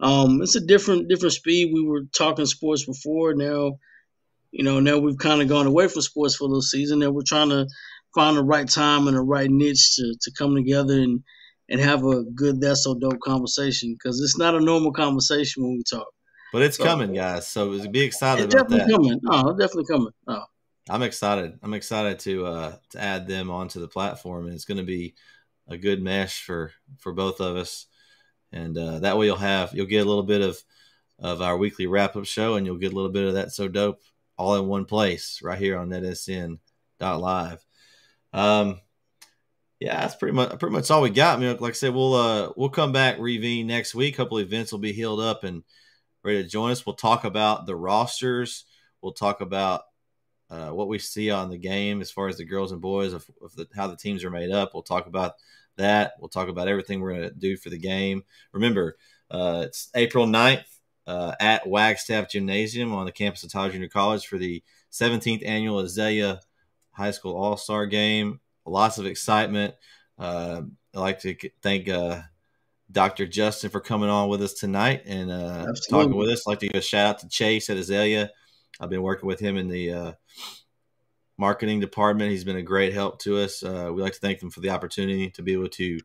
[0.00, 1.72] Um, it's a different different speed.
[1.72, 3.34] We were talking sports before.
[3.34, 3.78] Now,
[4.50, 6.98] you know, now we've kind of gone away from sports for a little season.
[6.98, 7.66] Now we're trying to
[8.14, 11.22] find the right time and the right niche to, to come together and
[11.68, 15.72] and have a good that's so dope conversation because it's not a normal conversation when
[15.76, 16.08] we talk.
[16.52, 17.48] But it's so, coming, guys.
[17.48, 18.92] So be excited it's about definitely that.
[18.92, 19.20] coming.
[19.30, 20.12] Oh, definitely coming.
[20.26, 20.44] Oh.
[20.90, 21.58] I'm excited.
[21.62, 25.14] I'm excited to uh, to add them onto the platform, and it's going to be
[25.68, 27.86] a good mesh for for both of us.
[28.52, 30.62] And uh, that way, you'll have you'll get a little bit of
[31.18, 33.68] of our weekly wrap up show, and you'll get a little bit of that so
[33.68, 34.02] dope
[34.36, 37.64] all in one place right here on netsn.live.
[38.32, 38.80] Um,
[39.80, 41.38] yeah, that's pretty much pretty much all we got.
[41.38, 44.16] I mean, like I said, we'll uh we'll come back revene next week.
[44.16, 45.64] Hopefully, Vince will be healed up and
[46.22, 46.86] ready to join us.
[46.86, 48.64] We'll talk about the rosters.
[49.00, 49.82] We'll talk about
[50.50, 53.28] uh, what we see on the game as far as the girls and boys of,
[53.42, 54.70] of the, how the teams are made up.
[54.72, 55.34] We'll talk about
[55.76, 56.12] that.
[56.20, 58.22] We'll talk about everything we're going to do for the game.
[58.52, 58.96] Remember,
[59.30, 60.64] uh, it's April 9th
[61.06, 65.80] uh, at Wagstaff Gymnasium on the campus of Tyler Junior College for the 17th annual
[65.80, 66.40] Azalea
[66.92, 68.40] High School All Star Game.
[68.64, 69.74] Lots of excitement.
[70.18, 70.62] Uh,
[70.94, 72.20] I'd like to thank uh,
[72.90, 73.26] Dr.
[73.26, 76.46] Justin for coming on with us tonight and uh, talking with us.
[76.46, 78.30] I'd like to give a shout out to Chase at Azalea
[78.80, 80.12] I've been working with him in the uh,
[81.38, 82.30] marketing department.
[82.30, 83.62] He's been a great help to us.
[83.62, 86.00] Uh, we like to thank them for the opportunity to be able to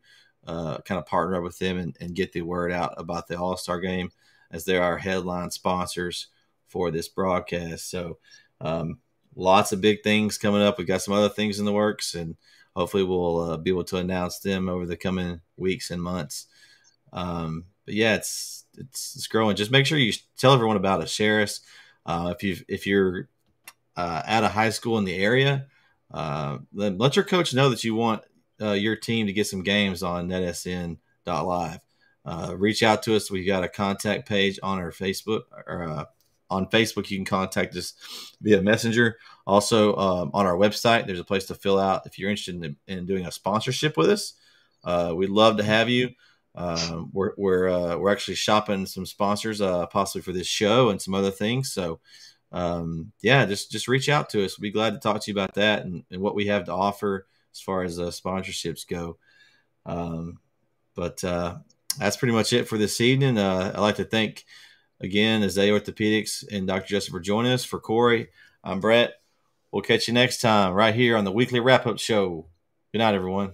[0.46, 3.38] uh, kind of partner up with them and, and, get the word out about the
[3.38, 4.12] All Star game
[4.52, 6.28] as they're our headline sponsors
[6.68, 7.90] for this broadcast.
[7.90, 8.20] So,
[8.62, 9.00] um,
[9.38, 10.78] lots of big things coming up.
[10.78, 12.36] We've got some other things in the works, and
[12.76, 16.48] hopefully, we'll uh, be able to announce them over the coming weeks and months.
[17.14, 19.56] Um, but yeah, it's, it's it's growing.
[19.56, 21.12] Just make sure you tell everyone about us.
[21.12, 21.62] Share us.
[22.06, 23.30] Uh, if you if you're
[23.96, 25.68] uh, at a high school in the area,
[26.12, 28.24] uh, then let your coach know that you want
[28.62, 31.80] uh, your team to get some games on netsn.live.
[32.26, 33.32] Uh, reach out to us.
[33.32, 36.06] We've got a contact page on our Facebook or uh,
[36.50, 37.94] on Facebook, you can contact us
[38.42, 39.18] via Messenger.
[39.46, 42.76] Also, um, on our website, there's a place to fill out if you're interested in,
[42.88, 44.34] in doing a sponsorship with us.
[44.84, 46.10] Uh, we'd love to have you.
[46.56, 51.00] Um, we're we're uh, we're actually shopping some sponsors, uh, possibly for this show and
[51.00, 51.72] some other things.
[51.72, 52.00] So,
[52.52, 54.58] um, yeah, just just reach out to us.
[54.58, 56.74] We'd be glad to talk to you about that and, and what we have to
[56.74, 59.18] offer as far as uh, sponsorships go.
[59.86, 60.40] Um,
[60.96, 61.58] but uh,
[62.00, 63.38] that's pretty much it for this evening.
[63.38, 64.46] I'd like to thank
[65.00, 66.88] again Azalea Orthopedics and Dr.
[66.88, 67.64] Justin for joining us.
[67.64, 68.30] For Corey,
[68.64, 69.14] I'm Brett.
[69.72, 72.48] We'll catch you next time right here on the weekly wrap up show.
[72.92, 73.54] Good night, everyone.